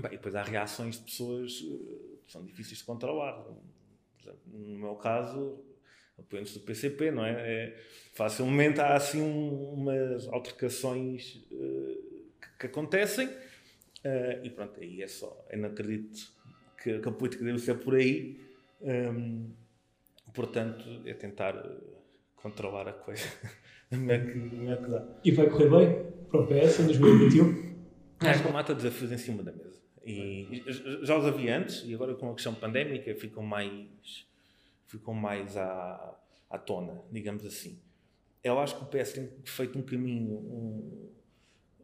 bem, 0.00 0.12
depois 0.12 0.34
há 0.34 0.42
reações 0.42 0.96
de 0.96 1.04
pessoas 1.04 1.60
uh, 1.60 2.18
que 2.24 2.32
são 2.32 2.44
difíceis 2.44 2.78
de 2.78 2.84
controlar. 2.84 3.44
Exemplo, 4.20 4.40
no 4.52 4.78
meu 4.78 4.94
caso, 4.96 5.64
apoiantes 6.18 6.54
do 6.54 6.60
PCP, 6.60 7.10
não 7.10 7.24
é? 7.24 7.32
é 7.32 7.76
facilmente 8.12 8.80
há 8.80 8.94
assim 8.94 9.20
um, 9.20 9.74
umas 9.74 10.26
altercações 10.28 11.36
uh, 11.50 12.32
que, 12.40 12.58
que, 12.60 12.66
acontecem. 12.66 13.26
Uh, 13.28 14.44
e 14.44 14.50
pronto, 14.50 14.80
aí 14.80 15.02
é 15.02 15.08
só. 15.08 15.46
Eu 15.50 15.58
não 15.58 15.68
acredito 15.68 16.32
que, 16.82 16.98
que 16.98 17.08
a 17.08 17.12
política 17.12 17.44
deve 17.44 17.58
ser 17.58 17.78
por 17.78 17.94
aí. 17.94 18.40
Um, 18.80 19.50
portanto, 20.34 21.02
é 21.06 21.14
tentar 21.14 21.54
eh, 21.54 21.76
controlar 22.36 22.88
a 22.88 22.92
coisa. 22.92 23.24
é 23.90 24.18
que, 24.18 24.68
é 24.68 24.76
que 24.76 24.90
dá. 24.90 25.06
E 25.24 25.30
vai 25.30 25.48
correr 25.48 25.70
bem 25.70 26.12
para 26.28 26.40
o 26.40 26.46
PS 26.46 26.80
em 26.80 26.86
2021? 26.86 27.73
Acho 28.30 28.42
que 28.42 28.52
mata 28.52 28.74
desafios 28.74 29.12
em 29.12 29.18
cima 29.18 29.42
da 29.42 29.52
mesa. 29.52 29.82
E 30.04 30.62
já 31.02 31.16
os 31.16 31.24
havia 31.24 31.58
antes, 31.58 31.82
e 31.86 31.94
agora 31.94 32.14
com 32.14 32.30
a 32.30 32.34
questão 32.34 32.54
pandémica 32.54 33.14
ficam 33.14 33.42
mais, 33.42 34.26
ficam 34.86 35.14
mais 35.14 35.56
à, 35.56 36.18
à 36.50 36.58
tona, 36.58 37.02
digamos 37.10 37.44
assim. 37.46 37.80
Eu 38.42 38.58
acho 38.58 38.76
que 38.76 38.84
o 38.84 38.86
PS 38.86 39.12
tem 39.14 39.30
feito 39.44 39.78
um 39.78 39.82
caminho 39.82 40.36
um, 40.36 41.10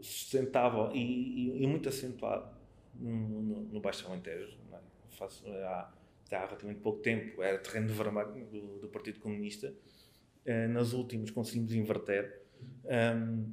sustentável 0.00 0.90
e, 0.92 0.98
e, 0.98 1.62
e 1.62 1.66
muito 1.66 1.88
acentuado 1.88 2.54
no, 2.94 3.42
no, 3.42 3.62
no 3.64 3.80
Baixo 3.80 4.06
Alentejo 4.06 4.60
faço, 5.20 5.46
há, 5.46 5.92
há 6.32 6.38
relativamente 6.46 6.80
pouco 6.80 7.00
tempo, 7.00 7.42
era 7.42 7.58
terreno 7.58 7.88
de 7.88 7.92
vermelho 7.92 8.46
do, 8.46 8.78
do 8.78 8.88
Partido 8.88 9.20
Comunista. 9.20 9.72
Uh, 10.46 10.68
nas 10.68 10.94
últimas 10.94 11.30
conseguimos 11.30 11.72
inverter. 11.74 12.42
Um, 12.84 13.52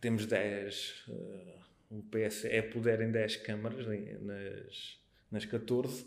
temos 0.00 0.26
10, 0.26 1.04
uh, 1.08 1.12
eh, 1.12 1.59
o 1.90 2.02
PS 2.04 2.44
é 2.44 2.62
poder 2.62 3.00
em 3.00 3.10
10 3.10 3.36
câmaras, 3.36 3.84
nas, 4.22 4.98
nas 5.30 5.44
14. 5.44 6.06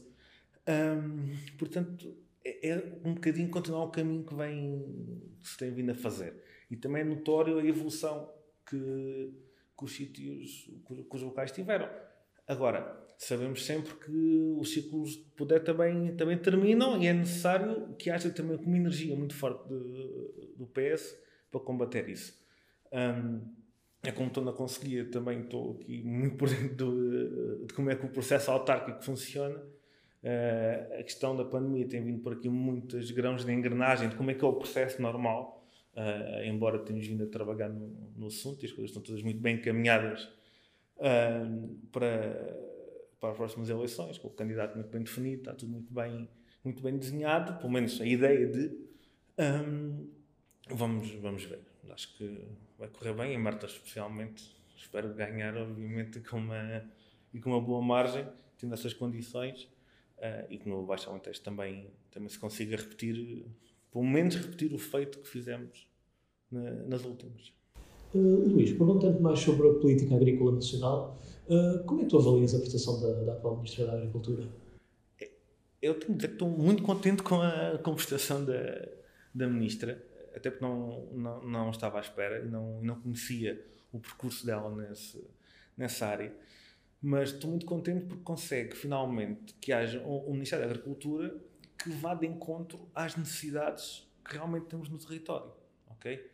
Um, 0.68 1.36
portanto, 1.58 2.16
é, 2.44 2.70
é, 2.70 3.00
um 3.04 3.14
bocadinho 3.14 3.50
continuar 3.50 3.84
o 3.84 3.92
caminho 3.92 4.24
que, 4.24 4.34
vem, 4.34 5.32
que 5.42 5.48
se 5.48 5.58
tem 5.58 5.72
vindo 5.72 5.92
a 5.92 5.96
fazer. 5.96 6.42
E 6.72 6.78
também 6.78 7.02
é 7.02 7.06
notório 7.06 7.60
a 7.60 7.66
evolução 7.66 8.34
que, 8.66 9.34
que 9.78 9.84
os 9.84 9.92
sítios, 9.92 10.72
que 10.88 11.16
os 11.16 11.22
locais 11.22 11.52
tiveram. 11.52 11.90
Agora, 12.48 13.06
sabemos 13.18 13.66
sempre 13.66 13.94
que 13.96 14.56
os 14.58 14.74
ciclos 14.74 15.12
de 15.12 15.24
poder 15.36 15.64
também, 15.64 16.16
também 16.16 16.38
terminam 16.38 17.02
e 17.02 17.08
é 17.08 17.14
necessário 17.14 17.94
que 17.96 18.10
haja 18.10 18.30
também 18.30 18.58
uma 18.58 18.78
energia 18.78 19.16
muito 19.16 19.36
forte 19.36 19.68
de, 19.68 20.56
do 20.56 20.66
PS 20.68 21.18
para 21.52 21.60
combater 21.60 22.08
isso. 22.10 22.42
Um, 22.92 23.63
é 24.04 24.12
como 24.12 24.28
estou 24.28 24.44
na 24.44 24.52
Conselhia, 24.52 25.06
também 25.06 25.42
estou 25.42 25.78
aqui 25.80 26.04
muito 26.04 26.36
por 26.36 26.50
dentro 26.50 26.76
de, 26.76 27.66
de 27.68 27.74
como 27.74 27.90
é 27.90 27.96
que 27.96 28.06
o 28.06 28.10
processo 28.10 28.52
autárquico 28.52 29.04
funciona. 29.04 29.58
Uh, 29.58 31.00
a 31.00 31.04
questão 31.04 31.36
da 31.36 31.44
pandemia 31.44 31.88
tem 31.88 32.02
vindo 32.04 32.22
por 32.22 32.34
aqui 32.34 32.48
muitos 32.48 33.12
grãos 33.12 33.44
de 33.44 33.52
engrenagem 33.52 34.08
de 34.08 34.16
como 34.16 34.32
é 34.32 34.34
que 34.34 34.44
é 34.44 34.48
o 34.48 34.54
processo 34.54 35.02
normal, 35.02 35.66
uh, 35.96 36.44
embora 36.46 36.80
tenhamos 36.80 37.06
vindo 37.08 37.24
a 37.24 37.28
trabalhar 37.28 37.70
no, 37.70 38.12
no 38.16 38.28
assunto 38.28 38.64
e 38.64 38.66
as 38.66 38.72
coisas 38.72 38.92
estão 38.92 39.02
todas 39.02 39.22
muito 39.22 39.40
bem 39.42 39.56
encaminhadas 39.56 40.24
uh, 40.98 41.76
para 41.92 42.72
para 43.24 43.32
as 43.32 43.38
próximas 43.38 43.70
eleições, 43.70 44.18
com 44.18 44.28
o 44.28 44.32
candidato 44.32 44.76
muito 44.76 44.90
bem 44.90 45.02
definido, 45.02 45.38
está 45.44 45.54
tudo 45.54 45.72
muito 45.72 45.94
bem, 45.94 46.28
muito 46.62 46.84
bem 46.84 46.98
desenhado, 46.98 47.58
pelo 47.58 47.72
menos 47.72 48.02
a 48.02 48.06
ideia 48.06 48.46
de. 48.46 48.78
Um, 49.40 50.10
vamos, 50.68 51.10
vamos 51.22 51.46
ver. 51.46 51.73
Acho 51.92 52.16
que 52.18 52.48
vai 52.78 52.88
correr 52.88 53.14
bem, 53.14 53.34
em 53.34 53.38
Marta 53.38 53.66
especialmente. 53.66 54.56
Espero 54.76 55.14
ganhar, 55.14 55.56
obviamente, 55.58 56.20
com 56.22 56.38
uma, 56.38 56.84
e 57.34 57.40
com 57.40 57.50
uma 57.52 57.62
boa 57.62 57.82
margem, 57.82 58.26
tendo 58.58 58.74
essas 58.74 58.94
condições, 58.94 59.64
uh, 60.18 60.46
e 60.50 60.58
que 60.58 60.68
no 60.68 60.86
Baixo 60.86 61.10
Alentejo 61.10 61.42
também, 61.42 61.90
também 62.12 62.30
se 62.30 62.40
consiga 62.40 62.76
repetir, 62.76 63.46
pelo 63.92 64.06
menos 64.06 64.36
repetir 64.36 64.74
o 64.74 64.78
feito 64.78 65.20
que 65.20 65.28
fizemos 65.28 65.88
na, 66.52 66.72
nas 66.86 67.04
últimas. 67.06 67.54
Uh, 68.14 68.48
Luís, 68.48 68.72
perguntando 68.72 69.20
mais 69.22 69.40
sobre 69.40 69.68
a 69.70 69.74
política 69.74 70.16
agrícola 70.16 70.54
nacional, 70.54 71.20
uh, 71.48 71.84
como 71.86 72.02
é 72.02 72.04
que 72.04 72.10
tu 72.10 72.18
avalias 72.18 72.54
a 72.54 72.60
prestação 72.60 73.02
da, 73.02 73.14
da, 73.24 73.34
atual 73.34 73.56
Ministra 73.58 73.88
da 73.88 73.94
Agricultura? 73.94 74.48
Eu 75.82 76.00
tenho 76.00 76.12
de 76.12 76.18
dizer 76.18 76.28
que 76.30 76.36
estou 76.36 76.50
muito 76.50 76.84
contente 76.84 77.24
com 77.24 77.42
a, 77.42 77.78
com 77.80 77.92
a 77.92 77.96
prestação 77.96 78.46
da, 78.46 78.88
da 79.34 79.48
Ministra, 79.48 80.02
até 80.44 80.52
porque 80.52 80.66
não, 80.66 81.06
não, 81.14 81.42
não 81.42 81.70
estava 81.70 81.98
à 81.98 82.02
espera 82.02 82.46
e 82.46 82.50
não, 82.50 82.82
não 82.82 83.00
conhecia 83.00 83.66
o 83.94 84.00
percurso 84.00 84.46
dela 84.46 84.70
nesse, 84.76 85.26
nessa 85.78 86.06
área. 86.06 86.36
Mas 87.02 87.30
estou 87.30 87.50
muito 87.50 87.66
contente 87.66 88.06
porque 88.08 88.24
consegue 88.24 88.76
finalmente 88.76 89.54
que 89.56 89.72
haja 89.72 90.02
um, 90.06 90.34
Ministério 90.34 90.66
da 90.66 90.72
Agricultura 90.72 91.34
que 91.82 91.90
vá 91.92 92.14
de 92.14 92.28
encontro 92.28 92.90
às 92.94 93.16
necessidades 93.16 94.06
que 94.26 94.34
realmente 94.34 94.66
temos 94.66 94.90
no 94.90 94.98
território. 94.98 95.50
ok? 95.88 96.30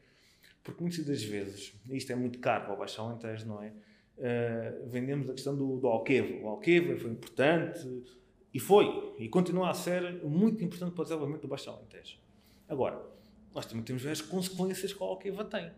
Porque 0.64 0.82
muitas 0.82 1.05
das 1.05 1.24
vezes, 1.24 1.74
isto 1.89 2.12
é 2.12 2.16
muito 2.16 2.39
caro 2.39 2.66
para 2.66 2.74
o 2.74 2.78
Baixo 2.78 3.01
Alentejo, 3.01 3.47
não 3.47 3.62
é? 3.62 3.72
Uh, 4.18 4.89
vendemos 4.89 5.30
a 5.30 5.34
questão 5.34 5.55
do, 5.55 5.78
do. 5.78 5.88
O 5.88 6.47
Alqueva 6.47 6.99
foi 6.99 7.12
importante 7.12 8.03
e 8.53 8.60
foi, 8.60 9.16
e 9.18 9.30
continua 9.30 9.70
a 9.70 9.74
ser 9.74 10.24
muito 10.24 10.64
importante 10.64 10.93
para 10.93 11.01
o 11.01 11.05
desenvolvimento 11.05 11.43
do 11.43 11.47
Baixo 11.47 11.70
Alentejo. 11.70 12.18
Agora, 12.68 13.01
nós 13.54 13.66
também 13.66 13.84
temos 13.84 14.06
as 14.06 14.22
consequências 14.22 14.93
que 14.93 15.04
a 15.04 15.06
Alqueva 15.06 15.43
tem. 15.45 15.72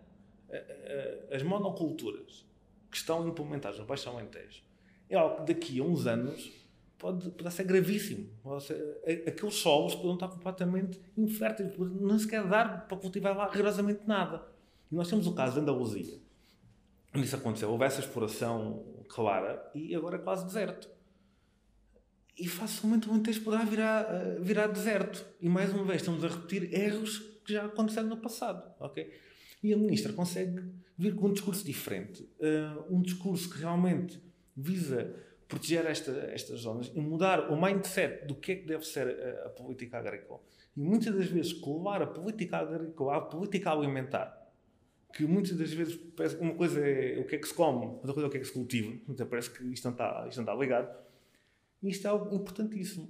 As 1.32 1.44
monoculturas 1.44 2.46
que 2.90 2.98
estão 2.98 3.28
implementadas 3.28 3.80
no 3.80 3.86
Baixo 3.86 4.10
Alentejo 4.10 4.62
é 5.10 5.16
algo 5.16 5.38
que 5.38 5.54
daqui 5.54 5.80
a 5.80 5.84
uns 5.84 6.06
anos 6.06 6.52
pode, 6.98 7.30
pode 7.32 7.54
ser 7.54 7.64
gravíssimo. 7.64 8.30
Aqueles 9.28 9.56
solos 9.56 9.96
podem 9.96 10.14
estar 10.14 10.28
completamente 10.28 11.00
inférteis, 11.18 11.78
não 11.78 12.20
sequer 12.20 12.48
dar 12.48 12.88
para 12.88 12.98
cultivar 12.98 13.36
lá 13.36 13.50
rigorosamente 13.50 14.02
nada. 14.06 14.46
E 14.92 14.96
nós 14.96 15.10
temos 15.10 15.26
o 15.26 15.34
caso 15.34 15.56
de 15.56 15.62
Andaluzia. 15.62 16.20
Isso 17.16 17.36
aconteceu. 17.36 17.70
Houve 17.70 17.86
essa 17.86 18.00
exploração 18.00 19.04
clara 19.10 19.70
e 19.74 19.96
agora 19.96 20.18
é 20.18 20.20
quase 20.20 20.46
deserto. 20.46 20.90
E 22.38 22.48
facilmente 22.48 23.08
o 23.08 23.12
Alentejo 23.12 23.42
poderá 23.42 23.64
virar, 23.64 24.02
eh, 24.10 24.40
virar 24.40 24.68
deserto. 24.68 25.26
E 25.40 25.50
mais 25.50 25.74
uma 25.74 25.84
vez 25.84 26.02
estamos 26.02 26.24
a 26.24 26.28
repetir 26.30 26.74
erros 26.74 27.31
que 27.52 27.54
já 27.54 27.66
aconteceram 27.66 28.08
no 28.08 28.18
passado. 28.18 28.74
ok? 28.80 29.12
E 29.62 29.74
a 29.74 29.78
ministra 29.78 30.14
consegue 30.14 30.64
vir 30.98 31.16
com 31.16 31.28
um 31.28 31.34
discurso 31.34 31.64
diferente. 31.66 32.24
Uh, 32.40 32.96
um 32.96 33.02
discurso 33.02 33.50
que 33.50 33.60
realmente 33.60 34.20
visa 34.56 35.14
proteger 35.48 35.86
esta, 35.86 36.12
estas 36.32 36.62
zonas 36.62 36.92
e 36.96 37.02
mudar 37.02 37.52
o 37.52 37.62
mindset 37.62 38.26
do 38.26 38.36
que 38.36 38.54
é 38.54 38.56
que 38.56 38.66
deve 38.66 38.86
ser 38.86 39.08
a, 39.08 39.48
a 39.48 39.50
política 39.50 39.98
agrícola. 39.98 40.40
E 40.76 40.82
muitas 40.82 41.14
das 41.14 41.26
vezes 41.26 41.54
colar 41.54 42.02
a 42.02 42.08
política 42.08 42.58
agrícola 42.58 43.18
à 43.18 43.22
política 43.22 43.72
alimentar 43.72 44.40
que 45.14 45.26
muitas 45.26 45.58
das 45.58 45.74
vezes 45.74 45.96
parece 46.16 46.38
uma 46.38 46.54
coisa 46.54 46.80
é 46.80 47.20
o 47.20 47.26
que 47.26 47.36
é 47.36 47.38
que 47.38 47.46
se 47.46 47.54
come, 47.54 47.86
outra 47.86 48.14
coisa 48.14 48.28
é 48.28 48.28
o 48.28 48.32
que 48.32 48.38
é 48.38 48.40
que 48.40 48.48
se 48.48 48.54
cultiva. 48.54 48.98
Então 49.10 49.28
parece 49.28 49.52
que 49.52 49.62
isto 49.66 49.84
não 49.84 49.92
está, 49.92 50.26
isto 50.30 50.38
não 50.38 50.44
está 50.44 50.56
ligado. 50.56 50.90
E 51.84 51.90
isto 51.90 52.08
é 52.08 52.10
algo 52.10 52.34
importantíssimo. 52.34 53.10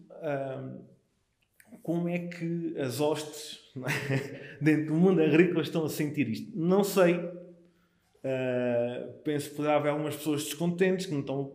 Como 1.81 2.07
é 2.07 2.19
que 2.19 2.75
as 2.77 2.99
hostes 2.99 3.61
é? 3.75 4.57
dentro 4.61 4.87
do 4.87 4.93
mundo 4.95 5.21
agrícola 5.21 5.61
estão 5.61 5.85
a 5.85 5.89
sentir 5.89 6.27
isto? 6.29 6.51
Não 6.57 6.83
sei. 6.83 7.15
Uh, 7.15 9.13
penso 9.23 9.49
que 9.49 9.55
poderá 9.55 9.77
haver 9.77 9.89
algumas 9.89 10.15
pessoas 10.15 10.43
descontentes 10.43 11.07
que 11.07 11.11
não 11.11 11.21
estão, 11.21 11.53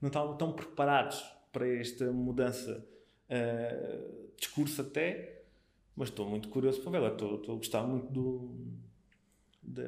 não 0.00 0.08
estão 0.08 0.36
tão 0.36 0.52
preparados 0.52 1.24
para 1.52 1.66
esta 1.68 2.10
mudança 2.10 2.84
uh, 3.30 4.30
de 4.30 4.40
discurso 4.40 4.82
até, 4.82 5.42
mas 5.96 6.08
estou 6.08 6.28
muito 6.28 6.48
curioso 6.48 6.82
para 6.82 7.00
ver. 7.00 7.12
Estou, 7.12 7.36
estou 7.36 7.54
a 7.54 7.58
gostar 7.58 7.82
muito 7.84 8.12
do, 8.12 8.54
de, 9.62 9.82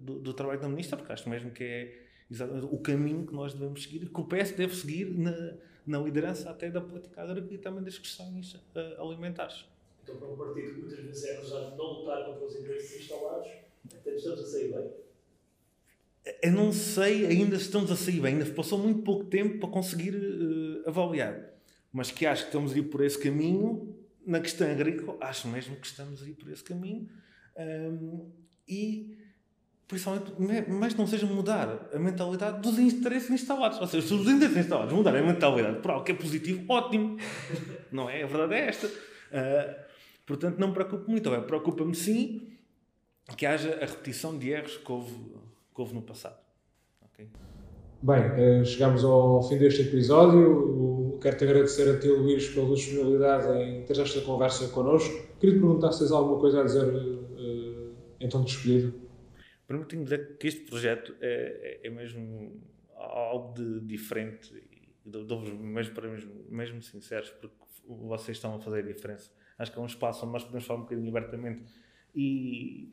do, 0.00 0.18
do, 0.20 0.32
trabalho 0.32 0.60
da 0.60 0.68
ministra, 0.68 0.96
porque 0.96 1.12
acho 1.12 1.28
mesmo 1.28 1.50
que 1.50 1.64
é 1.64 2.07
o 2.70 2.78
caminho 2.78 3.26
que 3.26 3.32
nós 3.32 3.54
devemos 3.54 3.82
seguir 3.82 4.08
que 4.08 4.20
o 4.20 4.24
PS 4.24 4.52
deve 4.52 4.76
seguir 4.76 5.06
na, 5.06 5.54
na 5.86 5.98
liderança 5.98 6.50
até 6.50 6.70
da 6.70 6.80
política 6.80 7.22
agrícola 7.22 7.54
e 7.54 7.58
também 7.58 7.82
das 7.82 7.98
questões 7.98 8.54
uh, 8.54 9.00
alimentares. 9.00 9.64
Então, 10.02 10.16
para 10.16 10.28
um 10.28 10.36
partido 10.36 10.74
que 10.74 10.80
muitas 10.80 10.98
vezes 10.98 11.24
é 11.24 11.36
acusado 11.36 11.70
de 11.70 11.76
não 11.76 11.84
lutar 11.84 12.26
contra 12.26 12.44
os 12.44 12.56
interesses 12.56 13.00
instalados, 13.00 13.48
até 13.94 14.14
estamos 14.14 14.40
a 14.40 14.46
sair 14.46 14.72
bem? 14.72 14.90
Eu 16.42 16.52
não 16.52 16.72
sei 16.72 17.26
ainda 17.26 17.56
se 17.56 17.64
estamos 17.64 17.90
a 17.90 17.96
sair 17.96 18.20
bem, 18.20 18.34
ainda 18.34 18.46
passou 18.52 18.78
muito 18.78 19.02
pouco 19.02 19.24
tempo 19.24 19.58
para 19.58 19.68
conseguir 19.70 20.14
uh, 20.14 20.88
avaliar. 20.88 21.54
Mas 21.90 22.10
que 22.10 22.26
acho 22.26 22.42
que 22.42 22.48
estamos 22.48 22.74
a 22.74 22.78
ir 22.78 22.82
por 22.82 23.02
esse 23.02 23.18
caminho, 23.18 23.96
na 24.26 24.40
questão 24.40 24.70
agrícola, 24.70 25.16
acho 25.22 25.48
mesmo 25.48 25.76
que 25.76 25.86
estamos 25.86 26.22
a 26.22 26.28
ir 26.28 26.34
por 26.34 26.50
esse 26.50 26.62
caminho. 26.62 27.08
Um, 27.56 28.30
e 28.68 29.16
principalmente, 29.88 30.34
mas 30.68 30.94
não 30.94 31.06
seja 31.06 31.26
mudar 31.26 31.88
a 31.92 31.98
mentalidade 31.98 32.60
dos 32.60 32.78
interesses 32.78 33.30
instalados. 33.30 33.80
Ou 33.80 33.86
seja, 33.86 34.06
se 34.06 34.14
os 34.14 34.28
interesses 34.28 34.58
instalados 34.58 34.92
mudarem 34.92 35.22
a 35.22 35.26
mentalidade 35.26 35.80
por 35.80 35.90
algo 35.90 36.04
que 36.04 36.12
é 36.12 36.14
positivo, 36.14 36.62
ótimo. 36.68 37.16
Não 37.90 38.08
é? 38.08 38.22
A 38.22 38.26
verdade 38.26 38.54
é 38.54 38.68
esta. 38.68 38.86
Uh, 38.86 39.74
portanto, 40.26 40.58
não 40.58 40.68
me 40.68 40.74
preocupo 40.74 41.10
muito. 41.10 41.30
Preocupa-me 41.42 41.94
sim 41.94 42.52
que 43.34 43.46
haja 43.46 43.78
a 43.82 43.86
repetição 43.86 44.36
de 44.38 44.50
erros 44.50 44.76
que 44.76 44.92
houve, 44.92 45.14
que 45.74 45.80
houve 45.80 45.94
no 45.94 46.02
passado. 46.02 46.36
Okay? 47.06 47.28
Bem, 48.02 48.60
uh, 48.60 48.64
chegamos 48.66 49.02
ao 49.02 49.42
fim 49.48 49.56
deste 49.56 49.82
episódio. 49.82 51.18
Quero-te 51.22 51.44
agradecer 51.44 51.96
a 51.96 51.98
ti, 51.98 52.08
Luís, 52.08 52.46
pela 52.48 52.74
disponibilidade 52.74 53.48
em 53.58 53.84
ter 53.84 53.98
esta 53.98 54.20
conversa 54.20 54.68
connosco. 54.68 55.14
Queria 55.40 55.56
te 55.56 55.60
perguntar 55.60 55.92
se 55.92 56.00
tens 56.00 56.12
alguma 56.12 56.38
coisa 56.38 56.60
a 56.60 56.64
dizer 56.64 56.84
uh, 56.84 57.94
então 58.20 58.42
despedido. 58.42 59.07
Permite-me 59.68 60.02
dizer 60.02 60.38
que 60.38 60.48
este 60.48 60.62
projeto 60.62 61.14
é, 61.20 61.80
é, 61.82 61.86
é 61.86 61.90
mesmo 61.90 62.60
algo 62.96 63.54
de 63.54 63.80
diferente 63.80 64.52
e 64.56 64.88
dou-vos 65.04 65.52
mesmo 65.52 65.94
para 65.94 66.08
mesmo, 66.08 66.44
mesmo 66.48 66.82
sinceros, 66.82 67.30
porque 67.30 67.54
vocês 67.86 68.36
estão 68.36 68.56
a 68.56 68.58
fazer 68.58 68.80
a 68.80 68.82
diferença. 68.82 69.30
Acho 69.56 69.70
que 69.70 69.78
é 69.78 69.82
um 69.82 69.86
espaço 69.86 70.24
onde 70.24 70.32
nós 70.32 70.42
podemos 70.42 70.66
falar 70.66 70.80
um 70.80 70.82
bocadinho 70.82 71.08
abertamente 71.08 71.64
e 72.14 72.92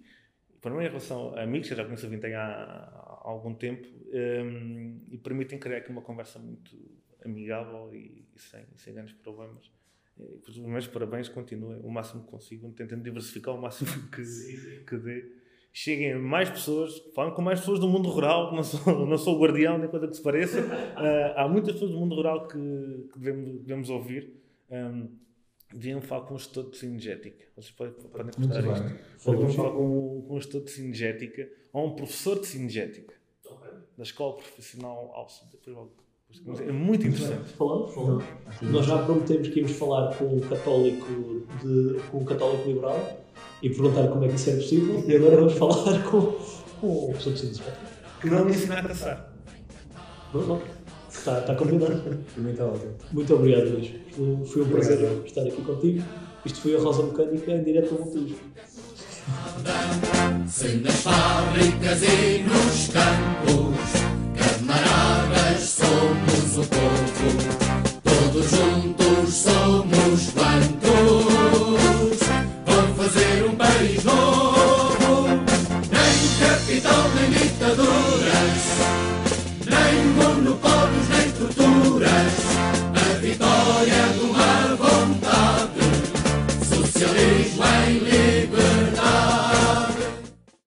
para 0.65 0.73
mim, 0.73 0.83
em 0.83 0.87
relação 0.87 1.35
a 1.35 1.43
amigos, 1.43 1.69
eu 1.69 1.77
já 1.77 1.85
conheço 1.85 2.07
a 2.07 2.09
Vintém 2.09 2.33
há, 2.33 2.41
há 2.43 3.21
algum 3.29 3.53
tempo 3.53 3.87
um, 3.87 4.99
e 5.11 5.17
permitem 5.17 5.59
criar 5.59 5.77
aqui 5.77 5.91
uma 5.91 6.01
conversa 6.01 6.39
muito 6.39 6.75
amigável 7.23 7.93
e, 7.93 8.27
e 8.35 8.39
sem, 8.39 8.65
sem 8.75 8.95
grandes 8.95 9.13
problemas. 9.13 9.71
Os 10.17 10.57
meus 10.57 10.87
parabéns, 10.87 11.29
continuem 11.29 11.79
o 11.81 11.91
máximo 11.91 12.23
que 12.23 12.31
consigam, 12.31 12.71
tentem 12.71 12.99
diversificar 12.99 13.53
o 13.53 13.61
máximo 13.61 13.91
que, 14.09 14.83
que 14.87 14.97
dê. 14.97 15.31
Cheguem 15.77 16.15
mais 16.15 16.49
pessoas, 16.49 17.03
falem 17.13 17.33
com 17.33 17.41
mais 17.41 17.59
pessoas 17.59 17.81
do 17.81 17.89
mundo 17.89 18.07
rural, 18.07 18.55
não 18.55 18.63
sou, 18.63 18.79
não 19.05 19.17
sou 19.17 19.35
o 19.35 19.41
guardião, 19.41 19.77
nem 19.77 19.89
coisa 19.89 20.07
que 20.07 20.15
se 20.15 20.23
pareça. 20.23 20.61
Uh, 20.61 21.33
há 21.35 21.49
muitas 21.49 21.73
pessoas 21.73 21.91
do 21.91 21.99
mundo 21.99 22.15
rural 22.15 22.47
que, 22.47 22.57
que 23.11 23.19
devemos, 23.19 23.59
devemos 23.59 23.89
ouvir. 23.89 24.33
Um, 24.71 25.09
deviam 25.73 25.99
falar 25.99 26.27
com 26.27 26.35
um 26.35 26.37
gestor 26.37 26.69
de 26.69 26.77
sinergética. 26.77 27.45
Vocês 27.57 27.71
podem, 27.71 27.93
podem 27.93 28.31
cortar 28.31 28.63
isto. 28.63 29.29
Deviam 29.29 29.49
falar 29.49 29.71
com, 29.71 30.23
com 30.25 30.35
um 30.35 30.39
gestor 30.39 30.63
de 30.63 30.71
sinergética 30.71 31.51
ou 31.73 31.87
um 31.87 31.95
professor 31.97 32.39
de 32.39 32.47
sinergética 32.47 33.13
da 33.97 34.03
escola 34.03 34.37
profissional 34.37 35.11
Alce. 35.13 35.43
É 36.59 36.71
muito 36.71 37.07
interessante. 37.07 37.53
Falamos, 37.57 37.93
falamos. 37.93 38.23
Nós 38.61 38.85
já 38.85 38.97
prometemos 38.99 39.47
que 39.47 39.59
íamos 39.59 39.71
falar 39.73 40.15
com 40.15 40.25
um 40.25 40.39
católico, 40.41 41.43
de, 41.63 41.99
com 42.11 42.19
um 42.19 42.25
católico 42.25 42.67
liberal 42.67 43.19
e 43.61 43.69
perguntar 43.69 44.07
como 44.09 44.25
é 44.25 44.27
que 44.27 44.35
isso 44.35 44.49
é 44.49 44.55
possível. 44.55 45.03
E 45.07 45.15
agora 45.15 45.37
vamos 45.37 45.53
falar 45.57 46.03
com, 46.03 46.35
com 46.79 46.87
o 46.87 47.07
professor 47.09 47.33
de 47.33 47.39
sinergética. 47.39 47.77
Que 48.21 48.29
não 48.29 48.45
me 48.45 48.51
ensina 48.51 48.79
a 48.79 48.83
caçar. 48.83 49.33
Está, 51.09 51.39
está 51.39 51.55
combinado. 51.55 52.19
Muito 53.11 53.33
obrigado, 53.33 53.69
Luís. 53.69 53.91
Foi 54.51 54.61
um 54.63 54.69
prazer 54.69 55.23
estar 55.25 55.41
aqui 55.41 55.61
contigo. 55.61 56.03
Isto 56.45 56.61
foi 56.61 56.75
a 56.75 56.79
Rosa 56.79 57.03
Mecânica 57.03 57.51
em 57.51 57.63
direto 57.63 57.95
ao 57.95 58.05
Montijo. 58.05 58.35
Se 60.47 60.77
nas 60.77 61.01
fábricas 61.01 62.03
e 62.03 62.43
nos 62.43 62.89
campos, 62.89 63.64
somos 66.55 66.69
o 67.51 67.54